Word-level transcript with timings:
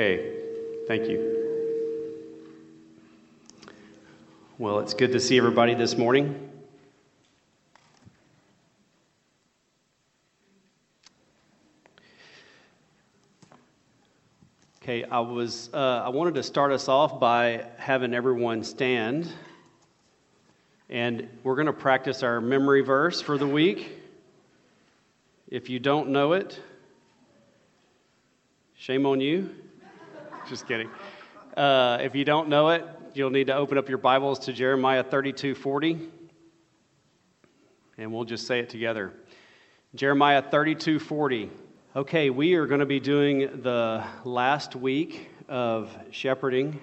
Okay, 0.00 0.32
thank 0.88 1.10
you. 1.10 1.68
Well, 4.56 4.78
it's 4.78 4.94
good 4.94 5.12
to 5.12 5.20
see 5.20 5.36
everybody 5.36 5.74
this 5.74 5.94
morning. 5.98 6.50
Okay, 14.82 15.04
I 15.04 15.20
was 15.20 15.68
uh, 15.74 15.76
I 16.06 16.08
wanted 16.08 16.32
to 16.36 16.42
start 16.44 16.72
us 16.72 16.88
off 16.88 17.20
by 17.20 17.66
having 17.76 18.14
everyone 18.14 18.64
stand, 18.64 19.30
and 20.88 21.28
we're 21.42 21.56
going 21.56 21.66
to 21.66 21.74
practice 21.74 22.22
our 22.22 22.40
memory 22.40 22.80
verse 22.80 23.20
for 23.20 23.36
the 23.36 23.46
week. 23.46 24.00
If 25.48 25.68
you 25.68 25.78
don't 25.78 26.08
know 26.08 26.32
it, 26.32 26.58
shame 28.78 29.04
on 29.04 29.20
you. 29.20 29.50
Just 30.50 30.66
kidding. 30.66 30.90
Uh, 31.56 31.98
if 32.00 32.16
you 32.16 32.24
don't 32.24 32.48
know 32.48 32.70
it, 32.70 32.84
you'll 33.14 33.30
need 33.30 33.46
to 33.46 33.54
open 33.54 33.78
up 33.78 33.88
your 33.88 33.98
Bibles 33.98 34.36
to 34.40 34.52
Jeremiah 34.52 35.04
32 35.04 35.54
40, 35.54 36.08
and 37.98 38.12
we'll 38.12 38.24
just 38.24 38.48
say 38.48 38.58
it 38.58 38.68
together. 38.68 39.12
Jeremiah 39.94 40.42
32 40.42 40.98
40. 40.98 41.50
Okay, 41.94 42.30
we 42.30 42.54
are 42.54 42.66
going 42.66 42.80
to 42.80 42.86
be 42.86 42.98
doing 42.98 43.62
the 43.62 44.04
last 44.24 44.74
week 44.74 45.30
of 45.48 45.96
shepherding 46.10 46.80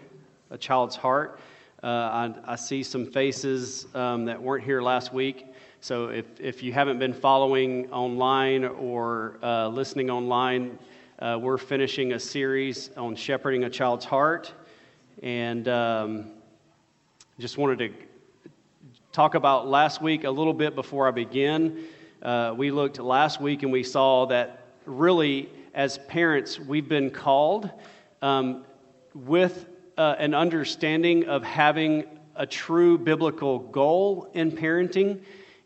a 0.49 0.57
child's 0.57 0.95
heart. 0.95 1.41
Uh, 1.83 1.87
I, 1.87 2.53
I, 2.53 2.55
see 2.55 2.83
some 2.83 3.05
faces 3.05 3.87
um, 3.93 4.23
that 4.23 4.41
weren't 4.41 4.63
here 4.63 4.81
last 4.81 5.11
week. 5.11 5.45
So 5.81 6.07
if, 6.07 6.25
if 6.39 6.63
you 6.63 6.71
haven't 6.71 6.99
been 6.99 7.13
following 7.13 7.91
online 7.91 8.63
or 8.63 9.39
uh, 9.43 9.67
listening 9.67 10.09
online, 10.09 10.79
uh, 11.19 11.35
we're 11.41 11.57
finishing 11.57 12.13
a 12.13 12.19
series 12.19 12.91
on 12.95 13.15
shepherding 13.15 13.63
a 13.63 13.69
child's 13.69 14.05
heart. 14.05 14.53
And 15.23 15.67
um, 15.67 16.31
just 17.39 17.57
wanted 17.57 17.79
to 17.79 17.91
talk 19.11 19.33
about 19.33 19.67
last 19.67 19.99
week 19.99 20.25
a 20.25 20.29
little 20.29 20.53
bit 20.53 20.75
before 20.75 21.07
I 21.07 21.11
begin. 21.11 21.85
Uh, 22.21 22.53
we 22.55 22.69
looked 22.69 22.99
last 22.99 23.41
week 23.41 23.63
and 23.63 23.71
we 23.71 23.81
saw 23.81 24.27
that 24.27 24.67
really, 24.85 25.49
as 25.73 25.97
parents, 26.07 26.59
we've 26.59 26.87
been 26.87 27.09
called 27.09 27.71
um, 28.21 28.63
with 29.15 29.65
uh, 29.97 30.15
an 30.19 30.35
understanding 30.35 31.25
of 31.25 31.43
having 31.43 32.05
a 32.35 32.45
true 32.45 32.95
biblical 32.95 33.57
goal 33.57 34.29
in 34.35 34.51
parenting. 34.51 35.19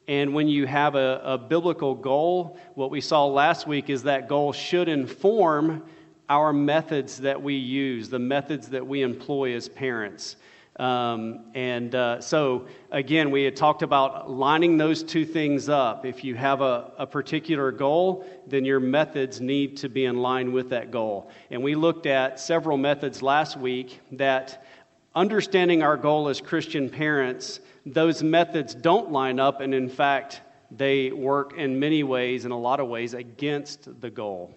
And 0.07 0.33
when 0.33 0.47
you 0.47 0.65
have 0.67 0.95
a, 0.95 1.21
a 1.23 1.37
biblical 1.37 1.95
goal, 1.95 2.57
what 2.75 2.91
we 2.91 3.01
saw 3.01 3.25
last 3.25 3.67
week 3.67 3.89
is 3.89 4.03
that 4.03 4.27
goal 4.27 4.51
should 4.51 4.89
inform 4.89 5.83
our 6.29 6.53
methods 6.53 7.17
that 7.17 7.41
we 7.41 7.55
use, 7.55 8.09
the 8.09 8.19
methods 8.19 8.69
that 8.69 8.85
we 8.87 9.01
employ 9.01 9.53
as 9.53 9.67
parents. 9.67 10.37
Um, 10.77 11.41
and 11.53 11.93
uh, 11.93 12.21
so, 12.21 12.67
again, 12.89 13.29
we 13.29 13.43
had 13.43 13.55
talked 13.55 13.83
about 13.83 14.31
lining 14.31 14.77
those 14.77 15.03
two 15.03 15.25
things 15.25 15.67
up. 15.67 16.05
If 16.05 16.23
you 16.23 16.35
have 16.35 16.61
a, 16.61 16.91
a, 16.97 17.05
particular 17.05 17.71
goal, 17.71 18.25
then 18.47 18.63
your 18.63 18.79
methods 18.79 19.41
need 19.41 19.77
to 19.77 19.89
be 19.89 20.05
in 20.05 20.17
line 20.17 20.53
with 20.53 20.69
that 20.69 20.89
goal. 20.89 21.29
And 21.51 21.61
we 21.61 21.75
looked 21.75 22.05
at 22.05 22.39
several 22.39 22.77
methods 22.77 23.21
last 23.21 23.57
week 23.57 23.99
that, 24.13 24.65
understanding 25.15 25.83
our 25.83 25.97
goal 25.97 26.29
as 26.29 26.41
Christian 26.41 26.89
parents, 26.89 27.59
those 27.85 28.23
methods 28.23 28.73
don't 28.75 29.11
line 29.11 29.39
up, 29.39 29.61
and 29.61 29.73
in 29.73 29.89
fact, 29.89 30.41
they 30.69 31.11
work 31.11 31.57
in 31.57 31.79
many 31.79 32.03
ways, 32.03 32.45
in 32.45 32.51
a 32.51 32.57
lot 32.57 32.79
of 32.79 32.87
ways, 32.87 33.13
against 33.13 33.99
the 34.01 34.09
goal. 34.09 34.53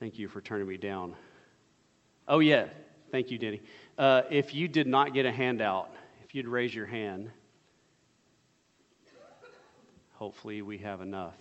Thank 0.00 0.18
you 0.18 0.28
for 0.28 0.40
turning 0.40 0.66
me 0.66 0.76
down. 0.76 1.14
Oh, 2.26 2.38
yeah. 2.38 2.66
Thank 3.10 3.30
you, 3.30 3.38
Denny. 3.38 3.60
Uh, 3.96 4.22
if 4.30 4.54
you 4.54 4.68
did 4.68 4.86
not 4.86 5.12
get 5.12 5.26
a 5.26 5.32
handout, 5.32 5.90
if 6.24 6.34
you'd 6.34 6.46
raise 6.46 6.74
your 6.74 6.86
hand, 6.86 7.30
hopefully 10.14 10.62
we 10.62 10.78
have 10.78 11.00
enough. 11.00 11.34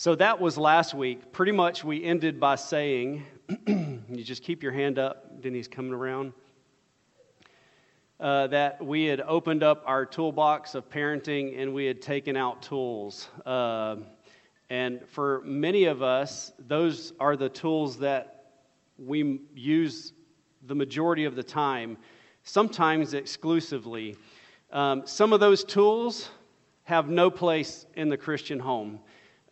So 0.00 0.14
that 0.14 0.40
was 0.40 0.56
last 0.56 0.94
week. 0.94 1.30
Pretty 1.30 1.52
much 1.52 1.84
we 1.84 2.02
ended 2.02 2.40
by 2.40 2.56
saying, 2.56 3.22
you 3.66 4.24
just 4.24 4.42
keep 4.42 4.62
your 4.62 4.72
hand 4.72 4.98
up, 4.98 5.42
Denny's 5.42 5.68
coming 5.68 5.92
around. 5.92 6.32
Uh, 8.18 8.46
that 8.46 8.82
we 8.82 9.04
had 9.04 9.20
opened 9.20 9.62
up 9.62 9.82
our 9.84 10.06
toolbox 10.06 10.74
of 10.74 10.88
parenting 10.88 11.60
and 11.60 11.74
we 11.74 11.84
had 11.84 12.00
taken 12.00 12.34
out 12.34 12.62
tools. 12.62 13.28
Uh, 13.44 13.96
and 14.70 15.06
for 15.06 15.42
many 15.44 15.84
of 15.84 16.00
us, 16.02 16.50
those 16.66 17.12
are 17.20 17.36
the 17.36 17.50
tools 17.50 17.98
that 17.98 18.52
we 18.96 19.40
use 19.54 20.14
the 20.66 20.74
majority 20.74 21.26
of 21.26 21.36
the 21.36 21.42
time, 21.42 21.98
sometimes 22.42 23.12
exclusively. 23.12 24.16
Um, 24.72 25.02
some 25.04 25.34
of 25.34 25.40
those 25.40 25.62
tools 25.62 26.30
have 26.84 27.10
no 27.10 27.30
place 27.30 27.84
in 27.96 28.08
the 28.08 28.16
Christian 28.16 28.58
home. 28.58 29.00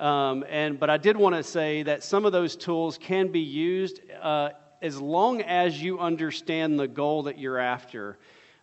Um, 0.00 0.44
and, 0.48 0.78
but 0.78 0.90
I 0.90 0.96
did 0.96 1.16
want 1.16 1.34
to 1.34 1.42
say 1.42 1.82
that 1.82 2.04
some 2.04 2.24
of 2.24 2.32
those 2.32 2.54
tools 2.54 2.98
can 2.98 3.28
be 3.28 3.40
used 3.40 4.00
uh, 4.22 4.50
as 4.80 5.00
long 5.00 5.42
as 5.42 5.82
you 5.82 5.98
understand 5.98 6.78
the 6.78 6.86
goal 6.86 7.24
that 7.24 7.38
you're 7.38 7.58
after. 7.58 8.18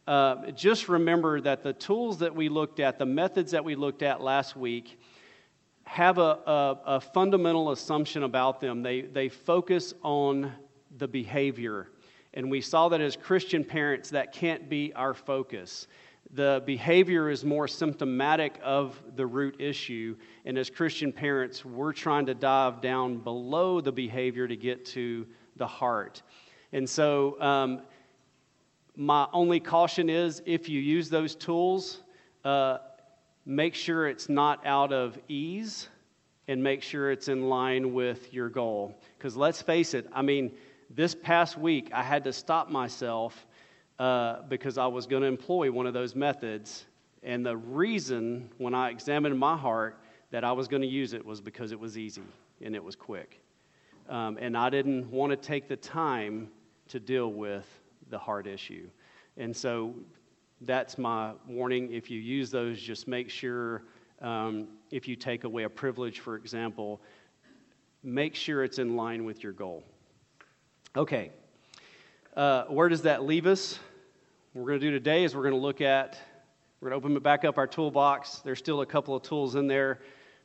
Uh, 0.08 0.52
just 0.52 0.88
remember 0.88 1.42
that 1.42 1.62
the 1.62 1.74
tools 1.74 2.20
that 2.20 2.34
we 2.34 2.48
looked 2.48 2.80
at, 2.80 2.98
the 2.98 3.06
methods 3.06 3.52
that 3.52 3.66
we 3.66 3.76
looked 3.76 4.02
at 4.02 4.22
last 4.22 4.56
week, 4.56 5.00
have 5.84 6.18
a, 6.18 6.22
a, 6.22 6.80
a 6.86 7.02
fundamental 7.02 7.72
assumption 7.72 8.24
about 8.24 8.62
them. 8.62 8.82
They, 8.82 9.02
they 9.02 9.30
focus 9.30 9.94
on 10.04 10.54
the 10.98 11.08
behavior. 11.08 11.90
And 12.34 12.50
we 12.50 12.62
saw 12.62 12.90
that 12.90 13.02
as 13.02 13.16
Christian 13.16 13.64
parents, 13.64 14.10
that 14.12 14.32
can't 14.34 14.70
be 14.70 14.94
our 14.94 15.14
focus. 15.14 15.88
The 16.36 16.62
behavior 16.66 17.30
is 17.30 17.46
more 17.46 17.66
symptomatic 17.66 18.60
of 18.62 19.02
the 19.16 19.26
root 19.26 19.56
issue. 19.58 20.18
And 20.44 20.58
as 20.58 20.70
Christian 20.70 21.14
parents, 21.14 21.64
we're 21.64 21.94
trying 21.94 22.26
to 22.26 22.34
dive 22.34 22.82
down 22.82 23.20
below 23.20 23.80
the 23.80 23.94
behavior 23.94 24.46
to 24.46 24.58
get 24.58 24.84
to 24.88 25.26
the 25.56 25.66
heart. 25.66 26.24
And 26.74 26.90
so, 26.90 27.42
um, 27.42 27.84
my 28.98 29.28
only 29.32 29.62
caution 29.62 30.10
is 30.10 30.42
if 30.46 30.68
you 30.68 30.82
use 30.82 31.10
those 31.10 31.36
tools, 31.36 32.02
uh, 32.44 32.80
make 33.46 33.74
sure 33.74 34.10
it's 34.10 34.28
not 34.28 34.66
out 34.66 34.92
of 34.92 35.18
ease 35.30 35.88
and 36.50 36.62
make 36.62 36.84
sure 36.84 37.12
it's 37.12 37.30
in 37.30 37.48
line 37.48 37.94
with 37.94 38.34
your 38.34 38.50
goal. 38.50 39.00
Because 39.18 39.38
let's 39.38 39.62
face 39.62 39.94
it, 39.94 40.10
I 40.12 40.22
mean, 40.22 40.52
this 40.90 41.16
past 41.16 41.58
week, 41.58 41.92
I 41.94 42.04
had 42.04 42.26
to 42.26 42.34
stop 42.34 42.70
myself 42.70 43.48
uh, 44.00 44.42
because 44.50 44.78
I 44.78 44.88
was 44.88 45.08
going 45.08 45.22
to 45.22 45.28
employ 45.28 45.72
one 45.72 45.88
of 45.88 45.94
those 45.94 46.16
methods. 46.16 46.86
And 47.24 47.46
the 47.46 47.58
reason, 47.58 48.50
when 48.58 48.74
I 48.74 48.90
examined 48.90 49.38
my 49.40 49.58
heart, 49.58 50.00
that 50.32 50.44
I 50.44 50.52
was 50.52 50.68
going 50.68 50.82
to 50.82 50.88
use 50.88 51.14
it 51.14 51.26
was 51.26 51.42
because 51.42 51.72
it 51.72 51.80
was 51.80 51.98
easy 51.98 52.24
and 52.62 52.76
it 52.76 52.84
was 52.84 52.96
quick. 52.96 53.40
Um, 54.10 54.38
and 54.40 54.58
I 54.58 54.70
didn't 54.70 55.10
want 55.10 55.32
to 55.32 55.38
take 55.38 55.68
the 55.68 55.76
time 55.76 56.50
to 56.90 57.00
deal 57.00 57.32
with 57.32 57.66
the 58.10 58.18
heart 58.18 58.48
issue. 58.48 58.90
And 59.38 59.56
so 59.56 59.96
that's 60.62 60.98
my 60.98 61.34
warning. 61.48 61.92
If 61.92 62.12
you 62.12 62.20
use 62.20 62.52
those, 62.52 62.80
just 62.82 63.08
make 63.08 63.30
sure 63.30 63.84
um, 64.22 64.68
if 64.92 65.08
you 65.08 65.16
take 65.16 65.44
away 65.44 65.64
a 65.64 65.70
privilege, 65.70 66.20
for 66.20 66.36
example, 66.36 67.02
make 68.04 68.36
sure 68.36 68.64
it's 68.64 68.80
in 68.80 68.96
line 68.96 69.26
with 69.26 69.44
your 69.44 69.54
goal. 69.54 69.84
Okay, 70.96 71.32
uh, 72.36 72.66
where 72.66 72.90
does 72.90 73.04
that 73.04 73.24
leave 73.24 73.46
us? 73.46 73.80
What 74.54 74.64
we're 74.64 74.72
going 74.72 74.82
to 74.82 74.88
do 74.88 74.92
today 74.92 75.24
is 75.24 75.36
we're 75.36 75.44
going 75.44 75.54
to 75.54 75.60
look 75.60 75.82
at, 75.82 76.18
we're 76.82 76.90
going 76.90 77.02
to 77.02 77.08
open 77.08 77.24
back 77.24 77.46
up 77.46 77.58
our 77.58 77.68
toolbox. 77.68 78.40
There's 78.40 78.60
still 78.60 78.82
a 78.82 78.86
couple 78.86 79.16
of 79.16 79.24
tools 79.24 79.56
in 79.56 79.68
there. 79.68 80.00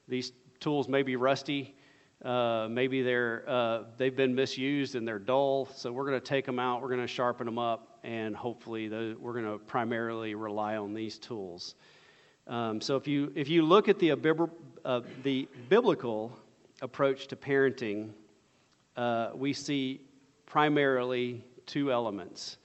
These 0.06 0.32
tools 0.60 0.88
may 0.88 1.02
be 1.02 1.16
rusty. 1.16 1.74
Uh, 2.24 2.68
maybe 2.70 3.02
they're, 3.02 3.44
uh, 3.48 3.82
they've 3.96 4.14
been 4.14 4.34
misused 4.34 4.94
and 4.94 5.06
they're 5.06 5.18
dull. 5.18 5.68
So 5.74 5.90
we're 5.90 6.06
going 6.06 6.20
to 6.20 6.24
take 6.24 6.46
them 6.46 6.58
out, 6.58 6.82
we're 6.82 6.88
going 6.88 7.00
to 7.00 7.06
sharpen 7.06 7.46
them 7.46 7.58
up, 7.58 7.98
and 8.04 8.36
hopefully 8.36 8.88
we're 8.88 9.32
going 9.32 9.46
to 9.46 9.58
primarily 9.58 10.34
rely 10.34 10.76
on 10.76 10.94
these 10.94 11.18
tools. 11.18 11.74
Um, 12.46 12.80
so 12.80 12.96
if 12.96 13.08
you, 13.08 13.32
if 13.34 13.48
you 13.48 13.62
look 13.62 13.88
at 13.88 13.98
the, 13.98 14.12
uh, 14.84 15.00
the 15.22 15.48
biblical 15.68 16.38
approach 16.82 17.26
to 17.28 17.36
parenting, 17.36 18.10
uh, 18.96 19.30
we 19.34 19.52
see 19.52 20.02
primarily 20.46 21.44
two 21.70 21.92
elements. 21.92 22.58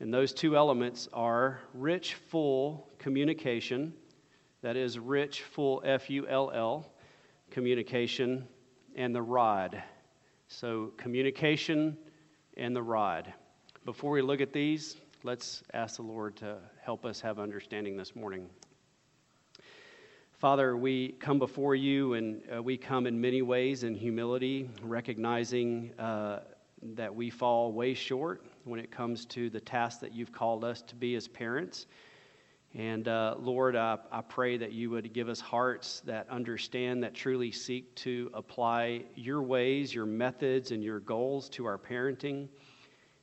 And 0.00 0.14
those 0.14 0.32
two 0.32 0.56
elements 0.56 1.08
are 1.12 1.60
rich, 1.74 2.14
full 2.14 2.88
communication, 2.98 3.92
that 4.62 4.76
is, 4.76 4.98
rich, 4.98 5.42
full, 5.42 5.82
F 5.84 6.08
U 6.08 6.26
L 6.26 6.50
L, 6.54 6.92
communication, 7.50 8.46
and 8.96 9.14
the 9.14 9.22
rod. 9.22 9.82
So, 10.48 10.92
communication 10.96 11.96
and 12.56 12.74
the 12.74 12.82
rod. 12.82 13.32
Before 13.84 14.10
we 14.12 14.22
look 14.22 14.40
at 14.40 14.52
these, 14.52 14.96
let's 15.24 15.62
ask 15.74 15.96
the 15.96 16.02
Lord 16.02 16.36
to 16.36 16.58
help 16.80 17.04
us 17.04 17.20
have 17.20 17.38
understanding 17.38 17.96
this 17.96 18.16
morning. 18.16 18.48
Father, 20.32 20.76
we 20.76 21.12
come 21.18 21.38
before 21.38 21.74
you 21.74 22.14
and 22.14 22.40
uh, 22.54 22.62
we 22.62 22.76
come 22.76 23.06
in 23.06 23.20
many 23.20 23.42
ways 23.42 23.82
in 23.82 23.94
humility, 23.94 24.70
recognizing 24.82 25.92
uh, 25.98 26.40
that 26.82 27.14
we 27.14 27.30
fall 27.30 27.72
way 27.72 27.94
short 27.94 28.44
when 28.64 28.80
it 28.80 28.90
comes 28.90 29.24
to 29.26 29.50
the 29.50 29.60
task 29.60 30.00
that 30.00 30.12
you've 30.12 30.32
called 30.32 30.64
us 30.64 30.82
to 30.82 30.94
be 30.94 31.14
as 31.14 31.26
parents. 31.26 31.86
And 32.74 33.08
uh, 33.08 33.36
Lord, 33.38 33.76
I, 33.76 33.96
I 34.12 34.20
pray 34.20 34.58
that 34.58 34.72
you 34.72 34.90
would 34.90 35.12
give 35.12 35.28
us 35.28 35.40
hearts 35.40 36.00
that 36.00 36.28
understand, 36.28 37.02
that 37.02 37.14
truly 37.14 37.50
seek 37.50 37.94
to 37.96 38.30
apply 38.34 39.04
your 39.14 39.42
ways, 39.42 39.94
your 39.94 40.06
methods, 40.06 40.70
and 40.70 40.84
your 40.84 41.00
goals 41.00 41.48
to 41.50 41.64
our 41.64 41.78
parenting. 41.78 42.48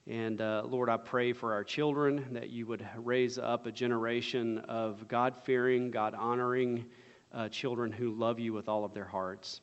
And 0.07 0.41
uh, 0.41 0.63
Lord, 0.65 0.89
I 0.89 0.97
pray 0.97 1.33
for 1.33 1.53
our 1.53 1.63
children 1.63 2.25
that 2.31 2.49
you 2.49 2.65
would 2.67 2.87
raise 2.97 3.37
up 3.37 3.65
a 3.65 3.71
generation 3.71 4.59
of 4.59 5.07
God 5.07 5.35
fearing, 5.35 5.91
God 5.91 6.15
honoring 6.15 6.85
uh, 7.33 7.49
children 7.49 7.91
who 7.91 8.11
love 8.11 8.39
you 8.39 8.53
with 8.53 8.67
all 8.67 8.83
of 8.85 8.93
their 8.93 9.05
hearts. 9.05 9.61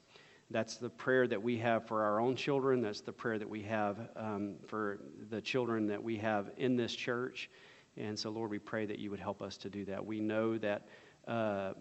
That's 0.52 0.76
the 0.76 0.90
prayer 0.90 1.26
that 1.28 1.42
we 1.42 1.56
have 1.58 1.86
for 1.86 2.02
our 2.02 2.20
own 2.20 2.36
children. 2.36 2.82
That's 2.82 3.00
the 3.00 3.12
prayer 3.12 3.38
that 3.38 3.48
we 3.48 3.62
have 3.62 4.10
um, 4.16 4.56
for 4.66 4.98
the 5.30 5.40
children 5.40 5.86
that 5.86 6.02
we 6.02 6.18
have 6.18 6.50
in 6.58 6.76
this 6.76 6.94
church. 6.94 7.48
And 7.96 8.18
so, 8.18 8.28
Lord, 8.28 8.50
we 8.50 8.58
pray 8.58 8.84
that 8.84 8.98
you 8.98 9.10
would 9.10 9.18
help 9.18 9.40
us 9.40 9.56
to 9.58 9.70
do 9.70 9.86
that. 9.86 10.04
We 10.04 10.20
know 10.20 10.58
that, 10.58 10.88
uh, 11.26 11.72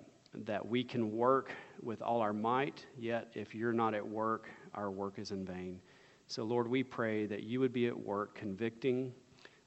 that 0.45 0.65
we 0.65 0.85
can 0.85 1.11
work 1.11 1.51
with 1.81 2.01
all 2.01 2.21
our 2.21 2.31
might, 2.31 2.85
yet 2.97 3.31
if 3.33 3.53
you're 3.53 3.73
not 3.73 3.93
at 3.93 4.07
work, 4.07 4.47
our 4.73 4.89
work 4.89 5.19
is 5.19 5.31
in 5.31 5.45
vain. 5.45 5.81
So, 6.27 6.43
Lord, 6.43 6.65
we 6.65 6.81
pray 6.81 7.25
that 7.25 7.43
you 7.43 7.59
would 7.59 7.73
be 7.73 7.87
at 7.87 7.99
work 7.99 8.35
convicting 8.35 9.11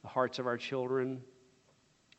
the 0.01 0.09
hearts 0.09 0.39
of 0.39 0.47
our 0.47 0.56
children, 0.56 1.21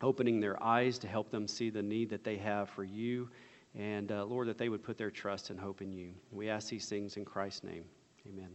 opening 0.01 0.39
their 0.39 0.61
eyes 0.61 0.99
to 0.99 1.07
help 1.07 1.31
them 1.31 1.47
see 1.47 1.71
the 1.71 1.81
need 1.81 2.11
that 2.11 2.23
they 2.23 2.37
have 2.37 2.69
for 2.69 2.83
you 2.83 3.27
and 3.77 4.11
uh, 4.11 4.25
Lord, 4.25 4.47
that 4.47 4.57
they 4.57 4.69
would 4.69 4.83
put 4.83 4.97
their 4.97 5.11
trust 5.11 5.49
and 5.49 5.59
hope 5.59 5.81
in 5.81 5.91
you. 5.91 6.13
We 6.31 6.49
ask 6.49 6.69
these 6.69 6.87
things 6.87 7.17
in 7.17 7.25
Christ's 7.25 7.63
name. 7.63 7.83
Amen. 8.27 8.49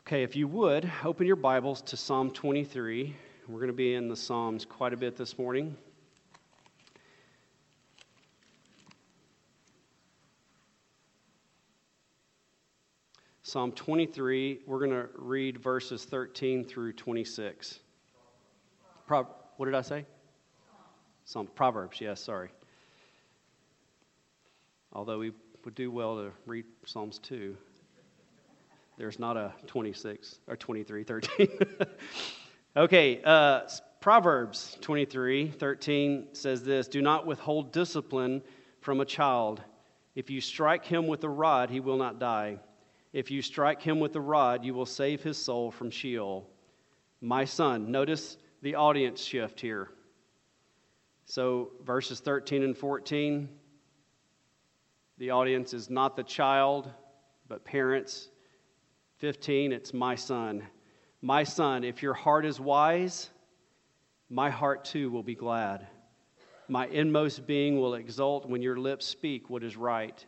Okay, 0.00 0.22
if 0.22 0.36
you 0.36 0.46
would, 0.48 0.90
open 1.04 1.26
your 1.26 1.36
Bibles 1.36 1.82
to 1.82 1.96
Psalm 1.96 2.30
23. 2.30 3.14
We're 3.46 3.58
going 3.58 3.68
to 3.68 3.72
be 3.72 3.94
in 3.94 4.08
the 4.08 4.16
Psalms 4.16 4.64
quite 4.64 4.92
a 4.92 4.96
bit 4.96 5.16
this 5.16 5.38
morning. 5.38 5.76
Psalm 13.42 13.72
23, 13.72 14.60
we're 14.66 14.78
going 14.78 14.90
to 14.90 15.08
read 15.14 15.62
verses 15.62 16.04
13 16.04 16.66
through 16.66 16.92
26. 16.92 17.80
Pro- 19.06 19.26
what 19.56 19.64
did 19.64 19.74
I 19.74 19.80
say? 19.80 20.04
Psalm 21.24 21.48
Proverbs, 21.54 21.98
yes, 21.98 22.22
sorry. 22.22 22.50
Although 24.98 25.20
we 25.20 25.32
would 25.64 25.76
do 25.76 25.92
well 25.92 26.16
to 26.16 26.32
read 26.44 26.64
Psalms 26.84 27.20
2. 27.20 27.56
There's 28.96 29.20
not 29.20 29.36
a 29.36 29.54
26 29.68 30.40
or 30.48 30.56
23, 30.56 31.04
13. 31.04 31.48
okay, 32.76 33.22
uh, 33.22 33.60
Proverbs 34.00 34.76
23, 34.80 35.52
13 35.52 36.26
says 36.32 36.64
this 36.64 36.88
Do 36.88 37.00
not 37.00 37.26
withhold 37.26 37.70
discipline 37.70 38.42
from 38.80 39.00
a 39.00 39.04
child. 39.04 39.62
If 40.16 40.30
you 40.30 40.40
strike 40.40 40.84
him 40.84 41.06
with 41.06 41.22
a 41.22 41.28
rod, 41.28 41.70
he 41.70 41.78
will 41.78 41.96
not 41.96 42.18
die. 42.18 42.58
If 43.12 43.30
you 43.30 43.40
strike 43.40 43.80
him 43.80 44.00
with 44.00 44.16
a 44.16 44.20
rod, 44.20 44.64
you 44.64 44.74
will 44.74 44.84
save 44.84 45.22
his 45.22 45.38
soul 45.38 45.70
from 45.70 45.92
Sheol. 45.92 46.50
My 47.20 47.44
son, 47.44 47.92
notice 47.92 48.36
the 48.62 48.74
audience 48.74 49.22
shift 49.22 49.60
here. 49.60 49.90
So, 51.24 51.70
verses 51.84 52.18
13 52.18 52.64
and 52.64 52.76
14 52.76 53.48
the 55.18 55.30
audience 55.30 55.74
is 55.74 55.90
not 55.90 56.16
the 56.16 56.22
child, 56.22 56.88
but 57.48 57.64
parents. 57.64 58.30
15, 59.16 59.72
it's 59.72 59.92
my 59.92 60.14
son. 60.14 60.62
My 61.22 61.42
son, 61.42 61.82
if 61.82 62.02
your 62.02 62.14
heart 62.14 62.46
is 62.46 62.60
wise, 62.60 63.30
my 64.30 64.48
heart 64.48 64.84
too 64.84 65.10
will 65.10 65.24
be 65.24 65.34
glad. 65.34 65.88
My 66.68 66.86
inmost 66.86 67.46
being 67.46 67.80
will 67.80 67.94
exult 67.94 68.48
when 68.48 68.62
your 68.62 68.78
lips 68.78 69.06
speak 69.06 69.50
what 69.50 69.64
is 69.64 69.76
right. 69.76 70.24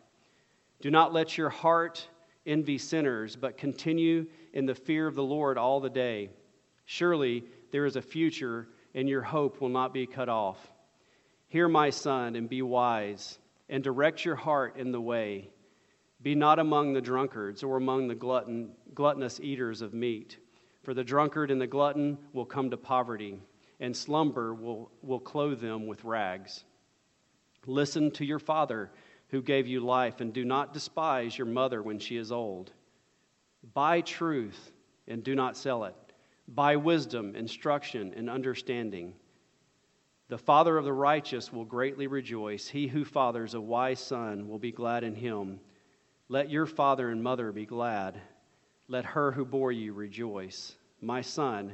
Do 0.81 0.91
not 0.91 1.13
let 1.13 1.39
your 1.39 1.51
heart 1.51 2.09
envy 2.45 2.79
sinners, 2.79 3.37
but 3.37 3.57
continue 3.57 4.27
in 4.55 4.67
the 4.67 4.75
fear 4.75 5.07
of 5.07 5.15
the 5.15 5.23
Lord 5.23 5.57
all 5.57 5.79
the 5.79 5.91
day. 5.91 6.31
Surely 6.87 7.45
there 7.71 7.87
is 7.87 7.95
a 7.95 8.03
future, 8.03 8.67
and 8.95 9.09
your 9.09 9.23
hope 9.23 9.61
will 9.61 9.69
not 9.69 9.95
be 9.95 10.07
cut 10.07 10.29
off. 10.29 10.73
Hear, 11.47 11.69
my 11.69 11.91
son, 11.91 12.35
and 12.35 12.49
be 12.49 12.63
wise 12.63 13.39
and 13.71 13.83
direct 13.83 14.25
your 14.25 14.37
heart 14.37 14.77
in 14.77 14.93
the 14.93 15.01
way. 15.01 15.49
Be 16.21 16.35
not 16.35 16.59
among 16.59 16.93
the 16.93 17.01
drunkards 17.01 17.63
or 17.63 17.79
among 17.79 18.09
the 18.09 18.15
glutton, 18.15 18.73
gluttonous 18.93 19.41
eaters 19.41 19.81
of 19.81 19.95
meat, 19.95 20.37
for 20.83 20.93
the 20.93 21.05
drunkard 21.05 21.51
and 21.51 21.61
the 21.61 21.67
glutton 21.67 22.19
will 22.35 22.45
come 22.45 22.69
to 22.71 22.77
poverty, 22.77 23.41
and 23.79 23.97
slumber 23.97 24.53
will, 24.53 24.91
will 25.03 25.21
clothe 25.21 25.61
them 25.61 25.87
with 25.87 26.05
rags. 26.05 26.65
Listen 27.65 28.11
to 28.11 28.25
your 28.25 28.39
father 28.41 28.91
who 29.29 29.41
gave 29.41 29.67
you 29.67 29.81
life, 29.81 30.21
and 30.21 30.33
do 30.33 30.45
not 30.45 30.75
despise 30.75 31.39
your 31.39 31.47
mother 31.47 31.83
when 31.83 31.99
she 31.99 32.17
is 32.17 32.33
old. 32.33 32.73
Buy 33.73 34.01
truth 34.01 34.73
and 35.07 35.23
do 35.23 35.35
not 35.35 35.57
sell 35.57 35.85
it. 35.85 35.95
Buy 36.49 36.75
wisdom, 36.77 37.37
instruction, 37.37 38.13
and 38.17 38.29
understanding. 38.29 39.15
The 40.31 40.39
father 40.39 40.79
of 40.79 40.85
the 40.85 40.93
righteous 40.93 41.53
will 41.53 41.65
greatly 41.65 42.07
rejoice. 42.07 42.69
He 42.69 42.87
who 42.87 43.05
fathers 43.05 43.55
a 43.55 43.61
wise 43.61 43.99
son 43.99 44.49
will 44.49 44.61
be 44.61 44.71
glad 44.71 45.03
in 45.03 45.17
him. 45.17 45.59
Let 46.29 46.49
your 46.49 46.67
father 46.67 47.11
and 47.11 47.21
mother 47.21 47.51
be 47.51 47.67
glad. 47.67 48.21
Let 48.87 49.05
her 49.07 49.33
who 49.33 49.45
bore 49.45 49.73
you 49.73 49.93
rejoice. 49.93 50.77
My 51.01 51.21
son, 51.21 51.73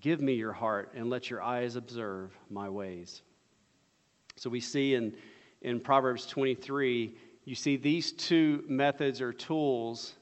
give 0.00 0.20
me 0.20 0.34
your 0.34 0.52
heart 0.52 0.92
and 0.94 1.08
let 1.08 1.30
your 1.30 1.40
eyes 1.40 1.76
observe 1.76 2.30
my 2.50 2.68
ways. 2.68 3.22
So 4.36 4.50
we 4.50 4.60
see 4.60 4.94
in, 4.94 5.14
in 5.62 5.80
Proverbs 5.80 6.26
23, 6.26 7.16
you 7.46 7.54
see 7.54 7.78
these 7.78 8.12
two 8.12 8.64
methods 8.68 9.22
or 9.22 9.32
tools 9.32 10.12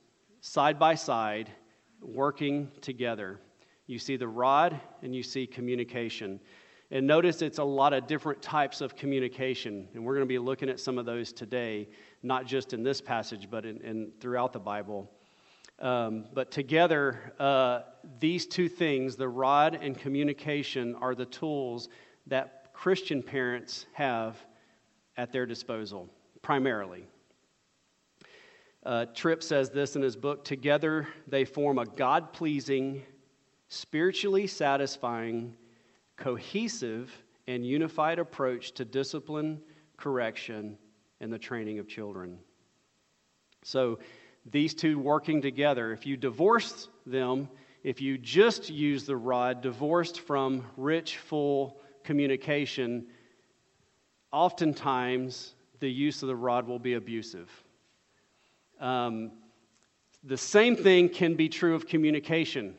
side 0.41 0.79
by 0.79 0.95
side 0.95 1.51
working 2.01 2.71
together. 2.81 3.41
You 3.89 3.99
see 3.99 4.17
the 4.17 4.29
rod 4.29 4.81
and 5.03 5.13
you 5.13 5.25
see 5.25 5.49
communication. 5.49 6.39
And 6.91 7.07
notice 7.07 7.43
it's 7.43 7.59
a 7.59 7.65
lot 7.65 7.93
of 7.93 8.07
different 8.07 8.41
types 8.41 8.81
of 8.81 8.95
communication. 8.95 9.89
And 9.95 10.05
we're 10.05 10.15
going 10.15 10.27
to 10.27 10.29
be 10.29 10.39
looking 10.39 10.69
at 10.69 10.79
some 10.79 10.99
of 10.99 11.07
those 11.07 11.33
today, 11.33 11.89
not 12.23 12.47
just 12.47 12.73
in 12.73 12.83
this 12.83 13.01
passage, 13.01 13.49
but 13.51 13.67
in, 13.67 13.81
in 13.81 14.13
throughout 14.21 14.53
the 14.53 14.61
Bible. 14.61 15.11
Um, 15.81 16.27
but 16.33 16.51
together, 16.51 17.35
uh, 17.39 17.81
these 18.21 18.47
two 18.47 18.69
things, 18.69 19.17
the 19.17 19.29
rod 19.29 19.79
and 19.81 19.99
communication, 19.99 20.95
are 20.95 21.15
the 21.15 21.27
tools 21.27 21.89
that 22.29 22.73
Christian 22.73 23.23
parents 23.23 23.87
have 23.93 24.37
at 25.17 25.33
their 25.33 25.45
disposal, 25.45 26.09
primarily. 26.41 27.05
Uh, 28.85 29.07
Tripp 29.15 29.43
says 29.43 29.71
this 29.71 29.97
in 29.97 30.03
his 30.03 30.15
book 30.15 30.45
Together, 30.45 31.09
they 31.27 31.45
form 31.45 31.79
a 31.79 31.85
God 31.85 32.33
pleasing, 32.33 33.03
spiritually 33.69 34.47
satisfying, 34.47 35.57
cohesive 36.17 37.13
and 37.47 37.67
unified 37.67 38.19
approach 38.19 38.73
to 38.73 38.85
discipline, 38.85 39.61
correction, 39.97 40.77
and 41.21 41.33
the 41.33 41.39
training 41.39 41.79
of 41.79 41.89
children. 41.89 42.39
So, 43.63 43.99
these 44.49 44.75
two 44.75 44.99
working 44.99 45.43
together, 45.43 45.93
if 45.93 46.07
you 46.07 46.17
divorce 46.17 46.89
them, 47.05 47.49
if 47.83 48.01
you 48.01 48.17
just 48.17 48.71
use 48.71 49.05
the 49.05 49.17
rod 49.17 49.61
divorced 49.61 50.21
from 50.21 50.65
rich, 50.77 51.17
full 51.19 51.81
communication, 52.05 53.07
oftentimes 54.33 55.55
the 55.81 55.91
use 55.91 56.23
of 56.23 56.29
the 56.29 56.37
rod 56.37 56.67
will 56.69 56.79
be 56.79 56.95
abusive. 56.95 57.51
Um, 58.81 59.33
the 60.23 60.37
same 60.37 60.77
thing 60.77 61.09
can 61.09 61.35
be 61.35 61.49
true 61.49 61.75
of 61.75 61.87
communication 61.87 62.77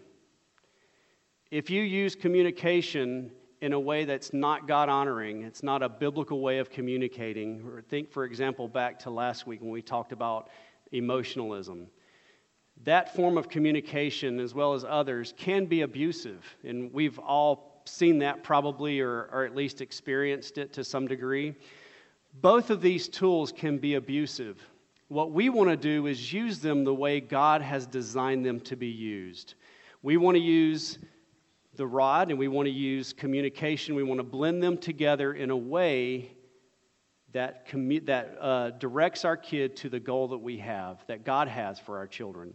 if 1.51 1.69
you 1.69 1.81
use 1.81 2.15
communication 2.15 3.31
in 3.61 3.73
a 3.73 3.79
way 3.79 4.05
that's 4.05 4.33
not 4.33 4.67
God 4.67 4.89
honoring, 4.89 5.43
it's 5.43 5.63
not 5.63 5.81
a 5.81 5.89
biblical 5.89 6.41
way 6.41 6.59
of 6.59 6.69
communicating. 6.69 7.83
Think, 7.89 8.11
for 8.11 8.25
example, 8.25 8.67
back 8.67 8.99
to 8.99 9.09
last 9.09 9.47
week 9.47 9.61
when 9.61 9.71
we 9.71 9.81
talked 9.81 10.11
about 10.11 10.49
emotionalism. 10.91 11.87
That 12.83 13.15
form 13.15 13.37
of 13.37 13.49
communication, 13.49 14.39
as 14.39 14.53
well 14.53 14.73
as 14.73 14.85
others, 14.87 15.33
can 15.37 15.65
be 15.65 15.81
abusive. 15.81 16.43
And 16.63 16.93
we've 16.93 17.17
all 17.17 17.81
seen 17.85 18.19
that 18.19 18.43
probably, 18.43 18.99
or, 18.99 19.29
or 19.31 19.45
at 19.45 19.55
least 19.55 19.81
experienced 19.81 20.57
it 20.57 20.73
to 20.73 20.83
some 20.83 21.07
degree. 21.07 21.55
Both 22.41 22.69
of 22.69 22.81
these 22.81 23.07
tools 23.07 23.51
can 23.51 23.77
be 23.77 23.95
abusive. 23.95 24.61
What 25.07 25.31
we 25.31 25.49
want 25.49 25.69
to 25.69 25.77
do 25.77 26.05
is 26.05 26.31
use 26.31 26.59
them 26.59 26.83
the 26.83 26.93
way 26.93 27.21
God 27.21 27.61
has 27.61 27.87
designed 27.87 28.45
them 28.45 28.59
to 28.61 28.75
be 28.75 28.87
used. 28.87 29.55
We 30.03 30.17
want 30.17 30.35
to 30.35 30.41
use 30.41 30.99
the 31.77 31.87
rod 31.87 32.29
and 32.29 32.39
we 32.39 32.47
want 32.47 32.65
to 32.65 32.71
use 32.71 33.13
communication. 33.13 33.95
We 33.95 34.03
want 34.03 34.19
to 34.19 34.23
blend 34.23 34.61
them 34.61 34.77
together 34.77 35.33
in 35.33 35.51
a 35.51 35.57
way 35.57 36.31
that, 37.33 37.67
commu- 37.67 38.05
that 38.07 38.37
uh, 38.41 38.69
directs 38.71 39.23
our 39.23 39.37
kid 39.37 39.75
to 39.77 39.89
the 39.89 39.99
goal 39.99 40.29
that 40.29 40.39
we 40.39 40.57
have, 40.57 41.05
that 41.07 41.23
God 41.23 41.47
has 41.47 41.79
for 41.79 41.97
our 41.97 42.07
children. 42.07 42.53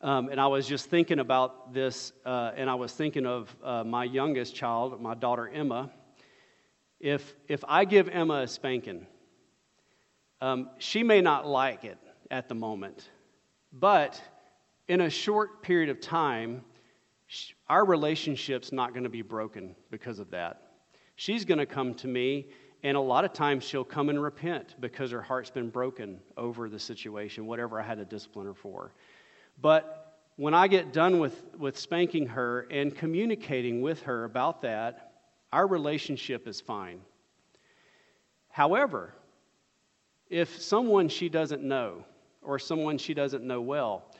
Um, 0.00 0.28
and 0.28 0.40
I 0.40 0.46
was 0.46 0.68
just 0.68 0.88
thinking 0.88 1.18
about 1.18 1.74
this, 1.74 2.12
uh, 2.24 2.52
and 2.54 2.70
I 2.70 2.76
was 2.76 2.92
thinking 2.92 3.26
of 3.26 3.54
uh, 3.64 3.82
my 3.82 4.04
youngest 4.04 4.54
child, 4.54 5.00
my 5.02 5.14
daughter 5.14 5.48
Emma. 5.48 5.90
If, 7.00 7.34
if 7.48 7.64
I 7.66 7.84
give 7.84 8.08
Emma 8.08 8.42
a 8.42 8.46
spanking, 8.46 9.06
um, 10.40 10.70
she 10.78 11.02
may 11.02 11.20
not 11.20 11.46
like 11.46 11.84
it 11.84 11.98
at 12.30 12.48
the 12.48 12.54
moment, 12.54 13.08
but 13.72 14.22
in 14.86 15.00
a 15.00 15.10
short 15.10 15.62
period 15.62 15.90
of 15.90 16.00
time, 16.00 16.62
our 17.68 17.84
relationship's 17.84 18.72
not 18.72 18.92
going 18.92 19.04
to 19.04 19.10
be 19.10 19.22
broken 19.22 19.74
because 19.90 20.18
of 20.18 20.30
that. 20.30 20.62
She's 21.16 21.44
going 21.44 21.58
to 21.58 21.66
come 21.66 21.94
to 21.94 22.06
me, 22.06 22.48
and 22.82 22.96
a 22.96 23.00
lot 23.00 23.24
of 23.24 23.32
times 23.32 23.64
she'll 23.64 23.84
come 23.84 24.08
and 24.08 24.22
repent 24.22 24.76
because 24.80 25.10
her 25.10 25.20
heart's 25.20 25.50
been 25.50 25.68
broken 25.68 26.20
over 26.36 26.68
the 26.68 26.78
situation, 26.78 27.46
whatever 27.46 27.80
I 27.80 27.82
had 27.82 27.98
to 27.98 28.04
discipline 28.04 28.46
her 28.46 28.54
for. 28.54 28.94
But 29.60 30.20
when 30.36 30.54
I 30.54 30.68
get 30.68 30.92
done 30.92 31.18
with, 31.18 31.42
with 31.58 31.76
spanking 31.76 32.26
her 32.28 32.60
and 32.70 32.94
communicating 32.94 33.82
with 33.82 34.02
her 34.02 34.24
about 34.24 34.62
that, 34.62 35.12
our 35.52 35.66
relationship 35.66 36.46
is 36.46 36.60
fine. 36.60 37.00
However, 38.48 39.14
if 40.30 40.60
someone 40.60 41.08
she 41.08 41.28
doesn't 41.28 41.62
know 41.62 42.04
or 42.42 42.58
someone 42.58 42.98
she 42.98 43.14
doesn't 43.14 43.42
know 43.42 43.60
well, 43.60 44.14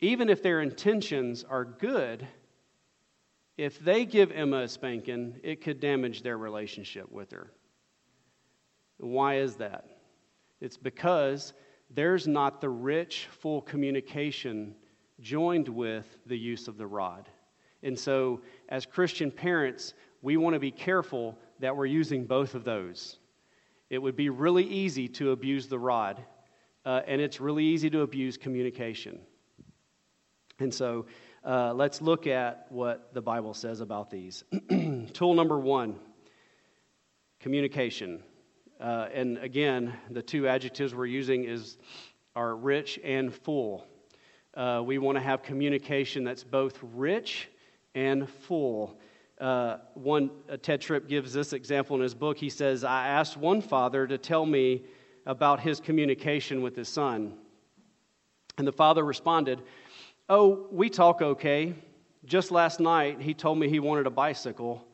even 0.00 0.28
if 0.28 0.42
their 0.42 0.62
intentions 0.62 1.44
are 1.44 1.64
good, 1.64 2.26
if 3.58 3.80
they 3.80 4.06
give 4.06 4.30
Emma 4.30 4.62
a 4.62 4.68
spanking, 4.68 5.34
it 5.42 5.60
could 5.60 5.80
damage 5.80 6.22
their 6.22 6.38
relationship 6.38 7.10
with 7.10 7.32
her. 7.32 7.50
Why 8.98 9.38
is 9.38 9.56
that? 9.56 9.84
It's 10.60 10.76
because 10.76 11.52
there's 11.90 12.28
not 12.28 12.60
the 12.60 12.68
rich, 12.68 13.26
full 13.30 13.60
communication 13.62 14.76
joined 15.20 15.68
with 15.68 16.06
the 16.26 16.38
use 16.38 16.68
of 16.68 16.78
the 16.78 16.86
rod. 16.86 17.28
And 17.82 17.98
so, 17.98 18.40
as 18.68 18.86
Christian 18.86 19.30
parents, 19.30 19.94
we 20.22 20.36
want 20.36 20.54
to 20.54 20.60
be 20.60 20.70
careful 20.70 21.36
that 21.58 21.76
we're 21.76 21.86
using 21.86 22.24
both 22.24 22.54
of 22.54 22.64
those. 22.64 23.18
It 23.90 23.98
would 23.98 24.16
be 24.16 24.30
really 24.30 24.64
easy 24.64 25.08
to 25.08 25.32
abuse 25.32 25.66
the 25.66 25.78
rod, 25.78 26.22
uh, 26.84 27.02
and 27.06 27.20
it's 27.20 27.40
really 27.40 27.64
easy 27.64 27.90
to 27.90 28.02
abuse 28.02 28.36
communication. 28.36 29.20
And 30.60 30.72
so, 30.72 31.06
uh, 31.48 31.72
let's 31.72 32.02
look 32.02 32.26
at 32.26 32.66
what 32.68 33.14
the 33.14 33.22
Bible 33.22 33.54
says 33.54 33.80
about 33.80 34.10
these. 34.10 34.44
Tool 35.14 35.32
number 35.32 35.58
one 35.58 35.98
communication. 37.40 38.22
Uh, 38.78 39.08
and 39.14 39.38
again, 39.38 39.94
the 40.10 40.20
two 40.20 40.46
adjectives 40.46 40.94
we're 40.94 41.06
using 41.06 41.44
is 41.44 41.78
are 42.36 42.54
rich 42.54 43.00
and 43.02 43.32
full. 43.32 43.86
Uh, 44.52 44.82
we 44.84 44.98
want 44.98 45.16
to 45.16 45.22
have 45.22 45.42
communication 45.42 46.22
that's 46.22 46.44
both 46.44 46.78
rich 46.82 47.48
and 47.94 48.28
full. 48.28 49.00
Uh, 49.40 49.78
one 49.94 50.30
uh, 50.50 50.58
Tedd 50.58 50.82
Tripp 50.82 51.08
gives 51.08 51.32
this 51.32 51.54
example 51.54 51.96
in 51.96 52.02
his 52.02 52.14
book. 52.14 52.36
He 52.36 52.50
says, 52.50 52.84
"I 52.84 53.08
asked 53.08 53.38
one 53.38 53.62
father 53.62 54.06
to 54.06 54.18
tell 54.18 54.44
me 54.44 54.84
about 55.24 55.60
his 55.60 55.80
communication 55.80 56.60
with 56.60 56.76
his 56.76 56.90
son, 56.90 57.38
and 58.58 58.66
the 58.66 58.72
father 58.72 59.02
responded." 59.02 59.62
Oh, 60.30 60.66
we 60.70 60.90
talk 60.90 61.22
okay. 61.22 61.72
Just 62.26 62.50
last 62.50 62.80
night, 62.80 63.18
he 63.18 63.32
told 63.32 63.58
me 63.58 63.66
he 63.66 63.80
wanted 63.80 64.06
a 64.06 64.10
bicycle, 64.10 64.86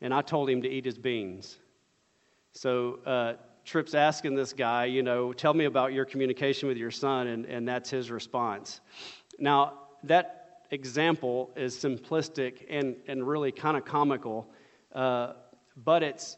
and 0.00 0.12
I 0.12 0.20
told 0.20 0.50
him 0.50 0.62
to 0.62 0.68
eat 0.68 0.84
his 0.84 0.98
beans. 0.98 1.58
So 2.54 2.98
uh, 3.06 3.34
Tripp's 3.64 3.94
asking 3.94 4.34
this 4.34 4.52
guy, 4.52 4.86
you 4.86 5.04
know, 5.04 5.32
tell 5.32 5.54
me 5.54 5.66
about 5.66 5.92
your 5.92 6.04
communication 6.04 6.66
with 6.66 6.76
your 6.76 6.90
son, 6.90 7.28
and, 7.28 7.44
and 7.46 7.68
that's 7.68 7.88
his 7.88 8.10
response. 8.10 8.80
Now, 9.38 9.74
that 10.02 10.62
example 10.72 11.50
is 11.54 11.76
simplistic 11.76 12.66
and, 12.68 12.96
and 13.06 13.26
really 13.26 13.52
kind 13.52 13.76
of 13.76 13.84
comical, 13.84 14.48
uh, 14.92 15.34
but 15.84 16.02
it's, 16.02 16.36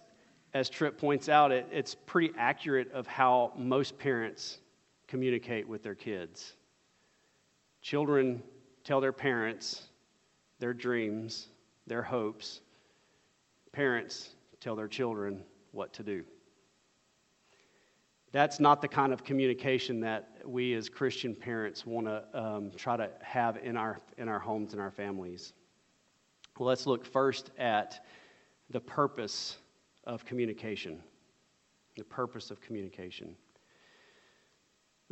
as 0.53 0.69
Tripp 0.69 0.99
points 0.99 1.31
out, 1.31 1.53
it, 1.53 1.67
it's 1.73 1.95
pretty 1.95 2.35
accurate 2.37 2.93
of 2.93 3.07
how 3.07 3.55
most 3.57 3.99
parents 3.99 4.59
communicate 5.07 5.67
with 5.67 5.83
their 5.83 5.95
kids. 5.95 6.53
Children 7.83 8.43
tell 8.85 9.01
their 9.01 9.13
parents 9.13 9.83
their 10.63 10.73
dreams, 10.73 11.49
their 11.89 12.03
hopes. 12.03 12.61
Parents 13.73 14.31
tell 14.61 14.77
their 14.77 14.87
children 14.87 15.43
what 15.73 15.93
to 15.95 16.05
do. 16.05 16.23
That's 18.31 18.61
not 18.61 18.81
the 18.81 18.87
kind 18.87 19.13
of 19.13 19.25
communication 19.25 20.01
that 20.01 20.39
we 20.45 20.75
as 20.75 20.89
Christian 20.89 21.35
parents 21.35 21.85
want 21.85 22.07
to 22.07 22.25
um, 22.33 22.71
try 22.77 22.97
to 22.97 23.11
have 23.21 23.57
in 23.57 23.77
our, 23.77 24.01
in 24.17 24.29
our 24.29 24.39
homes 24.39 24.73
and 24.73 24.81
our 24.81 24.93
families. 24.93 25.53
Well, 26.57 26.69
let's 26.69 26.87
look 26.87 27.05
first 27.05 27.51
at 27.59 28.07
the 28.71 28.81
purpose 28.81 29.59
of 30.05 30.25
communication. 30.25 31.03
The 31.97 32.05
purpose 32.05 32.53
of 32.53 32.61
communication. 32.61 33.35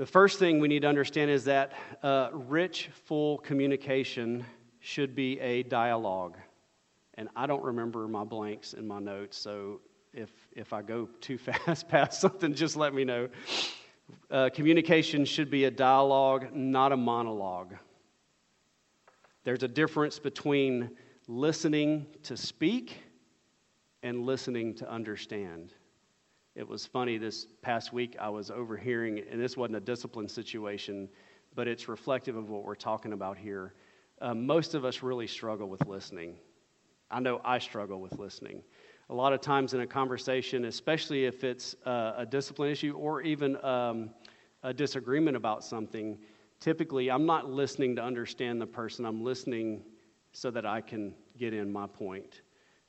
The 0.01 0.07
first 0.07 0.39
thing 0.39 0.61
we 0.61 0.69
need 0.69 0.81
to 0.81 0.89
understand 0.89 1.31
is 1.31 1.45
that 1.45 1.75
uh, 2.03 2.31
rich, 2.33 2.89
full 3.05 3.37
communication 3.37 4.47
should 4.79 5.15
be 5.15 5.39
a 5.41 5.63
dialogue. 5.63 6.39
And 7.19 7.29
I 7.37 7.47
don't 7.47 7.63
remember 7.63 8.09
my 8.09 8.25
blanks 8.25 8.73
in 8.73 8.89
my 8.89 8.99
notes, 8.99 9.37
so 9.37 9.83
if, 10.15 10.31
if 10.53 10.73
I 10.73 10.81
go 10.81 11.07
too 11.21 11.37
fast 11.67 11.87
past 11.87 12.19
something, 12.19 12.55
just 12.55 12.77
let 12.77 12.95
me 12.95 13.05
know. 13.05 13.29
Uh, 14.31 14.49
communication 14.49 15.27
should 15.27 15.51
be 15.51 15.65
a 15.65 15.71
dialogue, 15.71 16.55
not 16.55 16.93
a 16.93 16.97
monologue. 16.97 17.75
There's 19.45 19.65
a 19.65 19.69
difference 19.69 20.19
between 20.19 20.97
listening 21.29 22.07
to 22.23 22.39
speak 22.39 22.97
and 24.03 24.25
listening 24.25 24.77
to 24.77 24.91
understand. 24.91 25.75
It 26.61 26.69
was 26.69 26.85
funny 26.85 27.17
this 27.17 27.47
past 27.63 27.95
week, 27.95 28.17
I 28.21 28.29
was 28.29 28.51
overhearing, 28.51 29.23
and 29.31 29.41
this 29.41 29.57
wasn't 29.57 29.77
a 29.77 29.81
discipline 29.81 30.29
situation, 30.29 31.09
but 31.55 31.67
it's 31.67 31.89
reflective 31.89 32.37
of 32.37 32.51
what 32.51 32.65
we're 32.65 32.75
talking 32.75 33.15
about 33.15 33.39
here. 33.39 33.73
Uh, 34.21 34.35
most 34.35 34.75
of 34.75 34.85
us 34.85 35.03
really 35.03 35.27
struggle 35.27 35.71
with 35.71 35.87
listening. 35.87 36.35
I 37.11 37.19
know 37.19 37.41
I 37.47 37.61
struggle 37.61 37.99
with 37.99 38.19
listening. 38.19 38.63
A 39.09 39.15
lot 39.15 39.33
of 39.33 39.41
times 39.41 39.73
in 39.73 39.81
a 39.81 39.87
conversation, 39.87 40.67
especially 40.67 41.25
if 41.25 41.45
it's 41.45 41.77
uh, 41.87 42.13
a 42.19 42.27
discipline 42.27 42.71
issue 42.71 42.93
or 42.93 43.23
even 43.23 43.57
um, 43.65 44.11
a 44.63 44.75
disagreement 44.75 45.39
about 45.39 45.65
something, 45.65 46.19
typically 46.61 47.11
I'm 47.11 47.25
not 47.25 47.49
listening 47.49 47.97
to 47.97 48.03
understand 48.03 48.61
the 48.61 48.67
person, 48.67 49.07
I'm 49.07 49.25
listening 49.25 49.83
so 50.33 50.51
that 50.51 50.67
I 50.67 50.83
can 50.83 51.15
get 51.39 51.55
in 51.55 51.73
my 51.73 51.87
point. 51.87 52.43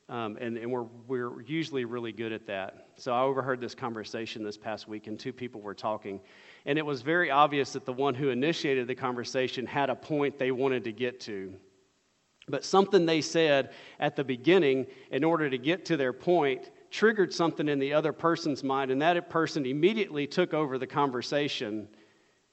Um, 0.09 0.37
and, 0.41 0.57
and 0.57 0.69
we're, 0.69 0.87
we're 1.07 1.41
usually 1.43 1.85
really 1.85 2.11
good 2.11 2.33
at 2.33 2.45
that. 2.47 2.89
So 3.01 3.13
I 3.13 3.21
overheard 3.21 3.59
this 3.59 3.73
conversation 3.73 4.43
this 4.43 4.57
past 4.57 4.87
week, 4.87 5.07
and 5.07 5.19
two 5.19 5.33
people 5.33 5.59
were 5.59 5.73
talking. 5.73 6.21
And 6.67 6.77
it 6.77 6.85
was 6.85 7.01
very 7.01 7.31
obvious 7.31 7.73
that 7.73 7.83
the 7.83 7.93
one 7.93 8.13
who 8.13 8.29
initiated 8.29 8.85
the 8.85 8.93
conversation 8.93 9.65
had 9.65 9.89
a 9.89 9.95
point 9.95 10.37
they 10.37 10.51
wanted 10.51 10.83
to 10.83 10.91
get 10.91 11.19
to. 11.21 11.51
But 12.47 12.63
something 12.63 13.07
they 13.07 13.21
said 13.21 13.71
at 13.99 14.15
the 14.15 14.23
beginning, 14.23 14.85
in 15.11 15.23
order 15.23 15.49
to 15.49 15.57
get 15.57 15.83
to 15.85 15.97
their 15.97 16.13
point, 16.13 16.69
triggered 16.91 17.33
something 17.33 17.67
in 17.67 17.79
the 17.79 17.91
other 17.91 18.13
person's 18.13 18.63
mind, 18.63 18.91
and 18.91 19.01
that 19.01 19.31
person 19.31 19.65
immediately 19.65 20.27
took 20.27 20.53
over 20.53 20.77
the 20.77 20.85
conversation. 20.85 21.87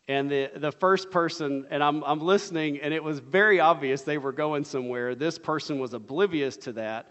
And 0.09 0.31
the, 0.31 0.51
the 0.57 0.73
first 0.73 1.11
person, 1.11 1.67
and 1.69 1.85
I'm, 1.85 2.03
I'm 2.05 2.21
listening, 2.21 2.81
and 2.81 2.95
it 2.95 3.05
was 3.05 3.19
very 3.19 3.61
obvious 3.61 4.01
they 4.01 4.17
were 4.17 4.33
going 4.33 4.65
somewhere. 4.65 5.15
This 5.15 5.39
person 5.39 5.79
was 5.79 5.93
oblivious 5.93 6.57
to 6.59 6.73
that 6.73 7.11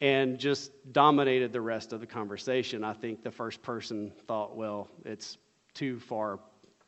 and 0.00 0.38
just 0.38 0.72
dominated 0.92 1.52
the 1.52 1.60
rest 1.60 1.92
of 1.92 2.00
the 2.00 2.06
conversation. 2.06 2.84
I 2.84 2.92
think 2.92 3.22
the 3.22 3.30
first 3.30 3.62
person 3.62 4.12
thought, 4.26 4.56
well, 4.56 4.88
it's 5.04 5.38
too 5.74 5.98
far 5.98 6.40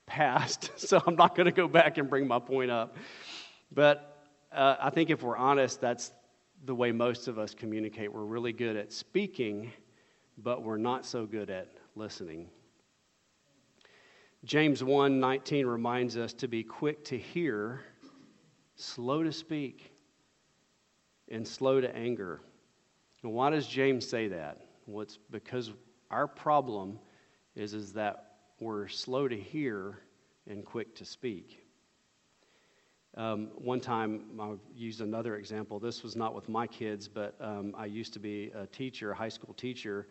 past, 0.07 0.71
so 0.77 1.03
I'm 1.07 1.17
not 1.17 1.35
going 1.35 1.47
to 1.47 1.53
go 1.53 1.69
back 1.69 1.99
and 1.99 2.09
bring 2.09 2.27
my 2.27 2.39
point 2.39 2.71
up. 2.71 2.97
But 3.73 4.27
uh, 4.53 4.77
I 4.81 4.91
think 4.91 5.11
if 5.11 5.23
we're 5.23 5.37
honest, 5.37 5.81
that's 5.81 6.13
the 6.65 6.75
way 6.75 6.93
most 6.93 7.29
of 7.29 7.39
us 7.39 7.55
communicate. 7.55 8.13
We're 8.13 8.25
really 8.25 8.53
good 8.53 8.77
at 8.77 8.93
speaking, 8.93 9.73
but 10.39 10.63
we're 10.63 10.79
not 10.79 11.07
so 11.07 11.27
good 11.27 11.51
at 11.51 11.69
listening. 11.95 12.49
James 14.45 14.83
1:19 14.83 15.67
reminds 15.67 16.17
us 16.17 16.33
to 16.35 16.49
be 16.49 16.63
quick 16.63 17.05
to 17.07 17.19
hear, 17.19 17.81
slow 18.77 19.23
to 19.23 19.33
speak, 19.33 19.93
and 21.29 21.47
slow 21.47 21.81
to 21.81 21.95
anger. 21.95 22.41
Why 23.23 23.51
does 23.51 23.67
James 23.67 24.09
say 24.09 24.29
that? 24.29 24.59
Well, 24.87 25.03
it's 25.03 25.19
because 25.31 25.73
our 26.11 26.27
problem 26.27 26.99
is, 27.57 27.75
is 27.75 27.93
that 27.95 28.37
we're 28.61 28.89
slow 28.89 29.29
to 29.29 29.37
hear 29.37 29.99
and 30.49 30.65
quick 30.65 30.95
to 30.97 31.05
speak. 31.05 31.65
Um, 33.17 33.49
one 33.57 33.81
time, 33.81 34.23
I'll 34.39 34.61
use 34.75 35.01
another 35.01 35.37
example. 35.37 35.81
This 35.81 36.05
was 36.05 36.15
not 36.15 36.35
with 36.35 36.49
my 36.49 36.67
kids, 36.67 37.09
but 37.09 37.35
um, 37.41 37.75
I 37.77 37.87
used 37.87 38.13
to 38.13 38.21
be 38.21 38.53
a 38.55 38.67
teacher, 38.67 39.11
a 39.11 39.15
high 39.15 39.29
school 39.29 39.55
teacher, 39.55 40.07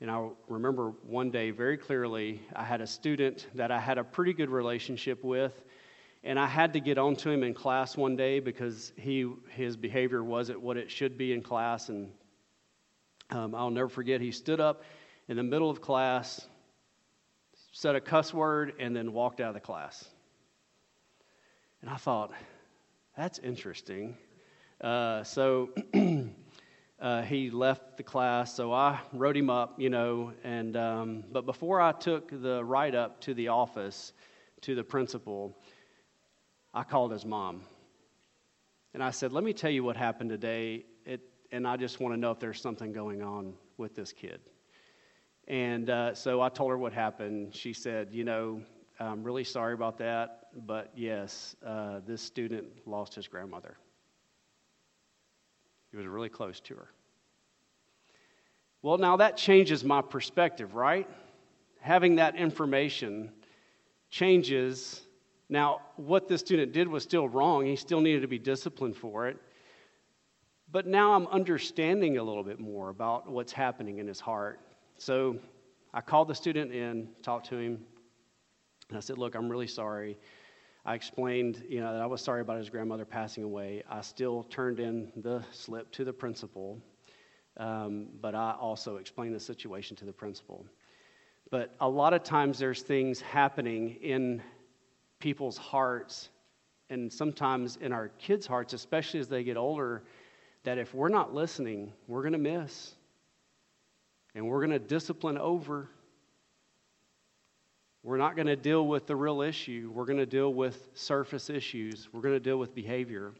And 0.00 0.10
I 0.10 0.28
remember 0.48 0.90
one 1.02 1.30
day 1.30 1.50
very 1.50 1.78
clearly, 1.78 2.42
I 2.54 2.64
had 2.64 2.82
a 2.82 2.86
student 2.86 3.46
that 3.54 3.70
I 3.70 3.80
had 3.80 3.96
a 3.96 4.04
pretty 4.04 4.34
good 4.34 4.50
relationship 4.50 5.24
with, 5.24 5.64
and 6.22 6.38
I 6.38 6.46
had 6.46 6.74
to 6.74 6.80
get 6.80 6.98
onto 6.98 7.30
him 7.30 7.42
in 7.42 7.54
class 7.54 7.96
one 7.96 8.14
day 8.14 8.38
because 8.38 8.92
he, 8.96 9.32
his 9.48 9.74
behavior 9.74 10.22
wasn't 10.22 10.60
what 10.60 10.76
it 10.76 10.90
should 10.90 11.16
be 11.16 11.32
in 11.32 11.40
class. 11.40 11.88
And 11.88 12.10
um, 13.30 13.54
I'll 13.54 13.70
never 13.70 13.88
forget, 13.88 14.20
he 14.20 14.30
stood 14.30 14.60
up 14.60 14.82
in 15.28 15.36
the 15.36 15.42
middle 15.42 15.68
of 15.68 15.80
class, 15.80 16.46
said 17.72 17.96
a 17.96 18.00
cuss 18.00 18.32
word, 18.32 18.74
and 18.78 18.94
then 18.94 19.12
walked 19.12 19.40
out 19.40 19.48
of 19.48 19.54
the 19.54 19.60
class. 19.60 20.08
And 21.82 21.90
I 21.90 21.96
thought, 21.96 22.32
that's 23.16 23.38
interesting. 23.38 24.16
Uh, 24.80 25.24
so 25.24 25.70
uh, 27.00 27.22
he 27.22 27.50
left 27.50 27.96
the 27.96 28.02
class, 28.02 28.54
so 28.54 28.72
I 28.72 29.00
wrote 29.12 29.36
him 29.36 29.50
up, 29.50 29.80
you 29.80 29.90
know. 29.90 30.32
And 30.44 30.76
um, 30.76 31.24
but 31.32 31.46
before 31.46 31.80
I 31.80 31.92
took 31.92 32.30
the 32.30 32.64
write 32.64 32.94
up 32.94 33.20
to 33.22 33.34
the 33.34 33.48
office, 33.48 34.12
to 34.62 34.74
the 34.74 34.84
principal, 34.84 35.56
I 36.74 36.82
called 36.82 37.12
his 37.12 37.24
mom, 37.24 37.62
and 38.92 39.02
I 39.02 39.10
said, 39.10 39.32
"Let 39.32 39.44
me 39.44 39.52
tell 39.52 39.70
you 39.70 39.82
what 39.82 39.96
happened 39.96 40.30
today. 40.30 40.84
And 41.56 41.66
I 41.66 41.78
just 41.78 42.00
want 42.00 42.12
to 42.12 42.20
know 42.20 42.30
if 42.32 42.38
there's 42.38 42.60
something 42.60 42.92
going 42.92 43.22
on 43.22 43.54
with 43.78 43.94
this 43.94 44.12
kid." 44.12 44.40
And 45.48 45.88
uh, 45.88 46.14
so 46.14 46.42
I 46.42 46.50
told 46.50 46.70
her 46.70 46.76
what 46.76 46.92
happened. 46.92 47.54
She 47.54 47.72
said, 47.72 48.08
"You 48.12 48.24
know, 48.24 48.60
I'm 49.00 49.24
really 49.24 49.42
sorry 49.42 49.72
about 49.72 49.96
that, 49.96 50.48
but 50.66 50.92
yes, 50.94 51.56
uh, 51.64 52.00
this 52.06 52.20
student 52.20 52.66
lost 52.86 53.14
his 53.14 53.26
grandmother." 53.26 53.78
He 55.90 55.96
was 55.96 56.06
really 56.06 56.28
close 56.28 56.60
to 56.60 56.74
her. 56.74 56.88
Well, 58.82 58.98
now 58.98 59.16
that 59.16 59.38
changes 59.38 59.82
my 59.82 60.02
perspective, 60.02 60.74
right? 60.74 61.08
Having 61.80 62.16
that 62.16 62.36
information 62.36 63.32
changes. 64.10 65.00
Now, 65.48 65.80
what 65.96 66.28
this 66.28 66.42
student 66.42 66.72
did 66.72 66.86
was 66.86 67.02
still 67.02 67.30
wrong. 67.30 67.64
He 67.64 67.76
still 67.76 68.02
needed 68.02 68.20
to 68.20 68.28
be 68.28 68.38
disciplined 68.38 68.96
for 68.98 69.26
it. 69.28 69.38
But 70.70 70.86
now 70.86 71.12
I'm 71.12 71.26
understanding 71.28 72.18
a 72.18 72.22
little 72.22 72.42
bit 72.42 72.58
more 72.58 72.88
about 72.88 73.30
what's 73.30 73.52
happening 73.52 73.98
in 73.98 74.06
his 74.06 74.20
heart. 74.20 74.60
So 74.98 75.38
I 75.94 76.00
called 76.00 76.28
the 76.28 76.34
student 76.34 76.72
in, 76.72 77.08
talked 77.22 77.48
to 77.50 77.56
him, 77.56 77.84
and 78.88 78.98
I 78.98 79.00
said, 79.00 79.18
Look, 79.18 79.34
I'm 79.34 79.48
really 79.48 79.66
sorry. 79.66 80.18
I 80.84 80.94
explained, 80.94 81.64
you 81.68 81.80
know, 81.80 81.92
that 81.92 82.00
I 82.00 82.06
was 82.06 82.20
sorry 82.20 82.40
about 82.40 82.58
his 82.58 82.70
grandmother 82.70 83.04
passing 83.04 83.42
away. 83.42 83.82
I 83.90 84.00
still 84.02 84.44
turned 84.44 84.78
in 84.78 85.10
the 85.16 85.42
slip 85.50 85.90
to 85.92 86.04
the 86.04 86.12
principal, 86.12 86.80
um, 87.56 88.08
but 88.20 88.36
I 88.36 88.52
also 88.52 88.96
explained 88.96 89.34
the 89.34 89.40
situation 89.40 89.96
to 89.96 90.04
the 90.04 90.12
principal. 90.12 90.64
But 91.50 91.74
a 91.80 91.88
lot 91.88 92.12
of 92.12 92.22
times 92.22 92.58
there's 92.58 92.82
things 92.82 93.20
happening 93.20 93.96
in 94.00 94.42
people's 95.18 95.56
hearts, 95.56 96.28
and 96.88 97.12
sometimes 97.12 97.78
in 97.78 97.92
our 97.92 98.08
kids' 98.18 98.46
hearts, 98.46 98.72
especially 98.72 99.18
as 99.18 99.28
they 99.28 99.42
get 99.42 99.56
older, 99.56 100.04
that 100.66 100.78
if 100.78 100.94
we're 100.94 101.08
not 101.08 101.34
listening, 101.34 101.92
we're 102.06 102.20
going 102.22 102.32
to 102.32 102.38
miss. 102.38 102.94
And 104.34 104.46
we're 104.46 104.60
going 104.60 104.78
to 104.78 104.78
discipline 104.78 105.38
over 105.38 105.88
we're 108.06 108.18
not 108.18 108.36
going 108.36 108.46
to 108.46 108.54
deal 108.54 108.86
with 108.86 109.08
the 109.08 109.16
real 109.16 109.42
issue. 109.42 109.90
We're 109.92 110.04
going 110.04 110.20
to 110.20 110.26
deal 110.26 110.54
with 110.54 110.90
surface 110.94 111.50
issues. 111.50 112.08
We're 112.12 112.20
going 112.20 112.36
to 112.36 112.40
deal 112.40 112.56
with 112.56 112.72
behavior. 112.72 113.32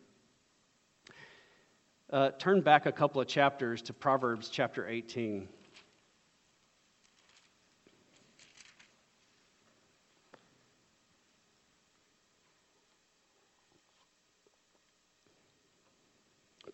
Uh, 2.13 2.31
turn 2.37 2.63
back 2.63 2.87
a 2.87 2.91
couple 2.91 3.21
of 3.21 3.29
chapters 3.29 3.81
to 3.83 3.93
Proverbs 3.93 4.49
chapter 4.49 4.89
18. 4.89 5.49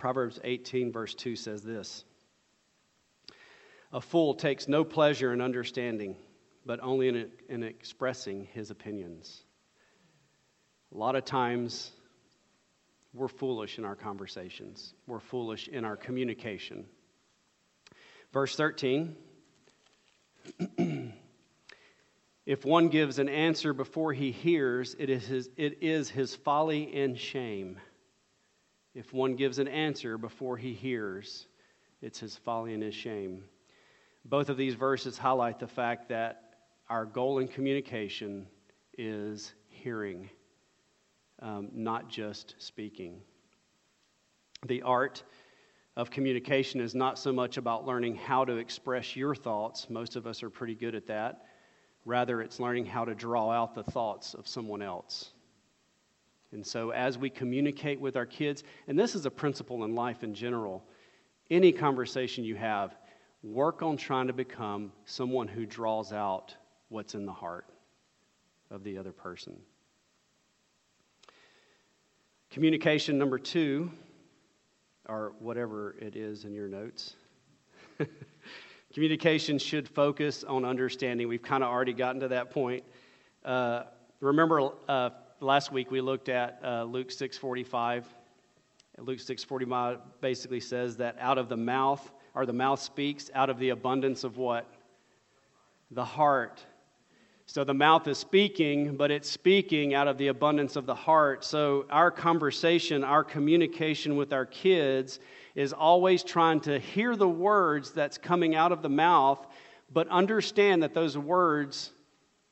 Proverbs 0.03 0.41
18, 0.43 0.91
verse 0.91 1.15
2 1.15 1.37
says 1.37 1.63
this 1.63 2.03
A 3.93 4.01
fool 4.01 4.35
takes 4.35 4.67
no 4.67 4.83
pleasure 4.83 5.33
in 5.33 5.41
understanding 5.41 6.17
but 6.67 6.81
only 6.83 7.07
in, 7.07 7.31
in 7.49 7.63
expressing 7.63 8.49
his 8.53 8.73
opinions. 8.73 9.45
A 10.93 10.99
lot 10.99 11.15
of 11.15 11.25
times, 11.25 11.93
we're 13.15 13.29
foolish 13.29 13.79
in 13.79 13.85
our 13.85 13.95
conversations, 13.95 14.93
we're 15.07 15.21
foolish 15.21 15.69
in 15.69 15.85
our 15.85 15.97
communication. 15.97 16.85
Verse 18.33 18.57
13 18.57 19.15
If 22.45 22.65
one 22.65 22.89
gives 22.89 23.21
an 23.21 23.29
answer 23.29 23.73
before 23.73 24.13
he 24.13 24.33
hears, 24.33 24.97
it 24.99 25.11
is, 25.11 25.25
his, 25.25 25.49
it 25.57 25.79
is 25.81 26.11
his 26.11 26.35
folly 26.35 26.93
and 26.93 27.17
shame. 27.17 27.79
If 28.95 29.13
one 29.13 29.37
gives 29.37 29.59
an 29.59 29.69
answer 29.69 30.19
before 30.19 30.57
he 30.57 30.75
hears, 30.75 31.47
it's 32.03 32.21
his 32.21 32.37
folly 32.37 32.75
and 32.75 32.83
his 32.83 32.95
shame. 32.95 33.45
Both 34.25 34.49
of 34.49 34.57
these 34.57 34.75
verses 34.75 35.17
highlight 35.17 35.59
the 35.59 35.67
fact 35.67 36.09
that 36.11 36.57
our 36.91 37.07
goal 37.07 37.39
in 37.39 37.49
communication 37.49 38.47
is 38.99 39.55
hearing, 39.69 40.29
um, 41.41 41.71
not 41.73 42.09
just 42.09 42.55
speaking. 42.59 43.23
The 44.67 44.83
art 44.83 45.23
of 45.97 46.11
communication 46.11 46.81
is 46.81 46.95
not 46.95 47.19
so 47.19 47.33
much 47.33 47.57
about 47.57 47.87
learning 47.87 48.17
how 48.17 48.45
to 48.45 48.57
express 48.57 49.17
your 49.17 49.35
thoughts. 49.35 49.89
Most 49.89 50.17
of 50.17 50.27
us 50.27 50.43
are 50.43 50.51
pretty 50.51 50.75
good 50.75 50.95
at 50.95 51.07
that. 51.07 51.47
Rather, 52.05 52.43
it's 52.43 52.61
learning 52.61 52.87
how 52.87 53.05
to 53.05 53.15
draw 53.15 53.51
out 53.51 53.75
the 53.75 53.85
thoughts 53.85 54.35
of 54.35 54.47
someone 54.47 54.83
else. 54.83 55.33
And 56.53 56.67
so, 56.67 56.91
as 56.91 57.17
we 57.17 57.31
communicate 57.31 58.01
with 58.01 58.17
our 58.17 58.27
kids, 58.27 58.63
and 58.87 58.99
this 58.99 59.15
is 59.15 59.27
a 59.27 59.31
principle 59.31 59.85
in 59.85 59.95
life 59.95 60.23
in 60.23 60.35
general, 60.35 60.85
any 61.51 61.73
conversation 61.73 62.45
you 62.45 62.57
have, 62.57 62.95
work 63.43 63.83
on 63.83 63.97
trying 63.97 64.27
to 64.27 64.33
become 64.33 64.93
someone 65.05 65.49
who 65.49 65.67
draws 65.67 66.13
out 66.13 66.55
what's 66.89 67.15
in 67.15 67.27
the 67.27 67.33
heart 67.33 67.67
of 68.71 68.85
the 68.85 68.99
other 68.99 69.13
person. 69.13 69.57
Communication 72.51 73.17
number 73.17 73.39
two, 73.39 73.91
or 75.09 75.33
whatever 75.39 75.97
it 76.01 76.17
is 76.17 76.45
in 76.45 76.55
your 76.55 76.69
notes. 76.69 77.17
Communication 78.95 79.59
should 79.59 79.89
focus 79.89 80.45
on 80.45 80.65
understanding. 80.65 81.29
We've 81.29 81.43
kind 81.43 81.65
of 81.65 81.71
already 81.71 81.95
gotten 81.95 82.21
to 82.21 82.29
that 82.29 82.51
point. 82.51 82.85
Uh, 83.45 83.85
remember, 84.21 84.71
uh, 84.87 85.11
last 85.43 85.73
week 85.73 85.91
we 85.91 86.01
looked 86.01 86.29
at 86.29 86.61
uh, 86.65 86.85
Luke 86.85 87.09
6:45. 87.09 88.05
Luke 88.99 89.19
6:45 89.19 90.01
basically 90.21 90.61
says 90.61 90.97
that 90.99 91.17
out 91.19 91.39
of 91.39 91.49
the 91.49 91.57
mouth, 91.57 92.13
or 92.35 92.47
the 92.47 92.53
mouth 92.53 92.81
speaks 92.81 93.31
out 93.35 93.51
of 93.51 93.59
the 93.59 93.71
abundance 93.71 94.25
of 94.25 94.37
what? 94.37 94.67
The 95.91 96.05
heart 96.05 96.65
so 97.53 97.65
the 97.65 97.75
mouth 97.75 98.09
is 98.09 98.17
speaking, 98.17 98.97
but 98.97 99.11
it's 99.11 99.29
speaking 99.29 99.93
out 99.93 100.09
of 100.09 100.17
the 100.17 100.29
abundance 100.29 100.77
of 100.77 100.87
the 100.87 100.95
heart. 100.95 101.45
So 101.45 101.85
our 101.91 102.11
conversation, 102.11 103.05
our 103.05 103.23
communication 103.23 104.17
with 104.17 104.33
our 104.33 104.47
kids 104.47 105.21
is 105.55 105.75
always 105.75 106.25
trying 106.25 106.61
to 106.61 106.79
hear 106.79 107.15
the 107.15 107.29
words 107.29 107.91
that's 107.91 108.17
coming 108.17 108.55
out 108.55 108.73
of 108.73 108.81
the 108.81 108.89
mouth, 108.89 109.47
but 109.93 110.09
understand 110.09 110.83
that 110.83 110.95
those 110.95 111.19
words 111.19 111.93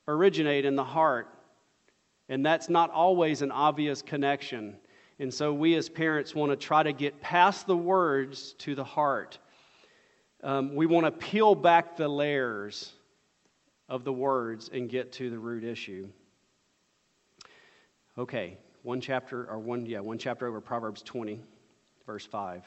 originate 0.07 0.67
in 0.67 0.77
the 0.77 0.85
heart. 0.85 1.29
And 2.31 2.47
that's 2.47 2.71
not 2.71 2.91
always 2.91 3.43
an 3.43 3.51
obvious 3.51 4.03
connection. 4.03 4.77
And 5.19 5.35
so 5.35 5.53
we 5.53 5.75
as 5.75 5.89
parents 5.89 6.33
want 6.33 6.53
to 6.53 6.57
try 6.57 6.83
to 6.85 6.93
get 6.93 7.21
past 7.21 7.67
the 7.67 7.77
words 7.77 8.55
to 8.59 8.77
the 8.77 8.85
heart. 8.85 9.39
Um, 10.43 10.77
we 10.77 10.87
want 10.87 11.07
to 11.07 11.11
peel 11.11 11.57
back 11.57 11.97
the 11.97 12.09
layers 12.09 12.93
of 13.89 14.05
the 14.05 14.13
words 14.13 14.71
and 14.73 14.89
get 14.89 15.13
to 15.15 15.29
the 15.29 15.39
root 15.39 15.65
issue. 15.65 16.09
Okay, 18.17 18.57
one 18.85 19.01
chapter, 19.01 19.51
or 19.51 19.59
one, 19.59 19.85
yeah, 19.85 19.99
one 19.99 20.17
chapter 20.17 20.47
over 20.47 20.61
Proverbs 20.61 21.03
20, 21.03 21.43
verse 22.07 22.25
5. 22.25 22.63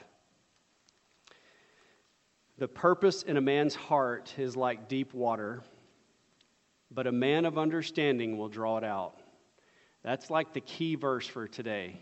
The 2.57 2.67
purpose 2.67 3.23
in 3.23 3.37
a 3.37 3.41
man's 3.41 3.75
heart 3.75 4.33
is 4.37 4.57
like 4.57 4.89
deep 4.89 5.13
water, 5.13 5.63
but 6.91 7.07
a 7.07 7.11
man 7.11 7.45
of 7.45 7.57
understanding 7.57 8.37
will 8.37 8.49
draw 8.49 8.77
it 8.77 8.83
out. 8.83 9.22
That's 10.03 10.29
like 10.29 10.53
the 10.53 10.61
key 10.61 10.95
verse 10.95 11.27
for 11.27 11.47
today. 11.47 11.99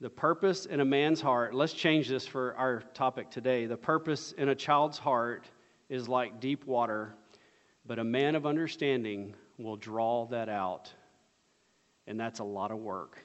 The 0.00 0.10
purpose 0.10 0.66
in 0.66 0.80
a 0.80 0.84
man's 0.84 1.20
heart, 1.20 1.54
let's 1.54 1.72
change 1.72 2.08
this 2.08 2.26
for 2.26 2.54
our 2.56 2.82
topic 2.94 3.30
today. 3.30 3.66
The 3.66 3.76
purpose 3.76 4.32
in 4.32 4.50
a 4.50 4.54
child's 4.54 4.98
heart 4.98 5.48
is 5.88 6.08
like 6.08 6.40
deep 6.40 6.66
water, 6.66 7.14
but 7.86 7.98
a 7.98 8.04
man 8.04 8.34
of 8.34 8.44
understanding 8.44 9.34
will 9.58 9.76
draw 9.76 10.26
that 10.26 10.48
out. 10.48 10.92
And 12.06 12.20
that's 12.20 12.40
a 12.40 12.44
lot 12.44 12.70
of 12.70 12.78
work. 12.78 13.24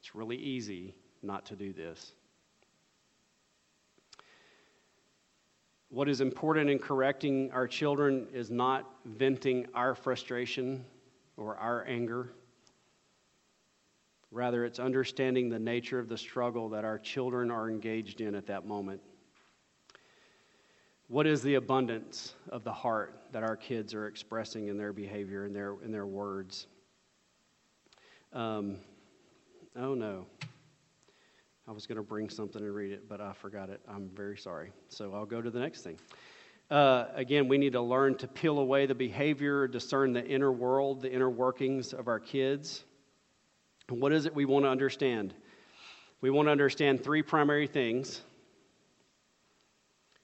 It's 0.00 0.14
really 0.14 0.36
easy 0.36 0.94
not 1.22 1.46
to 1.46 1.56
do 1.56 1.72
this. 1.72 2.12
what 5.92 6.08
is 6.08 6.22
important 6.22 6.70
in 6.70 6.78
correcting 6.78 7.50
our 7.52 7.68
children 7.68 8.26
is 8.32 8.50
not 8.50 8.90
venting 9.04 9.66
our 9.74 9.94
frustration 9.94 10.82
or 11.36 11.56
our 11.56 11.84
anger. 11.86 12.32
Rather, 14.30 14.64
it's 14.64 14.78
understanding 14.78 15.48
the 15.48 15.58
nature 15.58 15.98
of 15.98 16.08
the 16.08 16.16
struggle 16.16 16.70
that 16.70 16.84
our 16.84 16.98
children 16.98 17.50
are 17.50 17.68
engaged 17.68 18.20
in 18.20 18.34
at 18.34 18.46
that 18.46 18.66
moment. 18.66 19.00
What 21.08 21.26
is 21.26 21.42
the 21.42 21.56
abundance 21.56 22.34
of 22.48 22.64
the 22.64 22.72
heart 22.72 23.14
that 23.32 23.42
our 23.42 23.56
kids 23.56 23.92
are 23.92 24.06
expressing 24.06 24.68
in 24.68 24.78
their 24.78 24.94
behavior 24.94 25.44
and 25.44 25.54
their, 25.54 25.74
in 25.84 25.92
their 25.92 26.06
words? 26.06 26.66
Um, 28.32 28.78
oh 29.76 29.92
no. 29.92 30.24
I 31.68 31.72
was 31.72 31.86
going 31.86 31.96
to 31.96 32.02
bring 32.02 32.28
something 32.28 32.62
and 32.62 32.74
read 32.74 32.92
it, 32.92 33.08
but 33.08 33.20
I 33.20 33.34
forgot 33.34 33.68
it. 33.68 33.80
I'm 33.86 34.08
very 34.14 34.38
sorry. 34.38 34.72
So 34.88 35.12
I'll 35.14 35.26
go 35.26 35.42
to 35.42 35.50
the 35.50 35.60
next 35.60 35.82
thing. 35.82 35.98
Uh, 36.72 37.08
again, 37.14 37.48
we 37.48 37.58
need 37.58 37.74
to 37.74 37.82
learn 37.82 38.14
to 38.14 38.26
peel 38.26 38.58
away 38.58 38.86
the 38.86 38.94
behavior, 38.94 39.68
discern 39.68 40.14
the 40.14 40.24
inner 40.24 40.50
world, 40.50 41.02
the 41.02 41.12
inner 41.12 41.28
workings 41.28 41.92
of 41.92 42.08
our 42.08 42.18
kids. 42.18 42.84
And 43.90 44.00
what 44.00 44.10
is 44.10 44.24
it 44.24 44.34
we 44.34 44.46
want 44.46 44.64
to 44.64 44.70
understand? 44.70 45.34
We 46.22 46.30
want 46.30 46.46
to 46.46 46.50
understand 46.50 47.04
three 47.04 47.20
primary 47.20 47.66
things. 47.66 48.22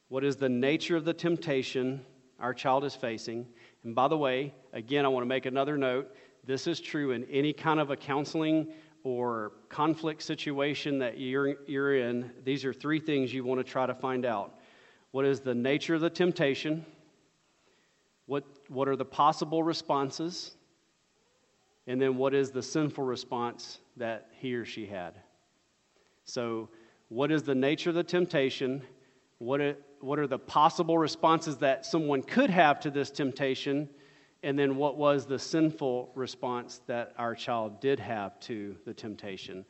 What 0.09 0.25
is 0.25 0.37
the 0.37 0.49
nature 0.49 0.97
of 0.97 1.05
the 1.05 1.13
temptation 1.13 2.01
our 2.41 2.55
child 2.55 2.83
is 2.87 2.95
facing? 2.95 3.47
And 3.85 3.95
by 3.95 4.09
the 4.09 4.17
way, 4.17 4.55
again, 4.73 5.05
I 5.05 5.09
want 5.09 5.25
to 5.25 5.29
make 5.29 5.45
another 5.45 5.77
note. 5.77 6.17
This 6.47 6.67
is 6.67 6.81
true 6.81 7.11
in 7.11 7.25
any 7.25 7.53
kind 7.53 7.79
of 7.79 7.91
a 7.91 7.97
counseling 7.97 8.69
or 9.05 9.53
conflict 9.69 10.23
situation 10.23 10.99
that 11.01 11.19
you're, 11.19 11.57
you're 11.67 11.97
in, 11.97 12.31
these 12.43 12.65
are 12.65 12.73
three 12.73 13.01
things 13.01 13.35
you 13.35 13.45
want 13.45 13.61
to 13.61 13.71
try 13.71 13.85
to 13.85 13.95
find 13.95 14.25
out. 14.25 14.55
What 15.11 15.25
is 15.25 15.41
the 15.41 15.55
nature 15.55 15.95
of 15.95 16.01
the 16.01 16.11
temptation? 16.11 16.85
What, 18.27 18.45
what 18.69 18.89
are 18.89 18.97
the 18.97 19.05
possible 19.05 19.63
responses? 19.63 20.53
And 21.87 22.01
then 22.01 22.17
what 22.17 22.35
is 22.35 22.51
the 22.51 22.63
sinful 22.63 23.05
response 23.05 23.79
that 23.97 24.29
he 24.33 24.55
or 24.55 24.65
she 24.65 24.87
had? 24.87 25.15
So, 26.25 26.69
what 27.09 27.33
is 27.33 27.43
the 27.43 27.55
nature 27.55 27.89
of 27.89 27.97
the 27.97 28.05
temptation? 28.05 28.83
What 29.39 29.81
what 30.01 30.19
are 30.19 30.27
the 30.27 30.39
possible 30.39 30.99
responses 30.99 31.57
that 31.57 31.87
someone 31.87 32.23
could 32.23 32.51
have 32.51 32.79
to 32.81 32.91
this 32.91 33.11
temptation? 33.11 33.89
and 34.43 34.59
then 34.59 34.77
what 34.77 34.97
was 34.97 35.27
the 35.27 35.39
sinful 35.39 36.13
response 36.15 36.81
that 36.87 37.13
our 37.19 37.35
child 37.35 37.81
did 37.81 37.99
have 37.99 38.39
to 38.41 38.77
the 38.85 38.95
temptation. 38.95 39.65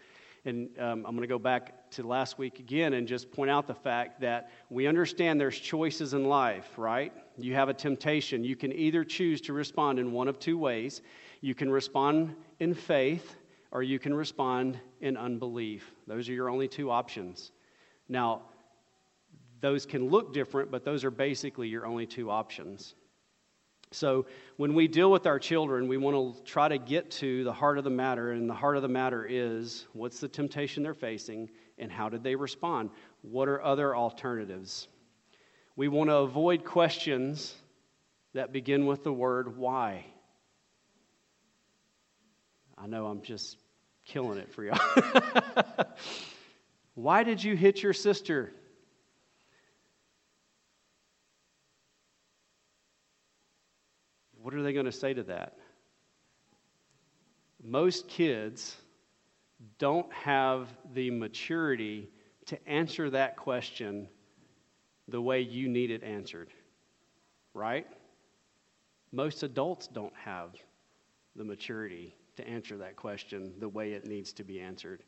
And 0.44 0.68
um, 0.79 1.05
I'm 1.07 1.16
going 1.16 1.20
to 1.22 1.27
go 1.27 1.38
back 1.38 1.90
to 1.92 2.07
last 2.07 2.38
week 2.38 2.59
again 2.59 2.94
and 2.94 3.07
just 3.07 3.31
point 3.31 3.51
out 3.51 3.66
the 3.66 3.74
fact 3.74 4.20
that 4.20 4.51
we 4.70 4.87
understand 4.87 5.40
there's 5.40 5.59
choices 5.59 6.14
in 6.14 6.24
life, 6.24 6.79
right? 6.79 7.12
You 7.37 7.55
have 7.55 7.68
a 7.68 7.74
temptation. 7.74 8.44
You 8.44 8.57
can 8.57 8.72
either 8.72 9.05
choose 9.05 9.40
to 9.42 9.53
respond 9.53 9.98
in 9.98 10.12
one 10.12 10.29
of 10.29 10.38
two 10.38 10.57
ways. 10.57 11.03
You 11.40 11.55
can 11.55 11.70
respond 11.70 12.35
in 12.61 12.74
faith, 12.74 13.37
or 13.70 13.83
you 13.83 13.98
can 13.98 14.14
respond 14.14 14.79
in 15.01 15.16
unbelief. 15.16 15.92
Those 16.07 16.29
are 16.29 16.33
your 16.33 16.48
only 16.48 16.68
two 16.68 16.90
options. 16.90 17.53
Now, 18.09 18.42
those 19.61 19.85
can 19.85 20.09
look 20.09 20.33
different, 20.33 20.70
but 20.70 20.85
those 20.85 21.05
are 21.05 21.11
basically 21.11 21.68
your 21.68 21.85
only 21.85 22.07
two 22.07 22.31
options. 22.31 22.94
So, 23.90 24.27
when 24.59 24.74
we 24.74 24.87
deal 24.87 25.11
with 25.11 25.27
our 25.27 25.38
children, 25.38 25.88
we 25.88 25.96
want 25.96 26.37
to 26.37 26.42
try 26.42 26.68
to 26.68 26.77
get 26.79 27.11
to 27.12 27.42
the 27.44 27.53
heart 27.53 27.79
of 27.79 27.85
the 27.85 27.90
matter, 27.90 28.33
and 28.33 28.48
the 28.48 28.55
heart 28.55 28.77
of 28.77 28.83
the 28.83 28.88
matter 28.88 29.27
is 29.29 29.87
what's 29.94 30.20
the 30.20 30.29
temptation 30.29 30.83
they're 30.83 30.92
facing 30.92 31.48
and 31.79 31.90
how 31.90 32.09
did 32.09 32.22
they 32.22 32.35
respond? 32.35 32.90
What 33.22 33.48
are 33.48 33.62
other 33.62 33.96
alternatives? 33.96 34.88
We 35.74 35.88
want 35.88 36.11
to 36.11 36.16
avoid 36.16 36.64
questions 36.64 37.55
that 38.35 38.53
begin 38.53 38.87
with 38.87 39.05
the 39.05 39.12
word 39.12 39.57
why. 39.57 40.05
I 42.77 42.87
know 42.87 43.07
I'm 43.07 43.22
just 43.22 43.57
killing 44.05 44.38
it 44.38 44.53
for 44.53 44.64
y'all. 44.64 44.79
why 46.94 47.22
did 47.22 47.42
you 47.42 47.57
hit 47.57 47.83
your 47.83 47.92
sister? 47.92 48.53
What 54.48 54.54
are 54.54 54.62
they 54.62 54.72
going 54.72 54.87
to 54.87 54.92
say 54.92 55.12
to 55.12 55.24
that? 55.24 55.58
Most 57.62 58.08
kids 58.08 58.78
don't 59.78 60.11
have 60.11 60.68
the 60.94 61.11
maturity 61.11 62.08
to 62.46 62.66
answer 62.66 63.11
that 63.11 63.37
question 63.37 64.08
the 65.06 65.20
way 65.20 65.42
you 65.42 65.68
need 65.68 65.90
it 65.90 66.02
answered, 66.02 66.48
right? 67.52 67.87
Most 69.12 69.42
adults 69.42 69.87
don't 69.87 70.16
have 70.16 70.54
the 71.37 71.44
maturity 71.44 72.16
to 72.37 72.48
answer 72.48 72.78
that 72.78 72.96
question 72.96 73.52
the 73.58 73.68
way 73.68 73.92
it 73.92 74.06
needs 74.06 74.32
to 74.32 74.44
be 74.44 74.61
answered. 74.61 75.02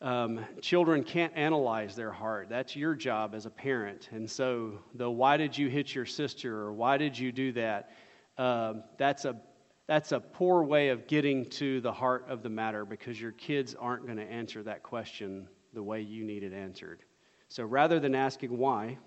Um, 0.00 0.44
children 0.60 1.02
can't 1.02 1.32
analyze 1.36 1.96
their 1.96 2.10
heart. 2.10 2.48
That's 2.48 2.76
your 2.76 2.94
job 2.94 3.34
as 3.34 3.46
a 3.46 3.50
parent. 3.50 4.08
And 4.12 4.30
so, 4.30 4.80
the 4.94 5.10
why 5.10 5.36
did 5.36 5.56
you 5.56 5.68
hit 5.68 5.94
your 5.94 6.04
sister 6.04 6.60
or 6.60 6.72
why 6.72 6.98
did 6.98 7.18
you 7.18 7.32
do 7.32 7.52
that? 7.52 7.90
Uh, 8.36 8.74
that's, 8.98 9.24
a, 9.24 9.36
that's 9.86 10.12
a 10.12 10.20
poor 10.20 10.62
way 10.64 10.88
of 10.88 11.06
getting 11.06 11.46
to 11.50 11.80
the 11.80 11.92
heart 11.92 12.26
of 12.28 12.42
the 12.42 12.50
matter 12.50 12.84
because 12.84 13.20
your 13.20 13.32
kids 13.32 13.74
aren't 13.74 14.04
going 14.04 14.18
to 14.18 14.30
answer 14.30 14.62
that 14.64 14.82
question 14.82 15.48
the 15.72 15.82
way 15.82 16.00
you 16.00 16.24
need 16.24 16.42
it 16.42 16.52
answered. 16.52 17.02
So, 17.48 17.64
rather 17.64 18.00
than 18.00 18.14
asking 18.14 18.56
why, 18.56 18.98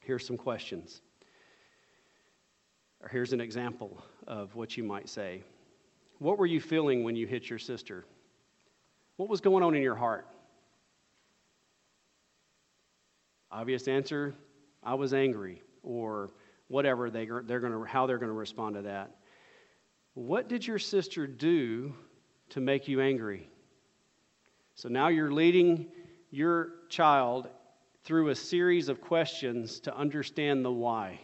here's 0.00 0.26
some 0.26 0.36
questions. 0.36 1.00
Or 3.02 3.08
here's 3.08 3.32
an 3.32 3.40
example 3.40 4.04
of 4.26 4.54
what 4.54 4.76
you 4.76 4.84
might 4.84 5.08
say 5.08 5.42
What 6.18 6.38
were 6.38 6.46
you 6.46 6.60
feeling 6.60 7.02
when 7.02 7.16
you 7.16 7.26
hit 7.26 7.50
your 7.50 7.58
sister? 7.58 8.04
What 9.16 9.28
was 9.28 9.40
going 9.40 9.62
on 9.62 9.74
in 9.74 9.82
your 9.82 9.94
heart? 9.94 10.26
Obvious 13.50 13.86
answer 13.86 14.34
I 14.82 14.94
was 14.94 15.14
angry, 15.14 15.62
or 15.82 16.30
whatever 16.68 17.10
they, 17.10 17.28
they're 17.44 17.60
gonna, 17.60 17.84
how 17.86 18.06
they're 18.06 18.18
going 18.18 18.30
to 18.30 18.34
respond 18.34 18.76
to 18.76 18.82
that. 18.82 19.16
What 20.14 20.48
did 20.48 20.66
your 20.66 20.78
sister 20.78 21.26
do 21.26 21.94
to 22.50 22.60
make 22.60 22.88
you 22.88 23.00
angry? 23.00 23.48
So 24.74 24.88
now 24.88 25.08
you're 25.08 25.30
leading 25.30 25.88
your 26.30 26.70
child 26.88 27.48
through 28.04 28.30
a 28.30 28.34
series 28.34 28.88
of 28.88 29.00
questions 29.00 29.80
to 29.80 29.96
understand 29.96 30.64
the 30.64 30.72
why. 30.72 31.20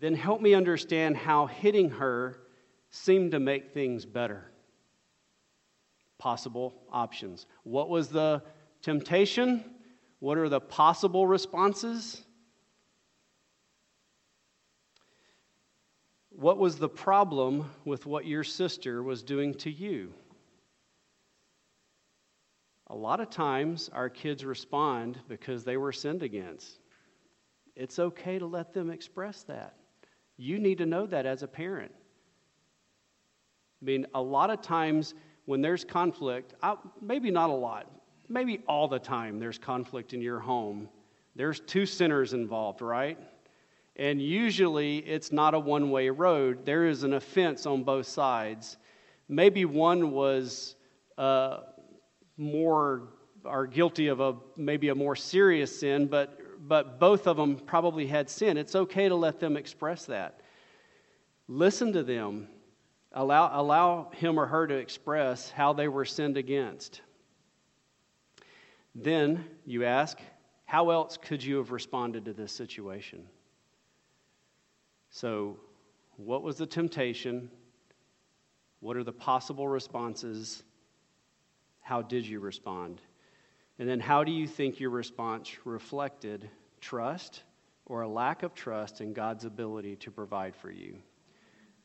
Then 0.00 0.14
help 0.14 0.40
me 0.40 0.54
understand 0.54 1.16
how 1.16 1.46
hitting 1.46 1.90
her 1.90 2.38
seemed 2.90 3.32
to 3.32 3.40
make 3.40 3.74
things 3.74 4.06
better 4.06 4.50
possible 6.18 6.74
options. 6.90 7.46
What 7.62 7.88
was 7.88 8.08
the 8.08 8.42
temptation? 8.82 9.64
What 10.20 10.36
are 10.38 10.48
the 10.48 10.60
possible 10.60 11.26
responses? 11.26 12.22
What 16.30 16.58
was 16.58 16.78
the 16.78 16.88
problem 16.88 17.70
with 17.84 18.06
what 18.06 18.26
your 18.26 18.44
sister 18.44 19.02
was 19.02 19.22
doing 19.22 19.54
to 19.54 19.70
you? 19.70 20.12
A 22.88 22.94
lot 22.94 23.20
of 23.20 23.28
times 23.28 23.90
our 23.92 24.08
kids 24.08 24.44
respond 24.44 25.18
because 25.28 25.64
they 25.64 25.76
were 25.76 25.92
sinned 25.92 26.22
against. 26.22 26.78
It's 27.76 27.98
okay 27.98 28.38
to 28.38 28.46
let 28.46 28.72
them 28.72 28.90
express 28.90 29.42
that. 29.44 29.74
You 30.36 30.58
need 30.58 30.78
to 30.78 30.86
know 30.86 31.06
that 31.06 31.26
as 31.26 31.42
a 31.42 31.48
parent. 31.48 31.92
I 33.82 33.84
mean, 33.84 34.06
a 34.14 34.22
lot 34.22 34.50
of 34.50 34.62
times 34.62 35.14
when 35.48 35.62
there's 35.62 35.82
conflict, 35.82 36.52
I, 36.62 36.76
maybe 37.00 37.30
not 37.30 37.48
a 37.48 37.54
lot, 37.54 37.90
maybe 38.28 38.60
all 38.68 38.86
the 38.86 38.98
time 38.98 39.38
there's 39.38 39.56
conflict 39.56 40.12
in 40.12 40.20
your 40.20 40.38
home, 40.38 40.90
there's 41.36 41.60
two 41.60 41.86
sinners 41.86 42.34
involved, 42.34 42.82
right? 42.82 43.18
And 43.96 44.20
usually 44.20 44.98
it's 44.98 45.32
not 45.32 45.54
a 45.54 45.58
one 45.58 45.90
way 45.90 46.10
road. 46.10 46.66
There 46.66 46.86
is 46.86 47.02
an 47.02 47.14
offense 47.14 47.64
on 47.64 47.82
both 47.82 48.06
sides. 48.06 48.76
Maybe 49.30 49.64
one 49.64 50.10
was 50.10 50.74
uh, 51.16 51.60
more 52.36 53.08
are 53.46 53.66
guilty 53.66 54.08
of 54.08 54.20
a 54.20 54.34
maybe 54.58 54.90
a 54.90 54.94
more 54.94 55.16
serious 55.16 55.80
sin, 55.80 56.08
but 56.08 56.38
but 56.68 57.00
both 57.00 57.26
of 57.26 57.38
them 57.38 57.56
probably 57.56 58.06
had 58.06 58.28
sin. 58.28 58.58
It's 58.58 58.74
okay 58.74 59.08
to 59.08 59.14
let 59.14 59.40
them 59.40 59.56
express 59.56 60.04
that. 60.04 60.42
Listen 61.48 61.90
to 61.94 62.02
them 62.02 62.48
Allow, 63.18 63.50
allow 63.60 64.10
him 64.14 64.38
or 64.38 64.46
her 64.46 64.68
to 64.68 64.76
express 64.76 65.50
how 65.50 65.72
they 65.72 65.88
were 65.88 66.04
sinned 66.04 66.36
against. 66.36 67.00
Then 68.94 69.44
you 69.66 69.84
ask, 69.84 70.20
how 70.66 70.90
else 70.90 71.16
could 71.16 71.42
you 71.42 71.56
have 71.56 71.72
responded 71.72 72.26
to 72.26 72.32
this 72.32 72.52
situation? 72.52 73.26
So, 75.10 75.56
what 76.16 76.44
was 76.44 76.58
the 76.58 76.66
temptation? 76.66 77.50
What 78.78 78.96
are 78.96 79.02
the 79.02 79.12
possible 79.12 79.66
responses? 79.66 80.62
How 81.80 82.02
did 82.02 82.24
you 82.24 82.38
respond? 82.38 83.00
And 83.80 83.88
then, 83.88 83.98
how 83.98 84.22
do 84.22 84.30
you 84.30 84.46
think 84.46 84.78
your 84.78 84.90
response 84.90 85.50
reflected 85.64 86.48
trust 86.80 87.42
or 87.84 88.02
a 88.02 88.08
lack 88.08 88.44
of 88.44 88.54
trust 88.54 89.00
in 89.00 89.12
God's 89.12 89.44
ability 89.44 89.96
to 89.96 90.12
provide 90.12 90.54
for 90.54 90.70
you? 90.70 90.98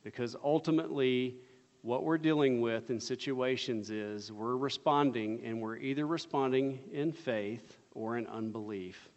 Because 0.04 0.36
ultimately, 0.44 1.38
what 1.82 2.04
we're 2.04 2.18
dealing 2.18 2.62
with 2.62 2.90
in 2.90 3.00
situations 3.00 3.90
is 3.90 4.32
we're 4.32 4.58
responding, 4.58 5.42
and 5.44 5.62
we're 5.62 5.78
either 5.78 6.06
responding 6.06 6.80
in 6.92 7.12
faith 7.12 7.78
or 7.94 8.18
in 8.18 8.28
unbelief. 8.28 9.10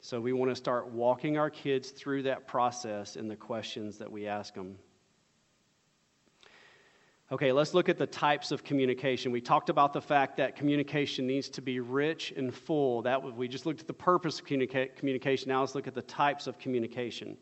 So 0.00 0.20
we 0.20 0.32
want 0.32 0.50
to 0.50 0.56
start 0.56 0.88
walking 0.88 1.38
our 1.38 1.50
kids 1.50 1.90
through 1.90 2.22
that 2.22 2.46
process 2.46 3.16
in 3.16 3.28
the 3.28 3.36
questions 3.36 3.98
that 3.98 4.10
we 4.10 4.26
ask 4.26 4.54
them. 4.54 4.78
Okay, 7.30 7.52
let's 7.52 7.74
look 7.74 7.90
at 7.90 7.98
the 7.98 8.06
types 8.06 8.52
of 8.52 8.64
communication. 8.64 9.32
We 9.32 9.42
talked 9.42 9.68
about 9.68 9.92
the 9.92 10.00
fact 10.00 10.38
that 10.38 10.56
communication 10.56 11.26
needs 11.26 11.50
to 11.50 11.60
be 11.60 11.78
rich 11.78 12.32
and 12.36 12.54
full. 12.54 13.02
That 13.02 13.36
we 13.36 13.48
just 13.48 13.66
looked 13.66 13.80
at 13.80 13.86
the 13.86 13.92
purpose 13.92 14.40
of 14.40 14.46
communica- 14.46 14.96
communication. 14.96 15.50
Now 15.50 15.60
let's 15.60 15.74
look 15.74 15.86
at 15.86 15.94
the 15.94 16.02
types 16.02 16.46
of 16.46 16.58
communication. 16.58 17.36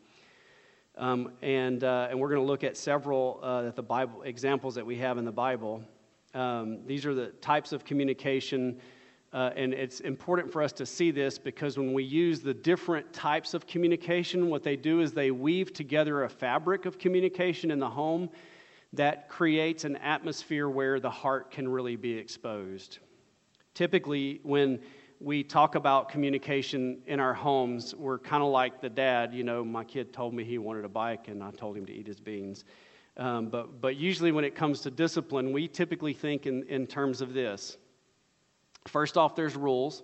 Um, 0.97 1.33
and, 1.43 1.83
uh, 1.83 2.07
and 2.09 2.19
we're 2.19 2.29
going 2.29 2.41
to 2.41 2.47
look 2.47 2.63
at 2.63 2.75
several 2.75 3.39
uh, 3.43 3.69
the 3.69 3.83
Bible 3.83 4.23
examples 4.23 4.73
that 4.75 4.85
we 4.85 4.97
have 4.97 5.19
in 5.19 5.25
the 5.25 5.31
Bible. 5.31 5.83
Um, 6.33 6.79
these 6.87 7.05
are 7.05 7.13
the 7.13 7.27
types 7.39 7.71
of 7.71 7.85
communication, 7.85 8.79
uh, 9.31 9.51
and 9.55 9.75
it's 9.75 9.99
important 9.99 10.51
for 10.51 10.63
us 10.63 10.71
to 10.73 10.87
see 10.87 11.11
this 11.11 11.37
because 11.37 11.77
when 11.77 11.93
we 11.93 12.03
use 12.03 12.39
the 12.39 12.53
different 12.53 13.13
types 13.13 13.53
of 13.53 13.67
communication, 13.67 14.49
what 14.49 14.63
they 14.63 14.75
do 14.75 15.01
is 15.01 15.13
they 15.13 15.29
weave 15.29 15.71
together 15.71 16.23
a 16.23 16.29
fabric 16.29 16.87
of 16.87 16.97
communication 16.97 17.69
in 17.69 17.77
the 17.77 17.89
home 17.89 18.27
that 18.93 19.29
creates 19.29 19.83
an 19.83 19.97
atmosphere 19.97 20.67
where 20.67 20.99
the 20.99 21.09
heart 21.09 21.51
can 21.51 21.69
really 21.69 21.95
be 21.95 22.13
exposed. 22.13 22.97
Typically, 23.75 24.39
when 24.41 24.79
we 25.19 25.43
talk 25.43 25.75
about 25.75 26.09
communication 26.09 26.99
in 27.07 27.19
our 27.19 27.33
homes, 27.33 27.95
we're 27.95 28.19
kind 28.19 28.43
of 28.43 28.49
like 28.49 28.81
the 28.81 28.89
dad. 28.89 29.33
You 29.33 29.43
know, 29.43 29.63
my 29.63 29.83
kid 29.83 30.13
told 30.13 30.33
me 30.33 30.43
he 30.43 30.57
wanted 30.57 30.85
a 30.85 30.89
bike, 30.89 31.27
and 31.27 31.43
I 31.43 31.51
told 31.51 31.75
him 31.75 31.85
to 31.87 31.93
eat 31.93 32.07
his 32.07 32.19
beans. 32.19 32.65
Um, 33.17 33.49
but, 33.49 33.81
but 33.81 33.95
usually, 33.95 34.31
when 34.31 34.45
it 34.45 34.55
comes 34.55 34.81
to 34.81 34.91
discipline, 34.91 35.51
we 35.51 35.67
typically 35.67 36.13
think 36.13 36.45
in, 36.45 36.63
in 36.63 36.85
terms 36.85 37.21
of 37.21 37.33
this. 37.33 37.77
First 38.87 39.17
off, 39.17 39.35
there's 39.35 39.55
rules, 39.55 40.03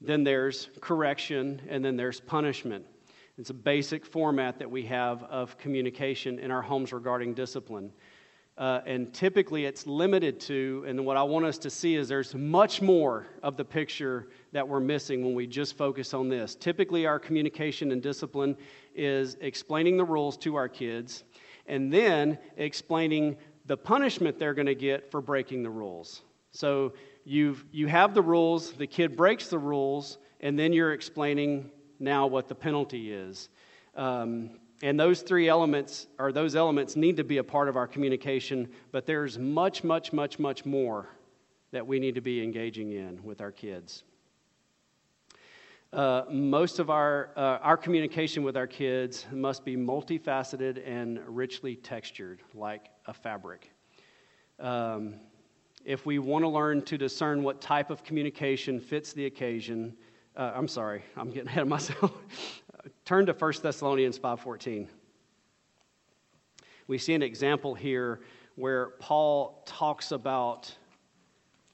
then 0.00 0.24
there's 0.24 0.70
correction, 0.80 1.62
and 1.68 1.84
then 1.84 1.96
there's 1.96 2.20
punishment. 2.20 2.84
It's 3.38 3.50
a 3.50 3.54
basic 3.54 4.04
format 4.04 4.58
that 4.58 4.70
we 4.70 4.82
have 4.86 5.22
of 5.24 5.56
communication 5.56 6.38
in 6.38 6.50
our 6.50 6.62
homes 6.62 6.92
regarding 6.92 7.34
discipline. 7.34 7.92
Uh, 8.58 8.80
and 8.86 9.12
typically 9.12 9.66
it's 9.66 9.86
limited 9.86 10.40
to, 10.40 10.82
and 10.88 11.04
what 11.04 11.18
I 11.18 11.22
want 11.22 11.44
us 11.44 11.58
to 11.58 11.68
see 11.68 11.94
is 11.94 12.08
there's 12.08 12.34
much 12.34 12.80
more 12.80 13.26
of 13.42 13.58
the 13.58 13.64
picture 13.64 14.28
that 14.52 14.66
we're 14.66 14.80
missing 14.80 15.22
when 15.22 15.34
we 15.34 15.46
just 15.46 15.76
focus 15.76 16.14
on 16.14 16.30
this. 16.30 16.54
Typically, 16.54 17.04
our 17.04 17.18
communication 17.18 17.92
and 17.92 18.02
discipline 18.02 18.56
is 18.94 19.36
explaining 19.42 19.98
the 19.98 20.04
rules 20.04 20.38
to 20.38 20.54
our 20.54 20.70
kids 20.70 21.24
and 21.66 21.92
then 21.92 22.38
explaining 22.56 23.36
the 23.66 23.76
punishment 23.76 24.38
they're 24.38 24.54
going 24.54 24.66
to 24.66 24.74
get 24.74 25.10
for 25.10 25.20
breaking 25.20 25.62
the 25.62 25.70
rules. 25.70 26.22
So 26.52 26.94
you've, 27.24 27.64
you 27.72 27.88
have 27.88 28.14
the 28.14 28.22
rules, 28.22 28.72
the 28.72 28.86
kid 28.86 29.16
breaks 29.16 29.48
the 29.48 29.58
rules, 29.58 30.16
and 30.40 30.58
then 30.58 30.72
you're 30.72 30.92
explaining 30.92 31.70
now 31.98 32.26
what 32.26 32.48
the 32.48 32.54
penalty 32.54 33.12
is. 33.12 33.50
Um, 33.94 34.60
and 34.82 35.00
those 35.00 35.22
three 35.22 35.48
elements, 35.48 36.06
or 36.18 36.32
those 36.32 36.54
elements, 36.54 36.96
need 36.96 37.16
to 37.16 37.24
be 37.24 37.38
a 37.38 37.44
part 37.44 37.68
of 37.68 37.76
our 37.76 37.86
communication, 37.86 38.68
but 38.92 39.06
there's 39.06 39.38
much, 39.38 39.82
much, 39.84 40.12
much, 40.12 40.38
much 40.38 40.66
more 40.66 41.08
that 41.70 41.86
we 41.86 41.98
need 41.98 42.14
to 42.14 42.20
be 42.20 42.42
engaging 42.42 42.92
in 42.92 43.22
with 43.24 43.40
our 43.40 43.52
kids. 43.52 44.04
Uh, 45.92 46.24
most 46.30 46.78
of 46.78 46.90
our, 46.90 47.30
uh, 47.36 47.58
our 47.62 47.76
communication 47.76 48.42
with 48.42 48.56
our 48.56 48.66
kids 48.66 49.24
must 49.32 49.64
be 49.64 49.76
multifaceted 49.76 50.86
and 50.86 51.20
richly 51.26 51.76
textured, 51.76 52.42
like 52.54 52.90
a 53.06 53.14
fabric. 53.14 53.70
Um, 54.58 55.14
if 55.84 56.04
we 56.04 56.18
want 56.18 56.42
to 56.42 56.48
learn 56.48 56.82
to 56.82 56.98
discern 56.98 57.42
what 57.42 57.60
type 57.60 57.90
of 57.90 58.02
communication 58.02 58.80
fits 58.80 59.12
the 59.12 59.26
occasion, 59.26 59.96
uh, 60.36 60.52
I'm 60.54 60.68
sorry, 60.68 61.02
I'm 61.16 61.30
getting 61.30 61.48
ahead 61.48 61.62
of 61.62 61.68
myself. 61.68 62.12
Turn 63.04 63.26
to 63.26 63.32
1 63.32 63.62
Thessalonians 63.62 64.18
5:14. 64.18 64.88
We 66.86 66.98
see 66.98 67.14
an 67.14 67.22
example 67.22 67.74
here 67.74 68.20
where 68.54 68.90
Paul 69.00 69.62
talks 69.66 70.12
about 70.12 70.74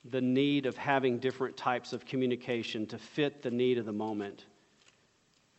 the 0.04 0.20
need 0.20 0.66
of 0.66 0.76
having 0.76 1.18
different 1.18 1.56
types 1.56 1.92
of 1.92 2.04
communication 2.04 2.86
to 2.86 2.98
fit 2.98 3.42
the 3.42 3.50
need 3.50 3.78
of 3.78 3.84
the 3.84 3.92
moment. 3.92 4.46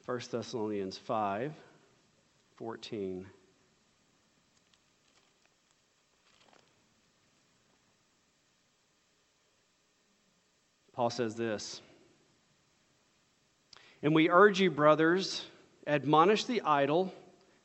1 0.06 0.20
Thessalonians 0.32 0.98
5 0.98 1.54
14. 2.56 3.26
Paul 10.94 11.10
says 11.10 11.36
this 11.36 11.82
and 14.04 14.14
we 14.14 14.30
urge 14.30 14.60
you, 14.60 14.70
brothers, 14.70 15.46
admonish 15.88 16.44
the 16.44 16.62
idle. 16.62 17.12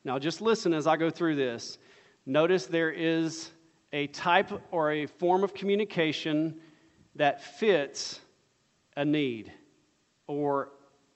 Now, 0.05 0.17
just 0.17 0.39
listen 0.39 0.73
as 0.73 0.87
I 0.87 0.95
go 0.95 1.09
through 1.09 1.35
this. 1.35 1.77
Notice 2.25 2.65
there 2.65 2.91
is 2.91 3.51
a 3.91 4.07
type 4.07 4.49
or 4.71 4.91
a 4.91 5.05
form 5.05 5.43
of 5.43 5.53
communication 5.53 6.55
that 7.15 7.43
fits 7.43 8.21
a 8.95 9.03
need 9.03 9.51
or 10.27 10.69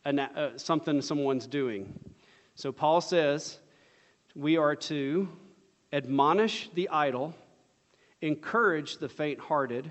an, 0.03 0.19
uh, 0.19 0.57
something 0.57 1.01
someone's 1.01 1.47
doing. 1.47 1.97
So, 2.55 2.73
Paul 2.73 2.99
says 2.99 3.59
we 4.35 4.57
are 4.57 4.75
to 4.75 5.29
admonish 5.93 6.69
the 6.73 6.89
idle, 6.89 7.33
encourage 8.21 8.97
the 8.97 9.07
faint 9.07 9.39
hearted, 9.39 9.89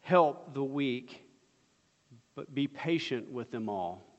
help 0.00 0.54
the 0.54 0.64
weak, 0.64 1.26
but 2.34 2.54
be 2.54 2.66
patient 2.66 3.30
with 3.30 3.50
them 3.50 3.68
all. 3.68 4.13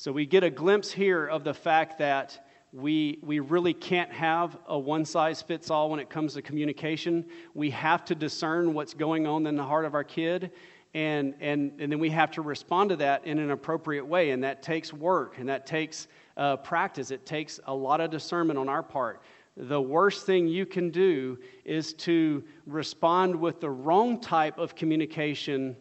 So 0.00 0.12
we 0.12 0.26
get 0.26 0.44
a 0.44 0.50
glimpse 0.50 0.92
here 0.92 1.26
of 1.26 1.42
the 1.42 1.52
fact 1.52 1.98
that 1.98 2.46
we, 2.72 3.18
we 3.20 3.40
really 3.40 3.74
can't 3.74 4.12
have 4.12 4.56
a 4.68 4.78
one 4.78 5.04
size 5.04 5.42
fits 5.42 5.72
all 5.72 5.90
when 5.90 5.98
it 5.98 6.08
comes 6.08 6.34
to 6.34 6.42
communication. 6.42 7.26
We 7.52 7.70
have 7.70 8.04
to 8.04 8.14
discern 8.14 8.74
what's 8.74 8.94
going 8.94 9.26
on 9.26 9.44
in 9.48 9.56
the 9.56 9.64
heart 9.64 9.84
of 9.84 9.94
our 9.94 10.04
kid, 10.04 10.52
and, 10.94 11.34
and, 11.40 11.72
and 11.80 11.90
then 11.90 11.98
we 11.98 12.10
have 12.10 12.30
to 12.32 12.42
respond 12.42 12.90
to 12.90 12.96
that 12.96 13.26
in 13.26 13.40
an 13.40 13.50
appropriate 13.50 14.06
way. 14.06 14.30
And 14.30 14.44
that 14.44 14.62
takes 14.62 14.92
work, 14.92 15.38
and 15.38 15.48
that 15.48 15.66
takes 15.66 16.06
uh, 16.36 16.58
practice. 16.58 17.10
It 17.10 17.26
takes 17.26 17.58
a 17.66 17.74
lot 17.74 18.00
of 18.00 18.12
discernment 18.12 18.56
on 18.56 18.68
our 18.68 18.84
part. 18.84 19.20
The 19.56 19.82
worst 19.82 20.26
thing 20.26 20.46
you 20.46 20.64
can 20.64 20.90
do 20.90 21.40
is 21.64 21.92
to 21.94 22.44
respond 22.66 23.34
with 23.34 23.60
the 23.60 23.70
wrong 23.70 24.20
type 24.20 24.58
of 24.58 24.76
communication 24.76 25.76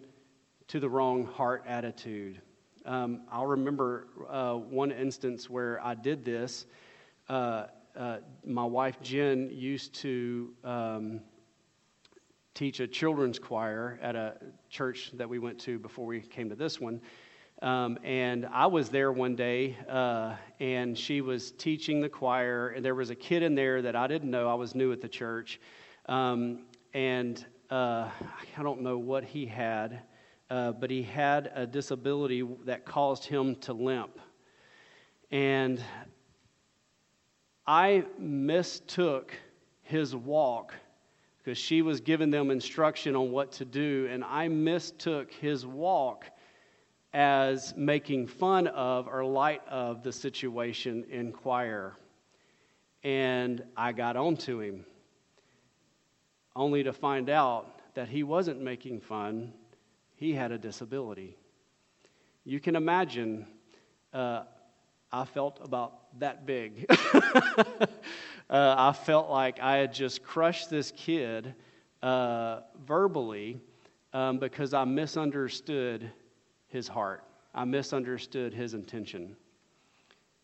to 0.70 0.80
the 0.80 0.90
wrong 0.90 1.24
heart 1.24 1.66
attitude. 1.68 2.42
Um, 2.88 3.23
I'll 3.30 3.45
remember 3.45 4.08
uh, 4.30 4.54
one 4.54 4.91
instance 4.91 5.50
where 5.50 5.86
I 5.86 5.93
did 5.93 6.23
this. 6.23 6.65
Uh, 7.28 7.65
uh, 7.97 8.19
my 8.45 8.63
wife 8.63 9.02
Jen 9.02 9.50
used 9.52 9.93
to 9.95 10.54
um, 10.63 11.19
teach 12.54 12.80
a 12.80 12.88
children's 12.88 13.39
choir 13.39 14.00
at 14.02 14.15
a 14.15 14.36
church 14.69 15.12
that 15.15 15.28
we 15.28 15.38
went 15.38 15.60
to 15.60 15.78
before 15.78 16.06
we 16.06 16.21
came 16.21 16.47
to 16.47 16.56
this 16.56 16.80
one. 16.80 17.02
Um, 17.62 18.00
and 18.06 18.45
I 18.45 18.67
was 18.67 18.88
there 18.88 19.12
one 19.12 19.36
day, 19.36 19.76
uh, 19.89 20.36
and 20.62 20.97
she 20.97 21.19
was 21.19 21.52
teaching 21.52 22.00
the 22.00 22.08
choir, 22.08 22.69
and 22.69 22.86
there 22.86 22.95
was 22.95 23.10
a 23.10 23.15
kid 23.15 23.43
in 23.43 23.54
there 23.54 23.82
that 23.82 23.97
I 23.97 24.08
didn't 24.08 24.32
know. 24.32 24.47
I 24.47 24.54
was 24.54 24.76
new 24.76 24.93
at 24.93 25.02
the 25.02 25.10
church, 25.10 25.60
um, 26.06 26.67
and 26.93 27.45
uh, 27.69 28.10
I 28.58 28.63
don't 28.63 28.82
know 28.82 28.97
what 28.97 29.26
he 29.26 29.45
had 29.45 30.04
uh, 30.50 30.72
but 30.72 30.90
he 30.90 31.04
had 31.04 31.52
a 31.54 31.68
disability 31.68 32.48
that 32.66 32.86
caused 32.86 33.26
him 33.26 33.56
to 33.56 33.74
limp. 33.74 34.20
And 35.32 35.84
I 37.66 38.06
mistook 38.18 39.34
his 39.82 40.16
walk 40.16 40.74
because 41.38 41.58
she 41.58 41.82
was 41.82 42.02
giving 42.02 42.30
them 42.30 42.52
instruction 42.52 43.16
on 43.16 43.32
what 43.32 43.54
to 43.54 43.66
do, 43.66 44.08
and 44.12 44.24
I 44.24 44.48
mistook 44.48 45.32
his 45.32 45.66
walk 45.66 46.26
as 47.14 47.74
making 47.78 48.28
fun 48.28 48.68
of 48.68 49.08
or 49.08 49.24
light 49.26 49.62
of 49.68 50.04
the 50.04 50.12
situation 50.12 51.06
in 51.10 51.32
choir. 51.32 51.96
And 53.04 53.64
I 53.78 53.94
got 53.94 54.18
onto 54.18 54.60
him, 54.60 54.86
only 56.56 56.84
to 56.84 56.92
find 56.92 57.30
out 57.30 57.82
that 57.96 58.10
he 58.10 58.24
wasn't 58.24 58.62
making 58.62 59.00
fun 59.02 59.54
he 60.18 60.34
had 60.34 60.52
a 60.52 60.58
disability. 60.58 61.38
You 62.44 62.60
can 62.60 62.76
imagine, 62.76 63.46
uh, 64.14 64.44
I 65.12 65.26
felt 65.26 65.60
about 65.64 66.20
that 66.20 66.46
big. 66.46 66.86
uh, 66.90 67.86
I 68.50 68.94
felt 68.94 69.30
like 69.30 69.60
I 69.60 69.78
had 69.78 69.94
just 69.94 70.24
crushed 70.24 70.70
this 70.72 70.92
kid 70.98 71.54
uh, 72.02 72.62
verbally, 72.86 73.62
um, 74.12 74.40
because 74.40 74.74
I 74.74 74.86
misunderstood 74.86 76.12
his 76.68 76.88
heart. 76.88 77.24
I 77.54 77.66
misunderstood 77.66 78.54
his 78.54 78.74
intention. 78.74 79.36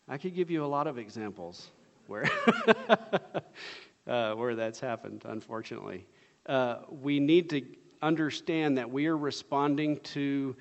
I 0.08 0.18
could 0.18 0.36
give 0.36 0.50
you 0.50 0.64
a 0.64 0.66
lot 0.66 0.86
of 0.86 0.98
examples 0.98 1.70
where, 2.06 2.30
uh, 4.06 4.34
where 4.34 4.54
that's 4.54 4.78
happened, 4.78 5.22
unfortunately. 5.24 6.06
Uh, 6.46 6.76
we 6.90 7.18
need 7.18 7.50
to 7.50 7.62
understand 8.04 8.76
that 8.78 8.90
we 8.90 9.06
are 9.06 9.16
responding 9.16 9.98
to 10.00 10.54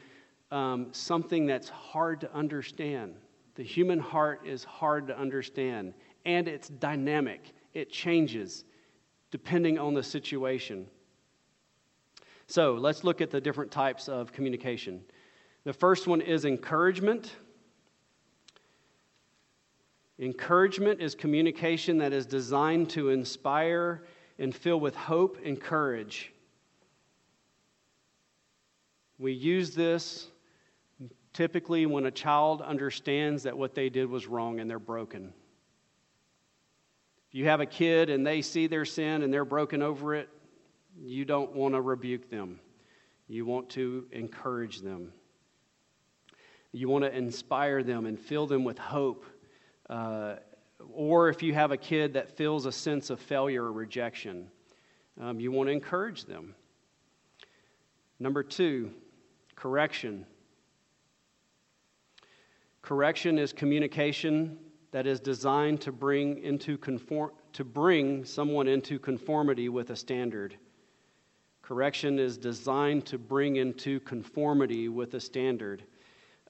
um, 0.51 0.87
something 0.91 1.45
that's 1.45 1.69
hard 1.69 2.21
to 2.21 2.33
understand. 2.33 3.15
The 3.55 3.63
human 3.63 3.99
heart 3.99 4.41
is 4.45 4.63
hard 4.63 5.07
to 5.07 5.17
understand, 5.17 5.93
and 6.25 6.47
it's 6.47 6.69
dynamic, 6.69 7.53
it 7.73 7.91
changes 7.91 8.65
depending 9.29 9.79
on 9.79 9.93
the 9.93 10.03
situation. 10.03 10.87
So 12.47 12.73
let's 12.75 13.03
look 13.03 13.19
at 13.21 13.31
the 13.31 13.41
different 13.41 13.71
types 13.71 14.07
of 14.07 14.31
communication. 14.31 15.01
The 15.63 15.73
first 15.73 16.07
one 16.07 16.21
is 16.21 16.45
encouragement. 16.45 17.35
Encouragement 20.19 21.01
is 21.01 21.15
communication 21.15 21.97
that 21.97 22.13
is 22.13 22.25
designed 22.25 22.89
to 22.91 23.09
inspire 23.09 24.03
and 24.37 24.53
fill 24.53 24.79
with 24.79 24.95
hope 24.95 25.39
and 25.43 25.59
courage. 25.59 26.32
We 29.23 29.31
use 29.31 29.73
this 29.73 30.27
typically 31.31 31.85
when 31.85 32.05
a 32.05 32.11
child 32.11 32.61
understands 32.61 33.43
that 33.43 33.57
what 33.57 33.73
they 33.73 33.87
did 33.87 34.09
was 34.09 34.27
wrong 34.27 34.59
and 34.59 34.69
they're 34.69 34.79
broken. 34.79 35.31
If 37.29 37.35
you 37.35 37.45
have 37.45 37.61
a 37.61 37.65
kid 37.65 38.09
and 38.09 38.27
they 38.27 38.41
see 38.41 38.67
their 38.67 38.83
sin 38.83 39.23
and 39.23 39.33
they're 39.33 39.45
broken 39.45 39.81
over 39.81 40.13
it, 40.13 40.27
you 41.01 41.23
don't 41.23 41.53
want 41.53 41.73
to 41.73 41.79
rebuke 41.79 42.29
them. 42.29 42.59
You 43.29 43.45
want 43.45 43.69
to 43.69 44.07
encourage 44.11 44.81
them. 44.81 45.13
You 46.73 46.89
want 46.89 47.05
to 47.05 47.17
inspire 47.17 47.81
them 47.81 48.05
and 48.05 48.19
fill 48.19 48.45
them 48.45 48.65
with 48.65 48.77
hope. 48.77 49.25
Uh, 49.89 50.35
or 50.91 51.29
if 51.29 51.41
you 51.41 51.53
have 51.53 51.71
a 51.71 51.77
kid 51.77 52.15
that 52.15 52.35
feels 52.35 52.65
a 52.65 52.73
sense 52.73 53.09
of 53.09 53.21
failure 53.21 53.63
or 53.63 53.71
rejection, 53.71 54.49
um, 55.21 55.39
you 55.39 55.49
want 55.49 55.69
to 55.69 55.71
encourage 55.71 56.25
them. 56.25 56.55
Number 58.19 58.43
two, 58.43 58.91
correction. 59.63 60.25
Correction 62.81 63.39
is 63.39 63.53
communication 63.53 64.57
that 64.91 65.07
is 65.07 65.21
designed 65.21 65.79
to 65.79 65.93
bring, 65.93 66.43
into 66.43 66.77
conform, 66.77 67.31
to 67.53 67.63
bring 67.63 68.25
someone 68.25 68.67
into 68.67 68.99
conformity 68.99 69.69
with 69.69 69.91
a 69.91 69.95
standard. 69.95 70.57
Correction 71.61 72.19
is 72.19 72.37
designed 72.37 73.05
to 73.05 73.17
bring 73.17 73.55
into 73.55 74.01
conformity 74.01 74.89
with 74.89 75.13
a 75.13 75.19
standard. 75.21 75.83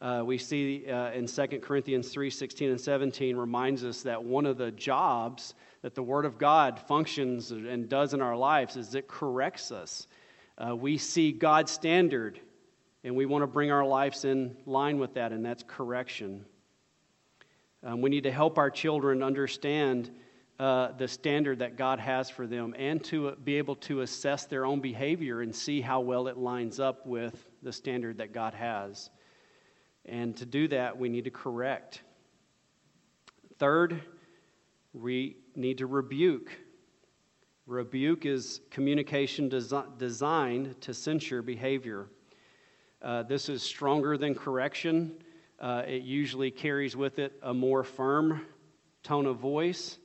Uh, 0.02 0.24
we 0.26 0.40
see 0.40 0.90
uh, 0.90 1.12
in 1.12 1.28
2 1.28 1.60
Corinthians 1.62 2.10
3 2.10 2.32
16 2.32 2.72
and 2.72 2.82
17 2.82 3.38
reminds 3.38 3.84
us 3.86 4.02
that 4.02 4.24
one 4.24 4.48
of 4.48 4.58
the 4.58 4.72
jobs 4.72 5.54
that 5.84 5.94
the 5.94 6.02
Word 6.02 6.26
of 6.26 6.40
God 6.40 6.80
functions 6.80 7.52
and 7.52 7.88
does 7.88 8.16
in 8.16 8.24
our 8.24 8.36
lives 8.36 8.76
is 8.76 8.96
it 8.96 9.08
corrects 9.08 9.72
us. 9.72 10.08
Uh, 10.58 10.76
we 10.76 10.98
see 10.98 11.32
God's 11.32 11.72
standard 11.72 12.40
and 13.04 13.16
we 13.16 13.26
want 13.26 13.44
to 13.44 13.48
bring 13.48 13.72
our 13.72 13.86
lives 13.86 14.26
in 14.26 14.56
line 14.66 14.98
with 14.98 15.16
that, 15.16 15.32
and 15.32 15.46
that's 15.46 15.64
correction. 15.68 16.46
Um, 17.84 18.02
we 18.02 18.10
need 18.10 18.24
to 18.24 18.32
help 18.32 18.58
our 18.58 18.70
children 18.70 19.22
understand 19.22 20.10
uh, 20.60 20.92
the 20.98 21.08
standard 21.08 21.60
that 21.60 21.76
God 21.76 22.00
has 22.00 22.30
for 22.30 22.48
them 22.48 22.74
and 22.78 23.04
to 23.06 23.36
be 23.44 23.58
able 23.58 23.76
to 23.76 24.02
assess 24.02 24.46
their 24.46 24.66
own 24.66 24.80
behavior 24.80 25.42
and 25.42 25.54
see 25.54 25.82
how 25.82 26.00
well 26.00 26.28
it 26.28 26.38
lines 26.38 26.80
up 26.80 27.06
with 27.06 27.50
the 27.62 27.74
standard 27.74 28.20
that 28.20 28.32
God 28.32 28.54
has. 28.54 29.10
And 30.06 30.38
to 30.38 30.46
do 30.46 30.68
that, 30.70 30.98
we 30.98 31.10
need 31.10 31.26
to 31.26 31.32
correct. 31.32 32.02
Third, 33.58 34.02
we 34.94 35.38
need 35.56 35.80
to 35.80 35.88
rebuke. 35.88 36.52
Rebuke 37.66 38.26
is 38.26 38.62
communication 38.70 39.50
desi- 39.50 39.98
designed 39.98 40.80
to 40.82 40.94
censure 40.94 41.42
behavior. 41.42 42.08
Uh, 43.04 43.22
this 43.22 43.50
is 43.50 43.62
stronger 43.62 44.18
than 44.18 44.34
correction. 44.34 45.12
Uh, 45.60 45.84
it 45.86 46.04
usually 46.04 46.50
carries 46.50 46.96
with 46.96 47.20
it 47.20 47.38
a 47.44 47.54
more 47.54 47.84
firm 47.84 48.46
tone 49.04 49.26
of 49.26 49.38
voice. 49.38 49.98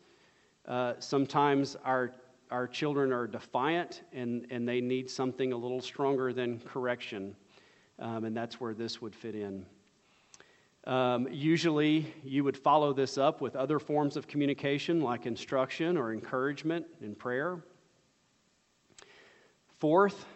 Uh, 0.66 0.94
sometimes 0.98 1.76
our, 1.84 2.12
our 2.50 2.66
children 2.66 3.12
are 3.12 3.28
defiant 3.28 4.02
and, 4.12 4.48
and 4.50 4.68
they 4.68 4.80
need 4.80 5.08
something 5.08 5.52
a 5.52 5.56
little 5.56 5.80
stronger 5.80 6.32
than 6.32 6.58
correction. 6.58 7.36
Um, 8.00 8.24
and 8.24 8.36
that's 8.36 8.60
where 8.60 8.74
this 8.74 9.00
would 9.00 9.14
fit 9.14 9.36
in. 9.36 9.64
Um, 10.84 11.28
usually, 11.30 12.12
you 12.24 12.42
would 12.42 12.56
follow 12.56 12.92
this 12.92 13.16
up 13.16 13.40
with 13.40 13.54
other 13.54 13.78
forms 13.78 14.16
of 14.16 14.26
communication 14.26 15.00
like 15.02 15.24
instruction 15.24 15.96
or 15.96 16.12
encouragement 16.12 16.84
and 17.00 17.16
prayer. 17.16 17.62
Fourth, 19.78 20.26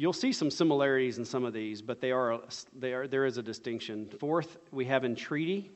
You'll 0.00 0.14
see 0.14 0.32
some 0.32 0.50
similarities 0.50 1.18
in 1.18 1.26
some 1.26 1.44
of 1.44 1.52
these, 1.52 1.82
but 1.82 2.00
they 2.00 2.10
are, 2.10 2.40
they 2.74 2.94
are, 2.94 3.06
there 3.06 3.26
is 3.26 3.36
a 3.36 3.42
distinction. 3.42 4.08
Fourth, 4.18 4.56
we 4.72 4.86
have 4.86 5.04
entreaty. 5.04 5.70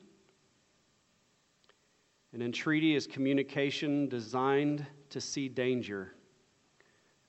An 2.33 2.41
entreaty 2.41 2.95
is 2.95 3.07
communication 3.07 4.09
designed 4.09 4.87
to 5.11 5.21
see 5.21 5.51
danger. 5.51 6.15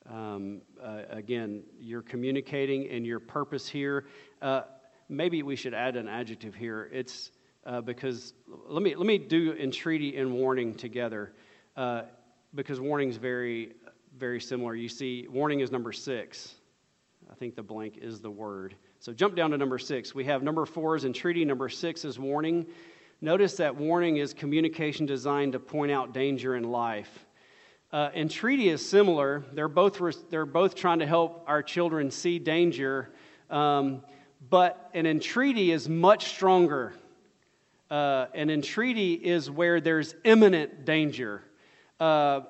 Um, 0.10 0.62
uh, 0.82 1.02
again, 1.10 1.64
you're 1.82 2.02
communicating, 2.02 2.88
and 2.90 3.06
your 3.06 3.20
purpose 3.20 3.68
here. 3.68 4.06
Uh, 4.42 4.62
maybe 5.10 5.44
we 5.44 5.58
should 5.58 5.74
add 5.74 5.98
an 5.98 6.08
adjective 6.08 6.56
here. 6.56 6.90
It's 6.94 7.32
uh, 7.66 7.82
because 7.82 8.34
let 8.70 8.82
me 8.82 8.96
let 8.96 9.06
me 9.06 9.18
do 9.18 9.52
entreaty 9.60 10.16
and 10.16 10.32
warning 10.32 10.74
together, 10.74 11.34
uh, 11.76 12.04
because 12.54 12.80
warning 12.80 13.10
is 13.10 13.18
very 13.18 13.74
very 14.18 14.40
similar. 14.40 14.76
You 14.76 14.88
see, 14.88 15.28
warning 15.30 15.60
is 15.60 15.74
number 15.74 15.92
six. 15.92 16.56
I 17.36 17.38
think 17.38 17.58
the 17.58 17.64
blank 17.64 17.98
is 18.02 18.22
the 18.22 18.32
word. 18.32 18.76
So 19.02 19.12
jump 19.12 19.36
down 19.36 19.52
to 19.52 19.58
number 19.58 19.78
six. 19.78 20.16
We 20.16 20.24
have 20.24 20.42
number 20.42 20.66
four 20.66 20.96
is 20.96 21.04
entreaty, 21.04 21.44
number 21.44 21.68
six 21.68 22.06
is 22.06 22.18
warning. 22.18 22.66
Notice 23.20 23.58
that 23.58 23.76
warning 23.76 24.16
is 24.16 24.34
communication 24.34 25.06
designed 25.06 25.52
to 25.52 25.60
point 25.60 25.92
out 25.92 26.14
danger 26.14 26.56
in 26.56 26.64
life. 26.64 27.26
Uh, 27.92 28.10
entreaty 28.16 28.70
is 28.70 28.88
similar. 28.88 29.44
They're 29.52 29.68
both, 29.68 30.00
they're 30.30 30.46
both 30.46 30.76
trying 30.76 31.00
to 31.00 31.06
help 31.06 31.44
our 31.46 31.62
children 31.62 32.10
see 32.10 32.40
danger, 32.40 33.12
um, 33.50 34.02
but 34.50 34.90
an 34.94 35.06
entreaty 35.06 35.74
is 35.74 35.90
much 35.90 36.30
stronger. 36.30 36.94
Uh, 37.92 38.28
an 38.34 38.50
entreaty 38.50 39.16
is 39.16 39.52
where 39.52 39.82
there's 39.82 40.16
imminent 40.24 40.86
danger. 40.86 41.44
Uh, 42.00 42.44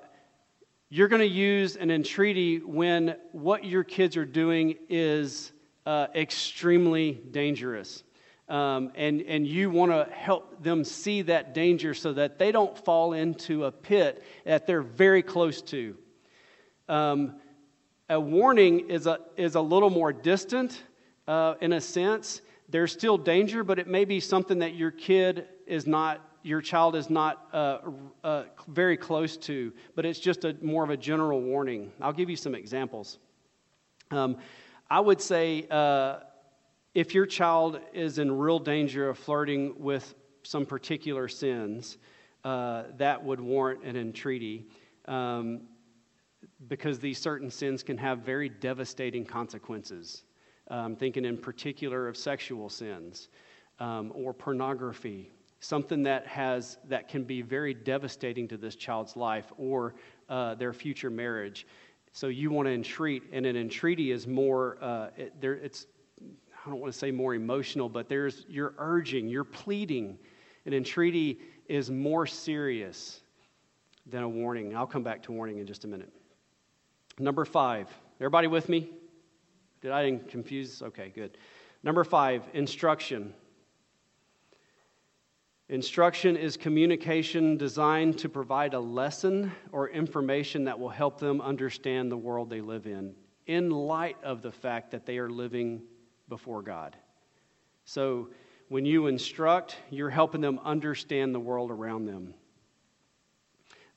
you're 0.95 1.09
going 1.09 1.19
to 1.19 1.27
use 1.27 1.75
an 1.75 1.91
entreaty 1.91 2.59
when 2.59 3.17
what 3.33 3.65
your 3.65 3.83
kids 3.83 4.15
are 4.15 4.23
doing 4.23 4.77
is 4.87 5.51
uh, 5.85 6.07
extremely 6.15 7.11
dangerous. 7.31 8.05
Um, 8.47 8.93
and, 8.95 9.21
and 9.23 9.45
you 9.45 9.69
want 9.69 9.91
to 9.91 10.07
help 10.15 10.63
them 10.63 10.85
see 10.85 11.23
that 11.23 11.53
danger 11.53 11.93
so 11.93 12.13
that 12.13 12.39
they 12.39 12.53
don't 12.53 12.77
fall 12.77 13.11
into 13.11 13.65
a 13.65 13.73
pit 13.73 14.23
that 14.45 14.67
they're 14.67 14.81
very 14.81 15.21
close 15.21 15.61
to. 15.63 15.97
Um, 16.87 17.41
a 18.07 18.17
warning 18.17 18.89
is 18.89 19.05
a, 19.05 19.19
is 19.35 19.55
a 19.55 19.61
little 19.61 19.89
more 19.89 20.13
distant 20.13 20.81
uh, 21.27 21.55
in 21.59 21.73
a 21.73 21.81
sense. 21.81 22.39
There's 22.69 22.93
still 22.93 23.17
danger, 23.17 23.65
but 23.65 23.79
it 23.79 23.87
may 23.87 24.05
be 24.05 24.21
something 24.21 24.59
that 24.59 24.75
your 24.75 24.91
kid 24.91 25.45
is 25.67 25.85
not 25.85 26.21
your 26.45 26.61
child 26.61 26.95
is 26.95 27.09
not 27.09 27.47
uh, 27.53 27.79
uh, 28.23 28.43
very 28.67 28.95
close 28.95 29.35
to, 29.35 29.73
but 29.95 30.05
it's 30.05 30.19
just 30.19 30.45
a 30.45 30.55
more 30.61 30.83
of 30.83 30.91
a 30.91 30.97
general 30.97 31.41
warning. 31.41 31.91
I'll 31.99 32.13
give 32.13 32.29
you 32.29 32.35
some 32.35 32.53
examples. 32.53 33.17
Um, 34.11 34.37
I 34.87 34.99
would 34.99 35.19
say 35.19 35.65
uh, 35.71 36.19
if 36.93 37.15
your 37.15 37.25
child 37.25 37.79
is 37.93 38.19
in 38.19 38.31
real 38.31 38.59
danger 38.59 39.09
of 39.09 39.17
flirting 39.17 39.73
with 39.79 40.13
some 40.43 40.67
particular 40.67 41.27
sins, 41.27 41.97
uh, 42.43 42.83
that 42.97 43.23
would 43.23 43.41
warrant 43.41 43.83
an 43.83 43.95
entreaty. 43.95 44.67
Um, 45.07 45.61
because 46.67 46.99
these 46.99 47.17
certain 47.17 47.49
sins 47.49 47.81
can 47.81 47.97
have 47.97 48.19
very 48.19 48.49
devastating 48.49 49.25
consequences. 49.25 50.23
Um, 50.69 50.95
thinking 50.95 51.25
in 51.25 51.37
particular 51.37 52.07
of 52.07 52.15
sexual 52.15 52.69
sins 52.69 53.29
um, 53.79 54.11
or 54.15 54.33
pornography 54.33 55.31
something 55.59 56.03
that 56.03 56.27
has 56.27 56.77
that 56.87 57.07
can 57.07 57.23
be 57.23 57.41
very 57.41 57.73
devastating 57.73 58.47
to 58.47 58.57
this 58.57 58.75
child's 58.75 59.15
life 59.15 59.51
or 59.57 59.95
uh, 60.29 60.55
their 60.55 60.73
future 60.73 61.09
marriage. 61.09 61.65
So 62.11 62.27
you 62.27 62.49
want 62.49 62.67
to 62.67 62.73
entreat, 62.73 63.23
and 63.31 63.45
an 63.45 63.57
entreaty 63.57 64.11
is 64.11 64.27
more. 64.27 64.77
Uh, 64.81 65.09
it, 65.17 65.41
there, 65.41 65.53
it's 65.53 65.87
I 66.65 66.69
don't 66.69 66.79
want 66.79 66.91
to 66.91 66.97
say 66.97 67.11
more 67.11 67.35
emotional, 67.35 67.89
but 67.89 68.09
there's 68.09 68.45
you're 68.47 68.73
urging, 68.77 69.27
you're 69.27 69.43
pleading. 69.43 70.17
An 70.65 70.73
entreaty 70.73 71.39
is 71.67 71.91
more 71.91 72.25
serious 72.25 73.21
than 74.07 74.23
a 74.23 74.29
warning. 74.29 74.75
I'll 74.75 74.87
come 74.87 75.03
back 75.03 75.21
to 75.23 75.31
warning 75.31 75.59
in 75.59 75.67
just 75.67 75.83
a 75.83 75.87
minute. 75.87 76.11
Number 77.19 77.45
five. 77.45 77.87
Everybody 78.19 78.47
with 78.47 78.69
me? 78.69 78.89
Did 79.81 79.91
I 79.91 80.19
confuse? 80.29 80.81
Okay, 80.81 81.11
good. 81.13 81.37
Number 81.83 82.03
five, 82.03 82.43
instruction. 82.53 83.33
Instruction 85.67 86.37
is 86.37 86.57
communication 86.57 87.57
designed 87.57 88.19
to 88.19 88.29
provide 88.29 88.75
a 88.75 88.79
lesson 88.79 89.51
or 89.71 89.89
information 89.89 90.65
that 90.65 90.79
will 90.79 90.89
help 90.89 91.19
them 91.19 91.41
understand 91.41 92.11
the 92.11 92.17
world 92.17 92.51
they 92.51 92.61
live 92.61 92.85
in, 92.85 93.15
in 93.47 93.71
light 93.71 94.17
of 94.23 94.43
the 94.43 94.51
fact 94.51 94.91
that 94.91 95.07
they 95.07 95.17
are 95.17 95.29
living 95.29 95.81
before 96.29 96.61
God. 96.61 96.95
So, 97.83 98.29
when 98.67 98.85
you 98.85 99.07
instruct, 99.07 99.77
you're 99.91 100.09
helping 100.09 100.41
them 100.41 100.59
understand 100.63 101.33
the 101.33 101.39
world 101.39 101.69
around 101.69 102.05
them. 102.05 102.33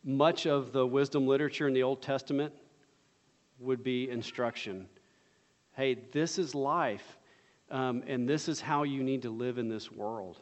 Much 0.05 0.47
of 0.47 0.73
the 0.73 0.87
wisdom 0.87 1.27
literature 1.27 1.69
in 1.69 1.75
the 1.75 1.83
Old 1.83 2.03
Testament 2.03 2.53
would 3.59 3.83
be 3.83 4.11
instruction. 4.11 4.87
Hey, 5.75 5.97
this 6.13 6.39
is 6.39 6.55
life, 6.55 7.19
um, 7.71 8.03
and 8.07 8.29
this 8.29 8.49
is 8.49 8.61
how 8.61 8.83
you 8.83 9.03
need 9.03 9.23
to 9.23 9.31
live 9.31 9.59
in 9.59 9.69
this 9.69 9.91
world. 9.91 10.41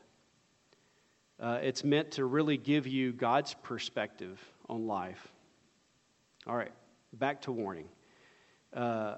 Uh, 1.39 1.59
it's 1.63 1.85
meant 1.85 2.11
to 2.13 2.25
really 2.25 2.57
give 2.57 2.87
you 2.87 3.13
God's 3.13 3.55
perspective 3.63 4.41
on 4.69 4.87
life. 4.87 5.33
All 6.47 6.57
right, 6.57 6.73
back 7.13 7.43
to 7.43 7.53
warning. 7.53 7.89
Uh, 8.73 9.17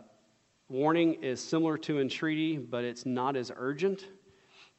warning 0.69 1.23
is 1.23 1.41
similar 1.41 1.79
to 1.79 2.01
entreaty, 2.01 2.59
but 2.59 2.85
it's 2.85 3.07
not 3.07 3.37
as 3.37 3.53
urgent. 3.57 4.07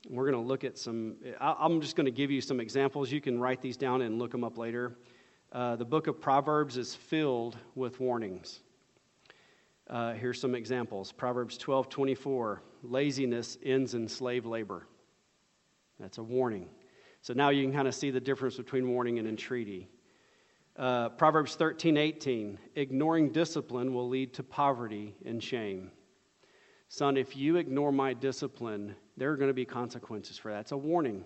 We're 0.09 0.29
going 0.29 0.41
to 0.41 0.47
look 0.47 0.63
at 0.63 0.77
some, 0.77 1.15
I'm 1.39 1.81
just 1.81 1.95
going 1.95 2.05
to 2.05 2.11
give 2.11 2.31
you 2.31 2.41
some 2.41 2.59
examples. 2.59 3.11
You 3.11 3.21
can 3.21 3.39
write 3.39 3.61
these 3.61 3.77
down 3.77 4.01
and 4.01 4.19
look 4.19 4.31
them 4.31 4.43
up 4.43 4.57
later. 4.57 4.95
Uh, 5.51 5.75
the 5.75 5.85
book 5.85 6.07
of 6.07 6.21
Proverbs 6.21 6.77
is 6.77 6.95
filled 6.95 7.57
with 7.75 7.99
warnings. 7.99 8.61
Uh, 9.89 10.13
here's 10.13 10.39
some 10.39 10.55
examples 10.55 11.11
Proverbs 11.11 11.57
12 11.57 11.89
24, 11.89 12.61
laziness 12.83 13.57
ends 13.63 13.93
in 13.93 14.07
slave 14.07 14.45
labor. 14.45 14.85
That's 15.99 16.17
a 16.17 16.23
warning. 16.23 16.69
So 17.21 17.33
now 17.33 17.49
you 17.49 17.63
can 17.63 17.73
kind 17.73 17.87
of 17.87 17.95
see 17.95 18.11
the 18.11 18.19
difference 18.19 18.57
between 18.57 18.89
warning 18.89 19.19
and 19.19 19.27
entreaty. 19.27 19.89
Uh, 20.77 21.09
Proverbs 21.09 21.55
13 21.55 21.97
18, 21.97 22.57
ignoring 22.75 23.31
discipline 23.31 23.93
will 23.93 24.07
lead 24.07 24.33
to 24.35 24.43
poverty 24.43 25.15
and 25.25 25.43
shame. 25.43 25.91
Son, 26.87 27.17
if 27.17 27.35
you 27.35 27.57
ignore 27.57 27.91
my 27.91 28.13
discipline, 28.13 28.95
there 29.17 29.31
are 29.31 29.37
going 29.37 29.49
to 29.49 29.53
be 29.53 29.65
consequences 29.65 30.37
for 30.37 30.51
that. 30.51 30.61
It's 30.61 30.71
a 30.71 30.77
warning. 30.77 31.25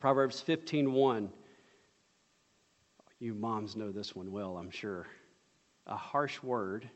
Proverbs 0.00 0.40
15 0.40 0.92
1. 0.92 1.30
You 3.20 3.34
moms 3.34 3.76
know 3.76 3.92
this 3.92 4.16
one 4.16 4.32
well, 4.32 4.56
I'm 4.56 4.70
sure. 4.70 5.06
A 5.86 5.96
harsh 5.96 6.42
word 6.42 6.88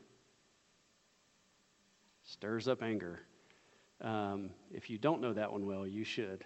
stirs 2.23 2.67
up 2.67 2.83
anger. 2.83 3.21
Um, 4.01 4.51
if 4.71 4.89
you 4.89 4.97
don't 4.97 5.21
know 5.21 5.33
that 5.33 5.51
one 5.51 5.65
well, 5.65 5.87
you 5.87 6.03
should. 6.03 6.43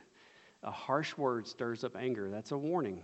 A 0.63 0.71
harsh 0.71 1.17
word 1.17 1.47
stirs 1.47 1.83
up 1.83 1.95
anger. 1.95 2.29
That's 2.29 2.51
a 2.51 2.57
warning. 2.57 3.03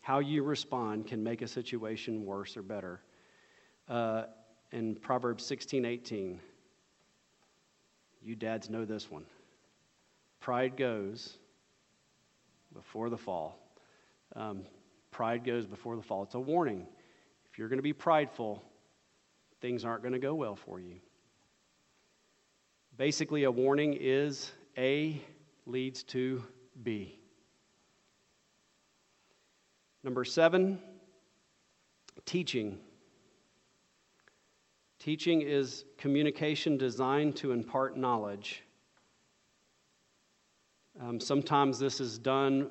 How 0.00 0.18
you 0.18 0.42
respond 0.42 1.06
can 1.06 1.22
make 1.22 1.42
a 1.42 1.48
situation 1.48 2.24
worse 2.24 2.56
or 2.56 2.62
better. 2.62 3.00
Uh, 3.88 4.24
in 4.72 4.96
Proverbs 4.96 5.44
16 5.44 5.84
18, 5.84 6.40
you 8.22 8.34
dads 8.34 8.70
know 8.70 8.84
this 8.84 9.10
one. 9.10 9.24
Pride 10.40 10.76
goes 10.76 11.38
before 12.72 13.10
the 13.10 13.18
fall. 13.18 13.58
Um, 14.34 14.62
pride 15.10 15.44
goes 15.44 15.66
before 15.66 15.96
the 15.96 16.02
fall. 16.02 16.22
It's 16.22 16.34
a 16.34 16.40
warning. 16.40 16.86
If 17.50 17.58
you're 17.58 17.68
going 17.68 17.78
to 17.78 17.82
be 17.82 17.92
prideful, 17.92 18.62
things 19.60 19.84
aren't 19.84 20.02
going 20.02 20.14
to 20.14 20.18
go 20.18 20.34
well 20.34 20.56
for 20.56 20.80
you. 20.80 20.96
Basically, 22.96 23.44
a 23.44 23.50
warning 23.50 23.96
is 23.98 24.52
A 24.78 25.20
leads 25.66 26.02
to 26.04 26.42
B. 26.82 27.18
Number 30.04 30.24
seven, 30.24 30.80
teaching. 32.24 32.78
Teaching 34.98 35.42
is 35.42 35.84
communication 35.98 36.76
designed 36.76 37.36
to 37.36 37.52
impart 37.52 37.96
knowledge. 37.96 38.62
Um, 41.00 41.18
sometimes 41.18 41.78
this 41.78 42.00
is 42.00 42.18
done 42.18 42.70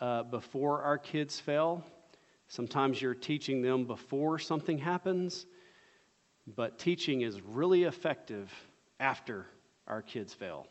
uh, 0.00 0.22
before 0.24 0.82
our 0.82 0.98
kids 0.98 1.38
fail. 1.38 1.84
Sometimes 2.48 3.00
you're 3.02 3.14
teaching 3.14 3.60
them 3.60 3.84
before 3.84 4.38
something 4.38 4.78
happens. 4.78 5.46
But 6.56 6.78
teaching 6.78 7.20
is 7.20 7.40
really 7.42 7.84
effective 7.84 8.50
after 9.00 9.46
our 9.86 10.00
kids 10.00 10.32
fail. 10.32 10.66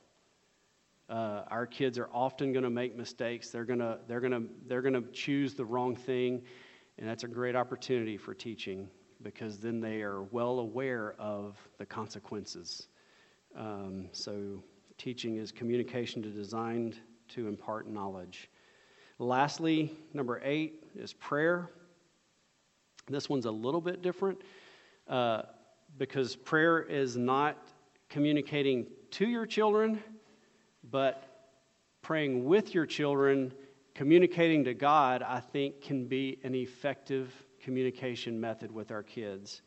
Uh, 1.09 1.43
our 1.49 1.65
kids 1.65 1.97
are 1.97 2.09
often 2.13 2.51
going 2.51 2.63
to 2.63 2.69
make 2.69 2.95
mistakes. 2.95 3.49
They're 3.49 3.65
going 3.65 3.79
to 3.79 3.99
they're 4.07 4.19
going 4.19 4.33
to 4.33 4.43
they're 4.67 4.81
going 4.81 4.93
to 4.93 5.09
choose 5.11 5.53
the 5.53 5.63
wrong 5.63 5.95
thing, 5.95 6.41
and 6.97 7.07
that's 7.07 7.23
a 7.23 7.27
great 7.27 7.55
opportunity 7.55 8.17
for 8.17 8.33
teaching 8.33 8.89
because 9.21 9.57
then 9.57 9.79
they 9.79 10.01
are 10.01 10.23
well 10.23 10.59
aware 10.59 11.15
of 11.17 11.57
the 11.77 11.85
consequences. 11.85 12.87
Um, 13.55 14.09
so, 14.11 14.61
teaching 14.97 15.37
is 15.37 15.51
communication 15.51 16.21
to 16.23 16.29
designed 16.29 16.97
to 17.29 17.47
impart 17.47 17.89
knowledge. 17.89 18.49
Lastly, 19.17 19.97
number 20.13 20.41
eight 20.43 20.83
is 20.93 21.13
prayer. 21.13 21.71
This 23.09 23.29
one's 23.29 23.45
a 23.45 23.51
little 23.51 23.81
bit 23.81 24.01
different 24.01 24.41
uh, 25.07 25.43
because 25.97 26.35
prayer 26.35 26.81
is 26.81 27.15
not 27.15 27.69
communicating 28.09 28.87
to 29.11 29.25
your 29.25 29.45
children 29.45 30.03
but 30.91 31.23
praying 32.01 32.45
with 32.45 32.73
your 32.73 32.85
children, 32.85 33.53
communicating 33.93 34.63
to 34.65 34.73
God, 34.73 35.21
I 35.21 35.39
think 35.39 35.81
can 35.81 36.05
be 36.05 36.39
an 36.43 36.55
effective 36.55 37.33
communication 37.61 38.39
method 38.39 38.71
with 38.71 38.91
our 38.91 39.03
kids. 39.03 39.61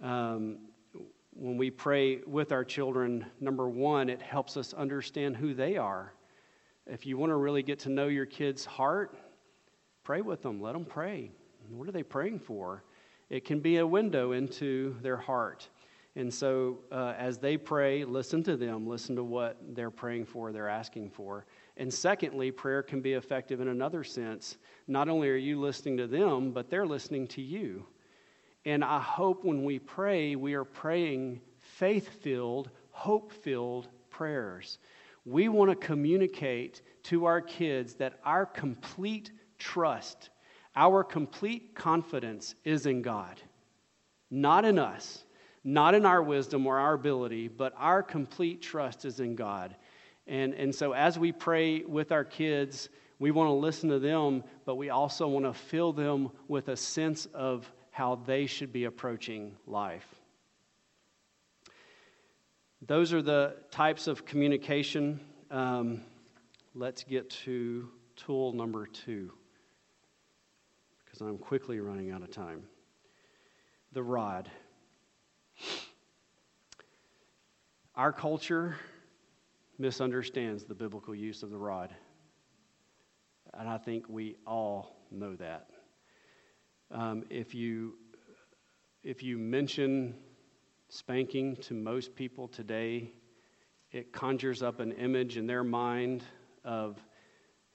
Um, 0.00 0.58
when 1.34 1.56
we 1.56 1.70
pray 1.70 2.18
with 2.26 2.52
our 2.52 2.64
children, 2.64 3.24
number 3.40 3.68
one, 3.68 4.08
it 4.10 4.20
helps 4.20 4.56
us 4.56 4.74
understand 4.74 5.36
who 5.36 5.54
they 5.54 5.76
are. 5.76 6.12
If 6.86 7.06
you 7.06 7.16
want 7.16 7.30
to 7.30 7.36
really 7.36 7.62
get 7.62 7.78
to 7.80 7.88
know 7.88 8.08
your 8.08 8.26
kid's 8.26 8.64
heart, 8.64 9.16
pray 10.02 10.20
with 10.20 10.42
them. 10.42 10.60
Let 10.60 10.72
them 10.72 10.84
pray. 10.84 11.30
What 11.70 11.88
are 11.88 11.92
they 11.92 12.02
praying 12.02 12.40
for? 12.40 12.82
It 13.30 13.44
can 13.44 13.60
be 13.60 13.78
a 13.78 13.86
window 13.86 14.32
into 14.32 14.96
their 15.00 15.16
heart. 15.16 15.68
And 16.14 16.32
so, 16.32 16.80
uh, 16.90 17.14
as 17.16 17.38
they 17.38 17.56
pray, 17.56 18.04
listen 18.04 18.42
to 18.44 18.56
them, 18.56 18.86
listen 18.86 19.16
to 19.16 19.24
what 19.24 19.56
they're 19.74 19.90
praying 19.90 20.26
for, 20.26 20.52
they're 20.52 20.68
asking 20.68 21.10
for. 21.10 21.46
And 21.78 21.92
secondly, 21.92 22.50
prayer 22.50 22.82
can 22.82 23.00
be 23.00 23.14
effective 23.14 23.60
in 23.60 23.68
another 23.68 24.04
sense. 24.04 24.58
Not 24.86 25.08
only 25.08 25.30
are 25.30 25.36
you 25.36 25.58
listening 25.58 25.96
to 25.96 26.06
them, 26.06 26.50
but 26.50 26.68
they're 26.68 26.86
listening 26.86 27.28
to 27.28 27.40
you. 27.40 27.86
And 28.66 28.84
I 28.84 29.00
hope 29.00 29.44
when 29.44 29.64
we 29.64 29.78
pray, 29.78 30.36
we 30.36 30.52
are 30.52 30.64
praying 30.64 31.40
faith 31.58 32.08
filled, 32.22 32.70
hope 32.90 33.32
filled 33.32 33.88
prayers. 34.10 34.78
We 35.24 35.48
want 35.48 35.70
to 35.70 35.86
communicate 35.86 36.82
to 37.04 37.24
our 37.24 37.40
kids 37.40 37.94
that 37.94 38.20
our 38.22 38.44
complete 38.44 39.30
trust, 39.58 40.28
our 40.76 41.02
complete 41.02 41.74
confidence 41.74 42.54
is 42.64 42.84
in 42.84 43.00
God, 43.00 43.40
not 44.30 44.66
in 44.66 44.78
us 44.78 45.24
not 45.64 45.94
in 45.94 46.04
our 46.04 46.22
wisdom 46.22 46.66
or 46.66 46.78
our 46.78 46.94
ability, 46.94 47.48
but 47.48 47.72
our 47.76 48.02
complete 48.02 48.60
trust 48.60 49.04
is 49.04 49.20
in 49.20 49.36
God. 49.36 49.76
And, 50.26 50.54
and 50.54 50.74
so 50.74 50.92
as 50.92 51.18
we 51.18 51.32
pray 51.32 51.82
with 51.82 52.12
our 52.12 52.24
kids, 52.24 52.88
we 53.18 53.30
want 53.30 53.48
to 53.48 53.52
listen 53.52 53.88
to 53.90 53.98
them, 53.98 54.42
but 54.64 54.74
we 54.74 54.90
also 54.90 55.28
want 55.28 55.44
to 55.44 55.52
fill 55.52 55.92
them 55.92 56.30
with 56.48 56.68
a 56.68 56.76
sense 56.76 57.26
of 57.34 57.70
how 57.90 58.16
they 58.26 58.46
should 58.46 58.72
be 58.72 58.84
approaching 58.84 59.54
life. 59.66 60.06
Those 62.84 63.12
are 63.12 63.22
the 63.22 63.54
types 63.70 64.08
of 64.08 64.24
communication. 64.24 65.20
Um, 65.50 66.02
let's 66.74 67.04
get 67.04 67.30
to 67.44 67.88
tool 68.16 68.52
number 68.52 68.86
two, 68.86 69.30
because 71.04 71.20
I'm 71.20 71.38
quickly 71.38 71.78
running 71.78 72.10
out 72.10 72.22
of 72.22 72.30
time. 72.32 72.64
The 73.92 74.02
rod. 74.02 74.50
Our 77.94 78.12
culture 78.12 78.76
misunderstands 79.78 80.64
the 80.64 80.74
biblical 80.74 81.14
use 81.14 81.42
of 81.42 81.50
the 81.50 81.58
rod. 81.58 81.94
And 83.54 83.68
I 83.68 83.78
think 83.78 84.08
we 84.08 84.36
all 84.46 84.96
know 85.10 85.36
that. 85.36 85.68
Um, 86.90 87.24
if, 87.28 87.54
you, 87.54 87.94
if 89.02 89.22
you 89.22 89.36
mention 89.38 90.14
spanking 90.88 91.56
to 91.56 91.74
most 91.74 92.14
people 92.14 92.48
today, 92.48 93.12
it 93.90 94.12
conjures 94.12 94.62
up 94.62 94.80
an 94.80 94.92
image 94.92 95.36
in 95.36 95.46
their 95.46 95.64
mind 95.64 96.22
of 96.64 96.98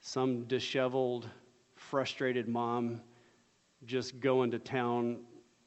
some 0.00 0.44
disheveled, 0.44 1.28
frustrated 1.76 2.48
mom 2.48 3.00
just 3.84 4.18
going 4.18 4.50
to 4.50 4.58
town 4.58 5.18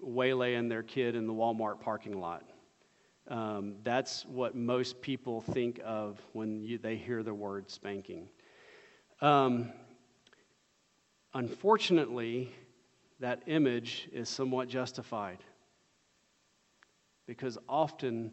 waylaying 0.01 0.69
their 0.69 0.83
kid 0.83 1.15
in 1.15 1.27
the 1.27 1.33
Walmart 1.33 1.79
parking 1.79 2.19
lot. 2.19 2.43
Um, 3.27 3.75
that's 3.83 4.25
what 4.25 4.55
most 4.55 5.01
people 5.01 5.41
think 5.41 5.79
of 5.85 6.19
when 6.33 6.61
you, 6.61 6.77
they 6.77 6.95
hear 6.95 7.23
the 7.23 7.33
word 7.33 7.69
spanking. 7.69 8.27
Um, 9.21 9.71
unfortunately, 11.33 12.51
that 13.19 13.43
image 13.45 14.09
is 14.11 14.27
somewhat 14.27 14.67
justified 14.67 15.37
because 17.27 17.57
often 17.69 18.31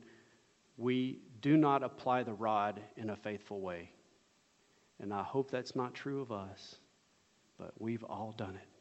we 0.77 1.21
do 1.41 1.57
not 1.57 1.83
apply 1.83 2.23
the 2.23 2.33
rod 2.33 2.81
in 2.97 3.11
a 3.11 3.17
faithful 3.17 3.61
way. 3.61 3.93
And 5.01 5.13
I 5.13 5.23
hope 5.23 5.51
that's 5.51 5.77
not 5.77 5.95
true 5.95 6.21
of 6.21 6.33
us, 6.33 6.77
but 7.59 7.73
we've 7.79 8.03
all 8.05 8.33
done 8.33 8.57
it. 8.57 8.78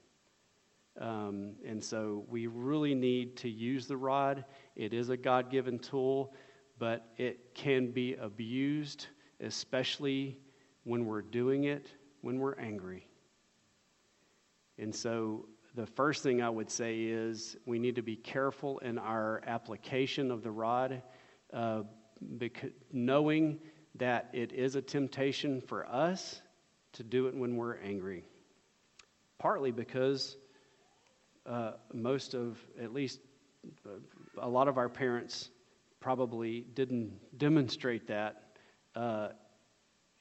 Um, 0.99 1.53
and 1.65 1.83
so 1.83 2.25
we 2.27 2.47
really 2.47 2.95
need 2.95 3.37
to 3.37 3.49
use 3.49 3.87
the 3.87 3.97
rod. 3.97 4.45
It 4.75 4.93
is 4.93 5.09
a 5.09 5.17
God 5.17 5.51
given 5.51 5.77
tool, 5.79 6.33
but 6.79 7.11
it 7.17 7.53
can 7.53 7.91
be 7.91 8.15
abused, 8.15 9.07
especially 9.39 10.37
when 10.83 11.05
we're 11.05 11.21
doing 11.21 11.65
it 11.65 11.91
when 12.21 12.39
we're 12.39 12.55
angry. 12.55 13.07
And 14.79 14.93
so 14.93 15.47
the 15.75 15.85
first 15.85 16.23
thing 16.23 16.41
I 16.41 16.49
would 16.49 16.69
say 16.69 17.03
is 17.03 17.55
we 17.65 17.79
need 17.79 17.95
to 17.95 18.01
be 18.01 18.15
careful 18.15 18.79
in 18.79 18.97
our 18.97 19.41
application 19.45 20.31
of 20.31 20.43
the 20.43 20.51
rod, 20.51 21.01
uh, 21.53 21.83
because, 22.37 22.71
knowing 22.91 23.59
that 23.95 24.29
it 24.33 24.51
is 24.51 24.75
a 24.75 24.81
temptation 24.81 25.61
for 25.61 25.87
us 25.87 26.41
to 26.93 27.03
do 27.03 27.27
it 27.27 27.35
when 27.35 27.55
we're 27.55 27.77
angry. 27.77 28.25
Partly 29.37 29.71
because 29.71 30.37
uh, 31.47 31.71
most 31.93 32.33
of, 32.33 32.59
at 32.81 32.93
least 32.93 33.19
a 34.39 34.47
lot 34.47 34.67
of 34.67 34.77
our 34.77 34.89
parents 34.89 35.49
probably 35.99 36.61
didn't 36.73 37.11
demonstrate 37.37 38.07
that 38.07 38.43
uh, 38.95 39.29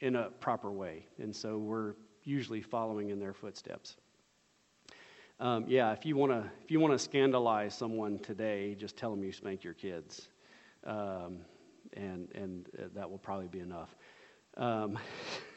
in 0.01 0.17
a 0.17 0.31
proper 0.41 0.71
way. 0.71 1.07
And 1.19 1.35
so 1.35 1.59
we're 1.59 1.95
usually 2.25 2.63
following 2.63 3.11
in 3.11 3.19
their 3.19 3.33
footsteps. 3.33 3.97
Um, 5.39 5.65
yeah, 5.69 5.93
if 5.93 6.07
you 6.07 6.17
want 6.17 6.33
to 6.33 6.51
if 6.65 6.71
you 6.71 6.81
want 6.81 6.95
to 6.95 6.99
scandalize 6.99 7.75
someone 7.75 8.19
today, 8.21 8.75
just 8.75 8.97
tell 8.97 9.11
them 9.11 9.23
you 9.23 9.33
spanked 9.33 9.65
your 9.65 9.75
kids, 9.75 10.29
um, 10.85 11.41
and 11.93 12.29
and 12.35 12.69
uh, 12.79 12.85
that 12.95 13.11
will 13.11 13.19
probably 13.19 13.49
be 13.49 13.61
enough. 13.61 13.95
Um, 14.57 14.99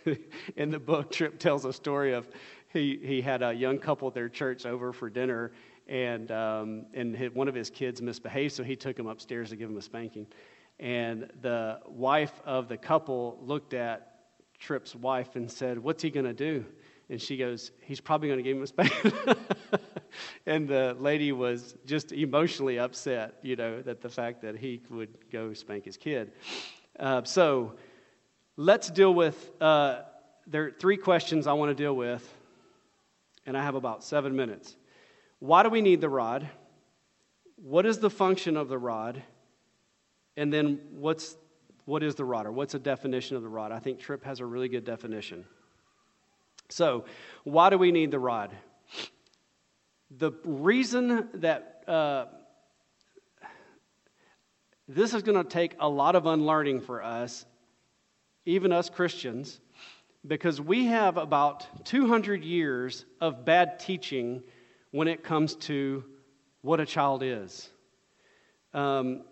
in 0.57 0.69
the 0.69 0.79
book, 0.79 1.11
Tripp 1.11 1.39
tells 1.39 1.63
a 1.63 1.71
story 1.71 2.13
of 2.13 2.27
he 2.69 2.99
he 3.03 3.21
had 3.21 3.41
a 3.41 3.53
young 3.53 3.79
couple 3.79 4.07
at 4.07 4.13
their 4.13 4.29
church 4.29 4.65
over 4.65 4.93
for 4.93 5.09
dinner, 5.09 5.51
and 5.87 6.31
um, 6.31 6.85
and 6.93 7.15
his, 7.15 7.31
one 7.31 7.47
of 7.47 7.55
his 7.55 7.69
kids 7.69 8.01
misbehaved, 8.01 8.53
so 8.53 8.63
he 8.63 8.75
took 8.75 8.97
him 8.97 9.07
upstairs 9.07 9.49
to 9.49 9.55
give 9.55 9.69
him 9.69 9.77
a 9.77 9.81
spanking, 9.81 10.27
and 10.79 11.29
the 11.41 11.79
wife 11.87 12.41
of 12.45 12.67
the 12.67 12.77
couple 12.77 13.39
looked 13.41 13.73
at 13.73 14.15
Tripp's 14.59 14.95
wife 14.95 15.35
and 15.35 15.49
said, 15.49 15.77
"What's 15.77 16.03
he 16.03 16.09
going 16.09 16.25
to 16.25 16.33
do?" 16.33 16.65
And 17.09 17.19
she 17.19 17.37
goes, 17.37 17.71
He's 17.81 17.99
probably 17.99 18.27
going 18.27 18.37
to 18.37 18.43
give 18.43 18.57
him 18.57 18.63
a 18.63 18.67
spanking. 18.67 19.11
and 20.45 20.67
the 20.67 20.95
lady 20.99 21.31
was 21.31 21.75
just 21.85 22.11
emotionally 22.11 22.77
upset, 22.77 23.35
you 23.41 23.55
know, 23.55 23.81
that 23.81 24.01
the 24.01 24.09
fact 24.09 24.41
that 24.43 24.55
he 24.55 24.81
would 24.89 25.29
go 25.31 25.53
spank 25.53 25.85
his 25.85 25.97
kid. 25.97 26.31
Uh, 26.99 27.23
so 27.23 27.73
let's 28.57 28.91
deal 28.91 29.13
with, 29.13 29.51
uh, 29.59 30.01
there 30.45 30.65
are 30.65 30.71
three 30.71 30.97
questions 30.97 31.47
I 31.47 31.53
want 31.53 31.75
to 31.75 31.83
deal 31.83 31.95
with, 31.95 32.35
and 33.49 33.57
I 33.57 33.63
have 33.63 33.73
about 33.73 34.03
seven 34.03 34.35
minutes. 34.35 34.77
Why 35.39 35.63
do 35.63 35.69
we 35.69 35.81
need 35.81 36.01
the 36.01 36.07
rod? 36.07 36.47
What 37.55 37.87
is 37.87 37.97
the 37.97 38.11
function 38.11 38.55
of 38.55 38.69
the 38.69 38.77
rod? 38.77 39.23
And 40.37 40.53
then 40.53 40.79
what's 40.91 41.35
what 41.85 42.03
is 42.03 42.13
the 42.13 42.23
rod 42.23 42.45
or 42.45 42.51
what's 42.51 42.75
a 42.75 42.79
definition 42.79 43.35
of 43.35 43.41
the 43.41 43.49
rod? 43.49 43.71
I 43.71 43.79
think 43.79 43.99
Tripp 43.99 44.23
has 44.23 44.39
a 44.39 44.45
really 44.45 44.69
good 44.69 44.85
definition. 44.85 45.45
So, 46.69 47.05
why 47.43 47.71
do 47.71 47.79
we 47.79 47.91
need 47.91 48.11
the 48.11 48.19
rod? 48.19 48.55
The 50.11 50.31
reason 50.45 51.29
that 51.33 51.83
uh, 51.87 52.25
this 54.87 55.15
is 55.15 55.23
going 55.23 55.43
to 55.43 55.49
take 55.49 55.75
a 55.79 55.89
lot 55.89 56.15
of 56.15 56.27
unlearning 56.27 56.81
for 56.81 57.01
us, 57.01 57.47
even 58.45 58.71
us 58.71 58.91
Christians, 58.91 59.59
because 60.27 60.59
we 60.59 60.85
have 60.85 61.17
about 61.17 61.85
200 61.85 62.43
years 62.43 63.05
of 63.21 63.45
bad 63.45 63.79
teaching 63.79 64.43
when 64.91 65.07
it 65.07 65.23
comes 65.23 65.55
to 65.55 66.03
what 66.61 66.79
a 66.79 66.85
child 66.85 67.23
is. 67.23 67.69
Um, 68.73 69.23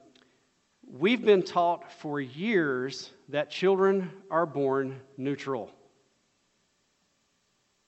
we've 0.90 1.24
been 1.24 1.44
taught 1.44 1.92
for 1.92 2.22
years 2.22 3.12
that 3.30 3.50
children 3.50 4.12
are 4.32 4.46
born 4.46 5.02
neutral. 5.18 5.72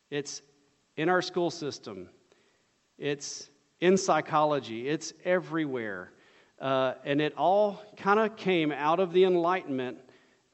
It's 0.10 0.42
in 0.98 1.08
our 1.08 1.22
school 1.22 1.50
system, 1.50 2.10
it's 2.98 3.50
in 3.80 3.96
psychology, 3.96 4.90
it's 4.90 5.14
everywhere. 5.24 6.12
Uh, 6.60 6.96
and 7.06 7.22
it 7.22 7.34
all 7.38 7.82
kind 7.96 8.20
of 8.20 8.36
came 8.36 8.72
out 8.72 9.00
of 9.00 9.14
the 9.14 9.24
Enlightenment. 9.24 9.98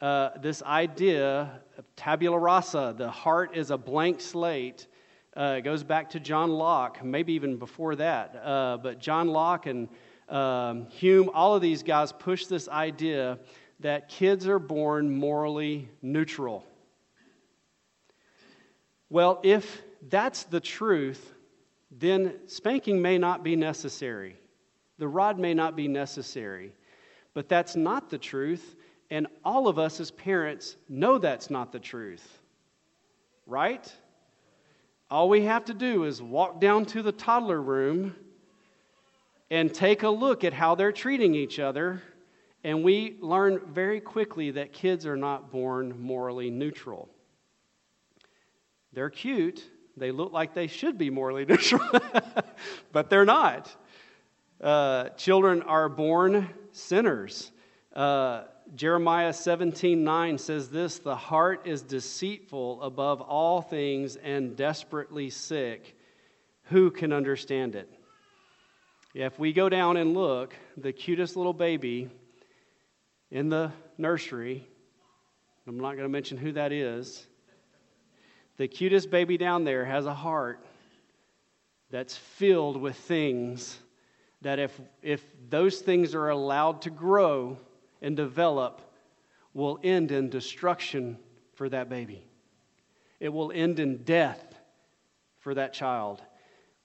Uh, 0.02 0.30
this 0.42 0.62
idea 0.64 1.62
of 1.78 1.86
tabula 1.96 2.38
rasa, 2.38 2.94
the 2.98 3.10
heart 3.10 3.56
is 3.56 3.72
a 3.72 3.78
blank 3.78 4.20
slate. 4.20 4.88
Uh, 5.36 5.62
goes 5.62 5.84
back 5.84 6.10
to 6.10 6.20
John 6.20 6.52
Locke, 6.52 7.04
maybe 7.04 7.34
even 7.34 7.58
before 7.58 7.96
that. 7.96 8.36
Uh, 8.44 8.78
but 8.78 9.00
John 9.00 9.30
Locke 9.30 9.68
and 9.68 9.88
um, 10.28 10.88
Hume, 10.88 11.30
all 11.34 11.56
of 11.56 11.62
these 11.62 11.82
guys 11.82 12.12
push 12.12 12.46
this 12.46 12.68
idea 12.68 13.40
that 13.80 14.10
kids 14.10 14.48
are 14.48 14.60
born 14.60 15.16
morally 15.16 15.90
neutral. 16.02 16.66
Well, 19.10 19.40
if 19.44 19.82
that's 20.10 20.44
the 20.44 20.60
truth, 20.60 21.34
then 21.92 22.34
spanking 22.48 23.02
may 23.02 23.18
not 23.18 23.44
be 23.44 23.56
necessary. 23.56 24.36
The 24.98 25.08
rod 25.08 25.40
may 25.40 25.54
not 25.54 25.76
be 25.76 25.88
necessary. 25.88 26.74
But 27.34 27.50
that's 27.50 27.76
not 27.76 28.10
the 28.10 28.18
truth, 28.18 28.76
and 29.10 29.28
all 29.44 29.68
of 29.68 29.78
us 29.78 30.00
as 30.00 30.12
parents 30.12 30.78
know 30.90 31.18
that's 31.18 31.50
not 31.50 31.72
the 31.72 31.80
truth. 31.80 32.40
Right? 33.46 33.92
All 35.10 35.30
we 35.30 35.44
have 35.44 35.66
to 35.66 35.74
do 35.74 36.06
is 36.06 36.22
walk 36.22 36.60
down 36.60 36.86
to 36.88 37.04
the 37.04 37.12
toddler 37.12 37.62
room 37.62 38.16
and 39.52 39.74
take 39.74 40.04
a 40.04 40.10
look 40.10 40.44
at 40.44 40.54
how 40.54 40.76
they're 40.76 40.92
treating 40.92 41.36
each 41.36 41.60
other, 41.60 42.02
and 42.64 42.84
we 42.84 43.18
learn 43.22 43.62
very 43.68 44.02
quickly 44.02 44.52
that 44.52 44.74
kids 44.74 45.06
are 45.06 45.16
not 45.16 45.52
born 45.52 46.02
morally 46.02 46.50
neutral. 46.50 47.08
They're 48.94 49.12
cute. 49.12 49.64
They 49.98 50.12
look 50.12 50.34
like 50.34 50.56
they 50.56 50.68
should 50.68 50.98
be 50.98 51.12
morally 51.12 51.46
neutral, 51.50 51.88
but 52.92 53.10
they're 53.10 53.26
not. 53.26 53.74
Uh, 54.60 55.10
children 55.10 55.62
are 55.62 55.90
born 55.90 56.50
sinners. 56.72 57.52
Uh, 57.94 58.46
Jeremiah 58.74 59.32
17 59.32 60.04
9 60.04 60.38
says 60.38 60.70
this 60.70 60.98
The 61.00 61.16
heart 61.16 61.68
is 61.68 61.84
deceitful 61.84 62.82
above 62.82 63.22
all 63.22 63.62
things 63.62 64.16
and 64.16 64.56
desperately 64.56 65.30
sick. 65.30 65.96
Who 66.70 66.90
can 66.90 67.14
understand 67.14 67.76
it? 67.76 67.90
If 69.14 69.38
we 69.38 69.54
go 69.54 69.70
down 69.70 69.98
and 69.98 70.14
look, 70.16 70.56
the 70.78 70.92
cutest 70.92 71.38
little 71.38 71.54
baby 71.54 72.10
in 73.30 73.50
the 73.50 73.72
nursery, 73.98 74.68
I'm 75.68 75.78
not 75.78 75.92
going 75.92 76.04
to 76.04 76.10
mention 76.10 76.38
who 76.38 76.54
that 76.54 76.72
is, 76.72 77.28
the 78.58 78.68
cutest 78.68 79.12
baby 79.12 79.38
down 79.38 79.64
there 79.64 79.86
has 79.86 80.06
a 80.06 80.14
heart 80.14 80.66
that's 81.92 82.18
filled 82.18 82.78
with 82.78 82.96
things 82.96 83.78
that, 84.42 84.60
if, 84.60 84.80
if 85.02 85.24
those 85.50 85.80
things 85.80 86.16
are 86.16 86.30
allowed 86.30 86.82
to 86.82 86.90
grow 86.90 87.58
and 88.02 88.16
develop, 88.16 88.82
will 89.54 89.80
end 89.84 90.12
in 90.12 90.30
destruction 90.30 91.18
for 91.54 91.70
that 91.70 91.90
baby. 91.90 92.26
It 93.20 93.30
will 93.30 93.52
end 93.54 93.80
in 93.80 94.04
death 94.04 94.56
for 95.40 95.54
that 95.54 95.74
child. 95.74 96.22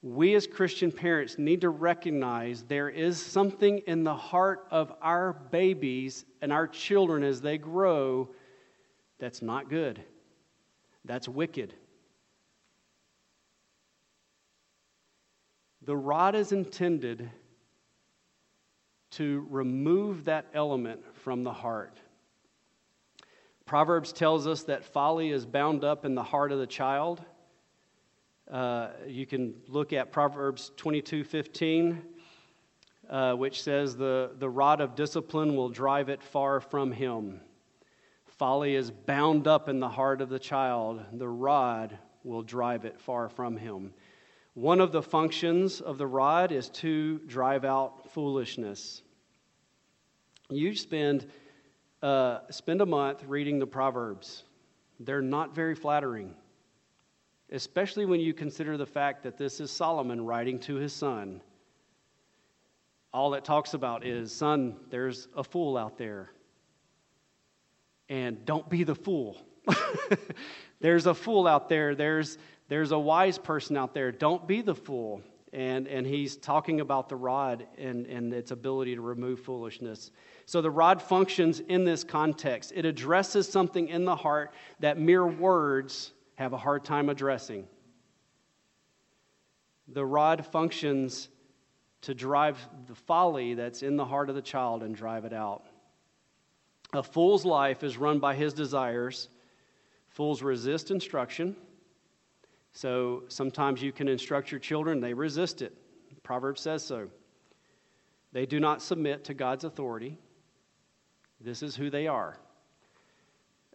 We 0.02 0.34
as 0.34 0.46
Christian 0.46 0.90
parents 0.90 1.36
need 1.36 1.60
to 1.62 1.68
recognize 1.68 2.62
there 2.62 2.88
is 2.88 3.20
something 3.20 3.78
in 3.86 4.04
the 4.04 4.14
heart 4.14 4.66
of 4.70 4.92
our 5.02 5.32
babies 5.32 6.24
and 6.40 6.52
our 6.52 6.66
children 6.66 7.22
as 7.22 7.40
they 7.40 7.58
grow 7.58 8.30
that's 9.18 9.42
not 9.42 9.68
good. 9.68 10.02
That's 11.04 11.28
wicked. 11.28 11.74
The 15.82 15.96
rod 15.96 16.34
is 16.34 16.52
intended 16.52 17.30
to 19.10 19.46
remove 19.50 20.24
that 20.24 20.46
element 20.54 21.00
from 21.16 21.44
the 21.44 21.52
heart. 21.52 21.98
Proverbs 23.66 24.12
tells 24.12 24.46
us 24.46 24.64
that 24.64 24.84
folly 24.84 25.30
is 25.30 25.46
bound 25.46 25.84
up 25.84 26.04
in 26.04 26.14
the 26.14 26.22
heart 26.22 26.52
of 26.52 26.58
the 26.58 26.66
child. 26.66 27.22
Uh, 28.50 28.88
you 29.06 29.26
can 29.26 29.54
look 29.68 29.92
at 29.92 30.10
Proverbs 30.10 30.72
22 30.76 31.24
15. 31.24 32.02
uh, 33.10 33.34
which 33.34 33.62
says, 33.62 33.96
the, 33.96 34.30
the 34.38 34.48
rod 34.48 34.80
of 34.80 34.94
discipline 34.94 35.56
will 35.56 35.68
drive 35.68 36.08
it 36.08 36.22
far 36.22 36.60
from 36.60 36.92
him. 36.92 37.40
Folly 38.38 38.74
is 38.76 38.90
bound 38.90 39.46
up 39.48 39.68
in 39.68 39.80
the 39.80 39.88
heart 39.88 40.20
of 40.20 40.28
the 40.28 40.38
child, 40.38 41.02
the 41.12 41.28
rod 41.28 41.98
will 42.22 42.42
drive 42.42 42.84
it 42.84 43.00
far 43.00 43.28
from 43.28 43.56
him. 43.56 43.92
One 44.54 44.80
of 44.80 44.90
the 44.90 45.02
functions 45.02 45.80
of 45.80 45.96
the 45.96 46.06
rod 46.06 46.50
is 46.50 46.68
to 46.70 47.18
drive 47.20 47.64
out 47.64 48.10
foolishness. 48.12 49.02
You 50.48 50.74
spend, 50.74 51.26
uh, 52.02 52.40
spend 52.50 52.80
a 52.80 52.86
month 52.86 53.22
reading 53.24 53.60
the 53.60 53.66
Proverbs. 53.66 54.42
They're 54.98 55.22
not 55.22 55.54
very 55.54 55.76
flattering, 55.76 56.34
especially 57.52 58.04
when 58.06 58.18
you 58.18 58.34
consider 58.34 58.76
the 58.76 58.86
fact 58.86 59.22
that 59.22 59.38
this 59.38 59.60
is 59.60 59.70
Solomon 59.70 60.26
writing 60.26 60.58
to 60.60 60.74
his 60.74 60.92
son. 60.92 61.40
All 63.12 63.34
it 63.34 63.44
talks 63.44 63.74
about 63.74 64.04
is, 64.04 64.32
son, 64.32 64.76
there's 64.90 65.28
a 65.36 65.44
fool 65.44 65.76
out 65.76 65.96
there. 65.96 66.32
And 68.08 68.44
don't 68.44 68.68
be 68.68 68.82
the 68.82 68.96
fool. 68.96 69.40
there's 70.80 71.06
a 71.06 71.14
fool 71.14 71.46
out 71.46 71.68
there. 71.68 71.94
There's, 71.94 72.36
there's 72.70 72.92
a 72.92 72.98
wise 72.98 73.36
person 73.36 73.76
out 73.76 73.94
there. 73.94 74.12
Don't 74.12 74.46
be 74.46 74.62
the 74.62 74.76
fool. 74.76 75.22
And, 75.52 75.88
and 75.88 76.06
he's 76.06 76.36
talking 76.36 76.80
about 76.80 77.08
the 77.08 77.16
rod 77.16 77.66
and, 77.76 78.06
and 78.06 78.32
its 78.32 78.52
ability 78.52 78.94
to 78.94 79.00
remove 79.00 79.40
foolishness. 79.40 80.12
So 80.46 80.62
the 80.62 80.70
rod 80.70 81.02
functions 81.02 81.58
in 81.58 81.84
this 81.84 82.04
context. 82.04 82.72
It 82.72 82.84
addresses 82.84 83.48
something 83.48 83.88
in 83.88 84.04
the 84.04 84.14
heart 84.14 84.52
that 84.78 85.00
mere 85.00 85.26
words 85.26 86.12
have 86.36 86.52
a 86.52 86.56
hard 86.56 86.84
time 86.84 87.08
addressing. 87.08 87.66
The 89.88 90.06
rod 90.06 90.46
functions 90.46 91.28
to 92.02 92.14
drive 92.14 92.56
the 92.86 92.94
folly 92.94 93.54
that's 93.54 93.82
in 93.82 93.96
the 93.96 94.04
heart 94.04 94.28
of 94.28 94.36
the 94.36 94.42
child 94.42 94.84
and 94.84 94.94
drive 94.94 95.24
it 95.24 95.32
out. 95.32 95.64
A 96.92 97.02
fool's 97.02 97.44
life 97.44 97.82
is 97.82 97.96
run 97.96 98.20
by 98.20 98.36
his 98.36 98.52
desires. 98.52 99.28
Fools 100.10 100.40
resist 100.40 100.92
instruction. 100.92 101.56
So 102.72 103.24
sometimes 103.28 103.82
you 103.82 103.92
can 103.92 104.08
instruct 104.08 104.50
your 104.50 104.60
children, 104.60 105.00
they 105.00 105.14
resist 105.14 105.62
it. 105.62 105.76
Proverbs 106.22 106.60
says 106.60 106.84
so. 106.84 107.08
They 108.32 108.46
do 108.46 108.60
not 108.60 108.82
submit 108.82 109.24
to 109.24 109.34
God's 109.34 109.64
authority. 109.64 110.18
This 111.40 111.62
is 111.62 111.74
who 111.74 111.90
they 111.90 112.06
are. 112.06 112.38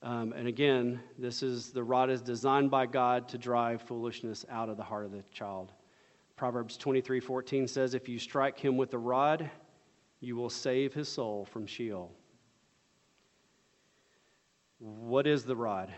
Um, 0.02 0.34
and 0.34 0.48
again, 0.48 1.02
this 1.18 1.41
is 1.41 1.72
the 1.72 1.84
rod 1.84 2.10
is 2.10 2.22
designed 2.22 2.70
by 2.70 2.86
God 2.86 3.28
to 3.30 3.38
drive 3.38 3.82
foolishness 3.82 4.46
out 4.50 4.70
of 4.70 4.78
the 4.78 4.84
heart 4.84 5.06
of 5.06 5.12
the 5.12 5.24
child. 5.32 5.72
Proverbs 6.36 6.78
23 6.78 7.20
14 7.20 7.68
says, 7.68 7.93
If 7.93 8.08
you 8.08 8.20
strike 8.20 8.60
him 8.60 8.78
with 8.78 8.93
a 8.93 8.98
rod, 8.98 9.50
you 10.20 10.36
will 10.36 10.50
save 10.50 10.93
his 10.93 11.10
soul 11.10 11.46
from 11.46 11.66
Sheol. 11.66 12.12
What 14.80 15.26
is 15.26 15.43
the 15.43 15.56
rod? 15.56 15.93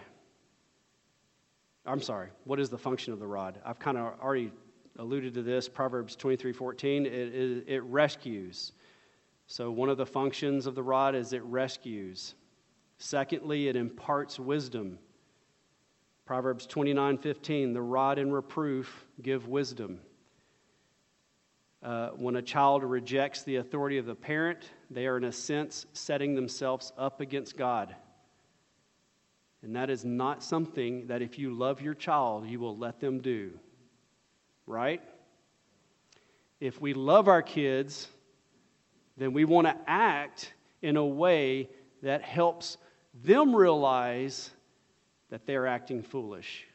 I'm 1.88 2.02
sorry, 2.02 2.30
what 2.44 2.60
is 2.60 2.70
the 2.70 2.78
function 2.78 3.14
of 3.14 3.20
the 3.20 3.28
rod? 3.28 3.60
I've 3.66 3.80
kind 3.80 3.98
of 3.98 4.20
already 4.20 4.52
alluded 4.98 5.34
to 5.36 5.42
this. 5.42 5.70
Proverbs 5.70 6.16
23 6.16 6.52
14, 6.52 7.06
it, 7.06 7.12
it, 7.12 7.64
it 7.68 7.84
rescues. 7.84 8.74
So, 9.48 9.72
one 9.72 9.88
of 9.88 9.98
the 9.98 10.06
functions 10.06 10.68
of 10.68 10.76
the 10.76 10.84
rod 10.84 11.16
is 11.16 11.32
it 11.32 11.44
rescues. 11.44 12.36
Secondly, 12.98 13.70
it 13.70 13.78
imparts 13.78 14.38
wisdom. 14.38 15.00
Proverbs 16.26 16.66
29 16.66 17.18
15, 17.18 17.72
the 17.72 17.82
rod 17.82 18.20
and 18.20 18.34
reproof 18.34 19.08
give 19.22 19.48
wisdom. 19.48 20.02
Uh, 21.82 22.10
when 22.10 22.36
a 22.36 22.42
child 22.42 22.84
rejects 22.84 23.44
the 23.44 23.58
authority 23.58 23.98
of 23.98 24.06
the 24.06 24.16
parent, 24.16 24.72
they 24.90 25.08
are, 25.08 25.16
in 25.16 25.24
a 25.24 25.32
sense, 25.32 25.86
setting 25.94 26.36
themselves 26.36 26.92
up 26.98 27.22
against 27.22 27.56
God. 27.56 27.96
And 29.64 29.76
that 29.76 29.90
is 29.90 30.06
not 30.06 30.44
something 30.44 31.08
that 31.08 31.22
if 31.22 31.40
you 31.40 31.54
love 31.54 31.82
your 31.82 31.94
child, 31.94 32.48
you 32.48 32.60
will 32.60 32.78
let 32.78 33.00
them 33.00 33.20
do. 33.20 33.60
Right? 34.66 35.02
If 36.60 36.82
we 36.82 36.94
love 36.94 37.28
our 37.28 37.42
kids, 37.42 38.08
then 39.18 39.34
we 39.34 39.46
want 39.46 39.68
to 39.68 39.76
act 39.88 40.54
in 40.82 40.98
a 40.98 41.06
way 41.06 41.70
that 42.04 42.22
helps 42.22 42.78
them 43.24 43.56
realize 43.56 44.52
that 45.30 45.46
they're 45.46 45.68
acting 45.68 46.04
foolish. 46.04 46.66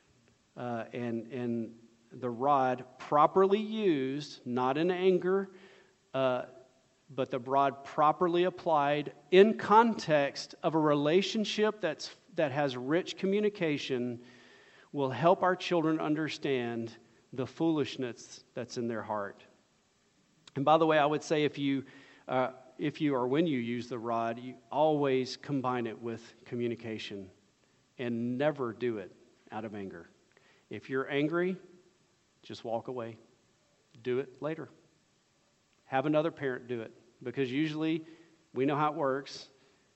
Uh, 0.57 0.85
and, 0.93 1.27
and 1.33 1.73
the 2.13 2.29
rod 2.29 2.85
properly 2.99 3.61
used, 3.61 4.41
not 4.45 4.77
in 4.77 4.91
anger, 4.91 5.51
uh, 6.15 6.43
but 7.15 7.31
the 7.31 7.39
rod 7.39 7.85
properly 7.85 8.45
applied 8.45 9.13
in 9.31 9.55
context 9.55 10.55
of 10.63 10.75
a 10.75 10.79
relationship 10.79 11.81
that's, 11.81 12.11
that 12.35 12.53
has 12.53 12.77
rich 12.77 13.17
communication 13.17 14.21
will 14.93 15.11
help 15.11 15.43
our 15.43 15.57
children 15.57 16.01
understand 16.01 16.97
the 17.33 17.47
foolishness 17.47 18.45
that's 18.55 18.77
in 18.77 18.89
their 18.89 19.03
heart. 19.03 19.43
And 20.55 20.65
by 20.65 20.77
the 20.77 20.87
way, 20.87 20.99
I 20.99 21.07
would 21.07 21.23
say 21.23 21.45
if 21.45 21.59
you 21.59 21.85
uh, 22.29 22.51
if 22.79 23.01
you 23.01 23.15
or 23.15 23.27
when 23.27 23.47
you 23.47 23.59
use 23.59 23.89
the 23.89 23.99
rod, 23.99 24.39
you 24.39 24.55
always 24.71 25.37
combine 25.37 25.87
it 25.87 26.01
with 26.01 26.35
communication 26.45 27.29
and 27.99 28.37
never 28.39 28.73
do 28.73 28.99
it 28.99 29.13
out 29.51 29.65
of 29.65 29.75
anger. 29.75 30.09
If 30.71 30.91
you're 30.91 31.11
angry, 31.11 31.57
just 32.43 32.65
walk 32.65 32.89
away. 32.89 33.17
Do 34.03 34.19
it 34.19 34.41
later. 34.41 34.69
Have 35.85 36.07
another 36.07 36.31
parent 36.31 36.67
do 36.67 36.81
it 36.81 36.93
because 37.23 37.53
usually 37.53 38.05
we 38.55 38.65
know 38.65 38.77
how 38.77 38.91
it 38.91 38.97
works. 38.97 39.49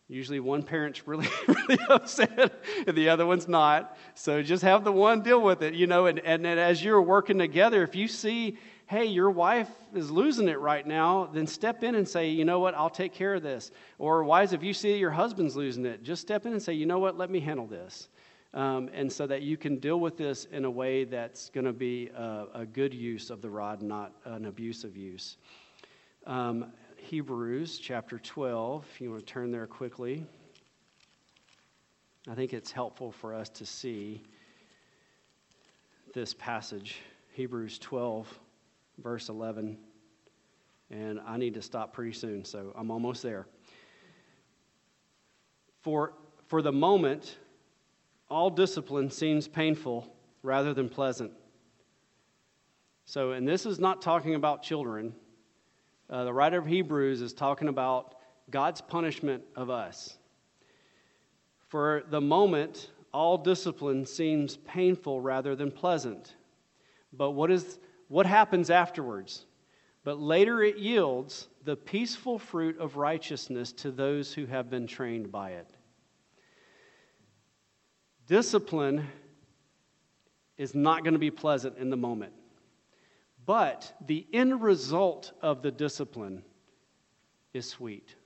Usually 0.09 0.39
one 0.39 0.63
parent's 0.63 1.07
really, 1.07 1.29
really 1.49 1.79
upset 1.89 2.63
and 2.87 2.97
the 2.97 3.09
other 3.09 3.27
one's 3.27 3.49
not. 3.49 3.97
So 4.15 4.43
just 4.43 4.63
have 4.63 4.85
the 4.85 4.93
one 4.93 5.23
deal 5.23 5.41
with 5.41 5.63
it, 5.63 5.75
you 5.75 5.87
know, 5.87 6.07
and, 6.07 6.21
and, 6.21 6.47
as 6.47 6.83
you're 6.83 7.03
working 7.03 7.39
together, 7.39 7.83
if 7.83 7.97
you 7.97 8.07
see 8.07 8.57
hey, 8.87 9.05
your 9.05 9.31
wife 9.31 9.69
is 9.95 10.11
losing 10.11 10.49
it 10.49 10.61
right 10.61 10.87
now, 10.87 11.29
then 11.33 11.47
step 11.47 11.83
in 11.83 11.97
and 11.97 12.09
say, 12.09 12.29
you 12.29 12.45
know 12.45 12.61
what, 12.61 12.75
I'll 12.75 12.91
take 12.91 13.13
care 13.13 13.35
of 13.35 13.43
this. 13.43 13.73
Or, 13.99 14.23
wives, 14.23 14.53
if 14.53 14.63
you 14.63 14.73
see 14.73 14.97
your 14.97 15.11
husband's 15.11 15.57
losing 15.57 15.85
it, 15.85 16.05
just 16.05 16.23
step 16.23 16.47
in 16.47 16.53
and 16.53 16.63
say, 16.63 16.73
you 16.73 16.87
know 16.87 17.01
what, 17.01 17.19
let 17.19 17.29
me 17.29 17.41
handle 17.41 17.67
this. 17.67 18.09
Um, 18.55 18.89
and 18.95 19.13
so 19.13 19.27
that 19.27 19.43
you 19.43 19.57
can 19.57 19.79
deal 19.79 19.99
with 19.99 20.17
this 20.17 20.47
in 20.47 20.65
a 20.65 20.71
way 20.71 21.05
that's 21.05 21.51
going 21.51 21.65
to 21.65 21.73
be 21.73 22.11
a, 22.17 22.47
a, 22.55 22.65
good 22.65 22.95
use 22.95 23.29
of 23.29 23.43
the 23.43 23.51
rod, 23.51 23.83
not 23.83 24.13
an 24.25 24.47
abusive 24.47 24.97
use. 24.97 25.37
Um, 26.27 26.73
Hebrews 27.07 27.79
chapter 27.79 28.19
12, 28.19 28.85
if 28.93 29.01
you 29.01 29.13
want 29.13 29.25
to 29.25 29.33
turn 29.33 29.53
there 29.53 29.69
quickly. 29.69 30.27
I 32.29 32.35
think 32.35 32.53
it's 32.53 32.73
helpful 32.73 33.13
for 33.13 33.33
us 33.33 33.49
to 33.51 33.65
see 33.65 34.25
this 36.15 36.35
passage, 36.35 36.97
Hebrews 37.33 37.79
12 37.79 38.41
verse 38.99 39.29
11. 39.29 39.79
And 40.91 41.21
I 41.25 41.37
need 41.37 41.55
to 41.55 41.63
stop 41.63 41.93
pretty 41.93 42.13
soon, 42.13 42.45
so 42.45 42.73
I'm 42.77 42.91
almost 42.91 43.23
there. 43.23 43.47
For, 45.83 46.13
for 46.49 46.61
the 46.61 46.73
moment, 46.73 47.37
all 48.29 48.51
discipline 48.51 49.13
seems 49.13 49.47
painful 49.47 50.13
rather 50.43 50.75
than 50.75 50.89
pleasant. 50.89 51.31
So, 53.05 53.31
and 53.31 53.47
this 53.47 53.65
is 53.65 53.79
not 53.79 54.03
talking 54.03 54.35
about 54.35 54.65
children. 54.65 55.15
Uh, 56.09 56.25
the 56.25 56.33
writer 56.33 56.59
of 56.59 56.67
Hebrews 56.67 57.21
is 57.21 57.33
talking 57.33 57.69
about 57.69 58.15
God's 58.51 58.81
punishment 58.81 59.43
of 59.57 59.71
us. 59.71 60.17
For 61.69 62.05
the 62.11 62.21
moment, 62.21 62.91
all 63.13 63.37
discipline 63.37 64.07
seems 64.07 64.57
painful 64.59 65.21
rather 65.21 65.57
than 65.57 65.73
pleasant. 65.73 66.37
But 67.13 67.33
what 67.33 67.51
is 67.51 67.79
what 68.09 68.27
happens 68.27 68.71
afterwards? 68.71 69.47
But 70.05 70.21
later 70.21 70.63
it 70.63 70.77
yields 70.77 71.49
the 71.65 71.75
peaceful 71.75 72.39
fruit 72.39 72.79
of 72.79 72.97
righteousness 72.97 73.73
to 73.73 73.91
those 73.91 74.33
who 74.33 74.47
have 74.47 74.71
been 74.71 74.87
trained 74.87 75.33
by 75.33 75.51
it. 75.51 75.69
Discipline 78.29 79.09
is 80.57 80.75
not 80.77 81.03
going 81.03 81.15
to 81.15 81.19
be 81.19 81.33
pleasant 81.33 81.79
in 81.79 81.91
the 81.91 81.97
moment. 81.97 82.33
But 83.47 83.93
the 84.07 84.27
end 84.33 84.61
result 84.61 85.33
of 85.41 85.63
the 85.63 85.71
discipline 85.71 86.43
is 87.55 87.69
sweet. 87.69 88.17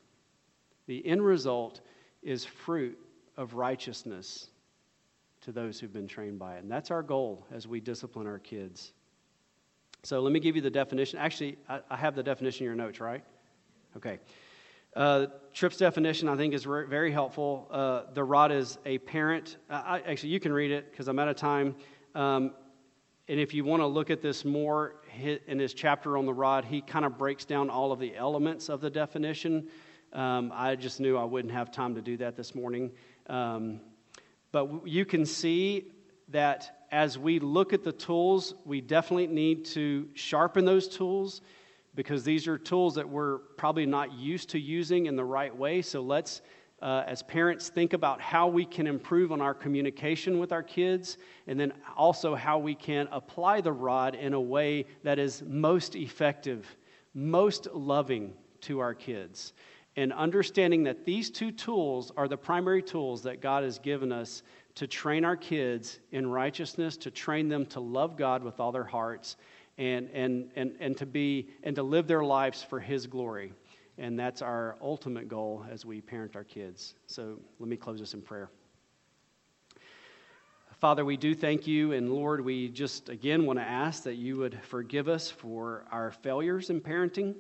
The 0.86 1.06
end 1.06 1.22
result 1.24 1.82
is 2.22 2.44
fruit 2.44 2.98
of 3.36 3.54
righteousness 3.54 4.48
to 5.42 5.52
those 5.52 5.78
who've 5.78 5.92
been 5.92 6.08
trained 6.08 6.38
by 6.38 6.56
it. 6.56 6.62
And 6.62 6.70
that's 6.70 6.90
our 6.90 7.02
goal 7.02 7.46
as 7.52 7.68
we 7.68 7.80
discipline 7.80 8.26
our 8.26 8.38
kids. 8.38 8.92
So 10.02 10.20
let 10.20 10.32
me 10.32 10.40
give 10.40 10.56
you 10.56 10.62
the 10.62 10.70
definition. 10.70 11.18
Actually, 11.18 11.58
I, 11.68 11.80
I 11.90 11.96
have 11.96 12.14
the 12.14 12.22
definition 12.22 12.64
in 12.64 12.66
your 12.66 12.74
notes, 12.74 13.00
right? 13.00 13.22
Okay. 13.96 14.18
Uh, 14.96 15.26
Tripp's 15.52 15.76
definition, 15.76 16.28
I 16.28 16.36
think, 16.36 16.54
is 16.54 16.66
re- 16.66 16.86
very 16.86 17.12
helpful. 17.12 17.68
Uh, 17.70 18.02
the 18.12 18.24
rod 18.24 18.50
is 18.50 18.78
a 18.86 18.98
parent. 18.98 19.58
Uh, 19.68 19.82
I, 19.84 20.00
actually, 20.00 20.30
you 20.30 20.40
can 20.40 20.52
read 20.52 20.70
it 20.70 20.90
because 20.90 21.08
I'm 21.08 21.18
out 21.18 21.28
of 21.28 21.36
time. 21.36 21.76
Um, 22.14 22.52
and 23.28 23.38
if 23.38 23.54
you 23.54 23.64
want 23.64 23.80
to 23.80 23.86
look 23.86 24.10
at 24.10 24.20
this 24.20 24.44
more 24.44 24.96
in 25.46 25.58
his 25.58 25.74
chapter 25.74 26.16
on 26.16 26.26
the 26.26 26.34
rod, 26.34 26.64
he 26.64 26.80
kind 26.80 27.04
of 27.04 27.18
breaks 27.18 27.44
down 27.44 27.70
all 27.70 27.92
of 27.92 27.98
the 27.98 28.16
elements 28.16 28.68
of 28.68 28.80
the 28.80 28.90
definition. 28.90 29.68
Um, 30.12 30.50
I 30.54 30.76
just 30.76 31.00
knew 31.00 31.16
I 31.16 31.24
wouldn't 31.24 31.52
have 31.54 31.70
time 31.70 31.94
to 31.94 32.02
do 32.02 32.16
that 32.18 32.36
this 32.36 32.54
morning. 32.54 32.90
Um, 33.28 33.80
but 34.52 34.86
you 34.86 35.04
can 35.04 35.24
see 35.24 35.92
that 36.28 36.86
as 36.90 37.18
we 37.18 37.38
look 37.38 37.72
at 37.72 37.84
the 37.84 37.92
tools, 37.92 38.54
we 38.64 38.80
definitely 38.80 39.28
need 39.28 39.64
to 39.66 40.08
sharpen 40.14 40.64
those 40.64 40.88
tools 40.88 41.40
because 41.94 42.24
these 42.24 42.48
are 42.48 42.58
tools 42.58 42.94
that 42.94 43.08
we're 43.08 43.38
probably 43.56 43.86
not 43.86 44.12
used 44.12 44.50
to 44.50 44.58
using 44.58 45.06
in 45.06 45.16
the 45.16 45.24
right 45.24 45.56
way. 45.56 45.82
So 45.82 46.00
let's, 46.00 46.42
uh, 46.82 47.04
as 47.06 47.22
parents, 47.22 47.68
think 47.68 47.92
about 47.92 48.20
how 48.20 48.48
we 48.48 48.64
can 48.64 48.86
improve 48.86 49.32
on 49.32 49.40
our 49.40 49.54
communication 49.54 50.38
with 50.38 50.52
our 50.52 50.62
kids 50.62 51.18
and 51.46 51.60
then 51.60 51.72
also 51.96 52.34
how 52.34 52.58
we 52.58 52.74
can 52.74 53.06
apply 53.12 53.60
the 53.60 53.72
rod 53.72 54.14
in 54.14 54.32
a 54.32 54.40
way 54.40 54.86
that 55.02 55.18
is 55.18 55.42
most 55.46 55.94
effective, 55.94 56.76
most 57.14 57.66
loving 57.72 58.32
to 58.62 58.78
our 58.78 58.94
kids. 58.94 59.52
And 59.96 60.12
understanding 60.12 60.84
that 60.84 61.04
these 61.04 61.30
two 61.30 61.50
tools 61.50 62.12
are 62.16 62.28
the 62.28 62.36
primary 62.36 62.82
tools 62.82 63.22
that 63.24 63.40
God 63.42 63.64
has 63.64 63.78
given 63.78 64.12
us 64.12 64.42
to 64.76 64.86
train 64.86 65.24
our 65.24 65.36
kids 65.36 65.98
in 66.12 66.30
righteousness, 66.30 66.96
to 66.98 67.10
train 67.10 67.48
them 67.48 67.66
to 67.66 67.80
love 67.80 68.16
God 68.16 68.42
with 68.42 68.60
all 68.60 68.72
their 68.72 68.84
hearts, 68.84 69.36
and, 69.76 70.08
and, 70.14 70.50
and, 70.56 70.76
and, 70.78 70.96
to 70.96 71.06
be, 71.06 71.48
and 71.62 71.74
to 71.76 71.82
live 71.82 72.06
their 72.06 72.22
lives 72.22 72.62
for 72.62 72.80
His 72.80 73.06
glory. 73.06 73.52
And 74.00 74.18
that's 74.18 74.42
our 74.42 74.76
ultimate 74.80 75.28
goal 75.28 75.64
as 75.70 75.84
we 75.84 76.00
parent 76.00 76.34
our 76.34 76.42
kids. 76.42 76.94
So 77.06 77.38
let 77.60 77.68
me 77.68 77.76
close 77.76 78.00
this 78.00 78.14
in 78.14 78.22
prayer. 78.22 78.50
Father, 80.80 81.04
we 81.04 81.16
do 81.16 81.34
thank 81.34 81.66
you, 81.66 81.92
and 81.92 82.10
Lord, 82.10 82.42
we 82.42 82.68
just 82.68 83.10
again 83.10 83.46
want 83.46 83.60
to 83.60 83.64
ask 83.64 84.02
that 84.04 84.14
you 84.14 84.38
would 84.38 84.58
forgive 84.62 85.08
us 85.08 85.30
for 85.30 85.84
our 85.92 86.10
failures 86.10 86.70
in 86.70 86.80
parenting. 86.80 87.34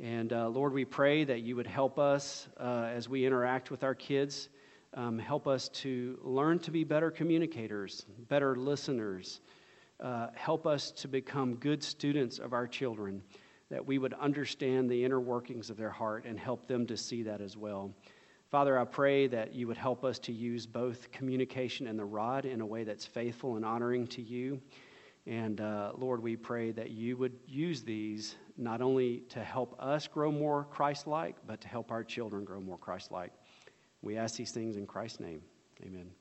And 0.00 0.32
uh, 0.32 0.48
Lord, 0.48 0.72
we 0.72 0.86
pray 0.86 1.24
that 1.24 1.40
you 1.42 1.56
would 1.56 1.66
help 1.66 1.98
us 1.98 2.48
uh, 2.58 2.88
as 2.94 3.08
we 3.08 3.26
interact 3.26 3.70
with 3.70 3.84
our 3.84 3.94
kids 3.94 4.48
um, 4.94 5.18
help 5.18 5.48
us 5.48 5.68
to 5.70 6.18
learn 6.22 6.58
to 6.60 6.70
be 6.70 6.84
better 6.84 7.10
communicators, 7.10 8.06
better 8.28 8.56
listeners. 8.56 9.40
Uh, 10.00 10.28
help 10.34 10.66
us 10.66 10.90
to 10.90 11.08
become 11.08 11.54
good 11.56 11.82
students 11.82 12.38
of 12.38 12.52
our 12.52 12.66
children, 12.66 13.22
that 13.74 13.84
we 13.84 13.98
would 13.98 14.14
understand 14.14 14.88
the 14.88 15.04
inner 15.04 15.18
workings 15.18 15.68
of 15.68 15.76
their 15.76 15.90
heart 15.90 16.24
and 16.26 16.38
help 16.38 16.68
them 16.68 16.86
to 16.86 16.96
see 16.96 17.24
that 17.24 17.40
as 17.40 17.56
well. 17.56 17.92
Father, 18.48 18.78
I 18.78 18.84
pray 18.84 19.26
that 19.26 19.52
you 19.52 19.66
would 19.66 19.76
help 19.76 20.04
us 20.04 20.20
to 20.20 20.32
use 20.32 20.64
both 20.64 21.10
communication 21.10 21.88
and 21.88 21.98
the 21.98 22.04
rod 22.04 22.44
in 22.44 22.60
a 22.60 22.66
way 22.66 22.84
that's 22.84 23.04
faithful 23.04 23.56
and 23.56 23.64
honoring 23.64 24.06
to 24.06 24.22
you. 24.22 24.60
And 25.26 25.60
uh, 25.60 25.90
Lord, 25.98 26.22
we 26.22 26.36
pray 26.36 26.70
that 26.70 26.90
you 26.90 27.16
would 27.16 27.32
use 27.48 27.82
these 27.82 28.36
not 28.56 28.80
only 28.80 29.24
to 29.30 29.42
help 29.42 29.74
us 29.80 30.06
grow 30.06 30.30
more 30.30 30.68
Christ 30.70 31.08
like, 31.08 31.34
but 31.44 31.60
to 31.62 31.66
help 31.66 31.90
our 31.90 32.04
children 32.04 32.44
grow 32.44 32.60
more 32.60 32.78
Christ 32.78 33.10
like. 33.10 33.32
We 34.02 34.16
ask 34.16 34.36
these 34.36 34.52
things 34.52 34.76
in 34.76 34.86
Christ's 34.86 35.18
name. 35.18 35.42
Amen. 35.84 36.12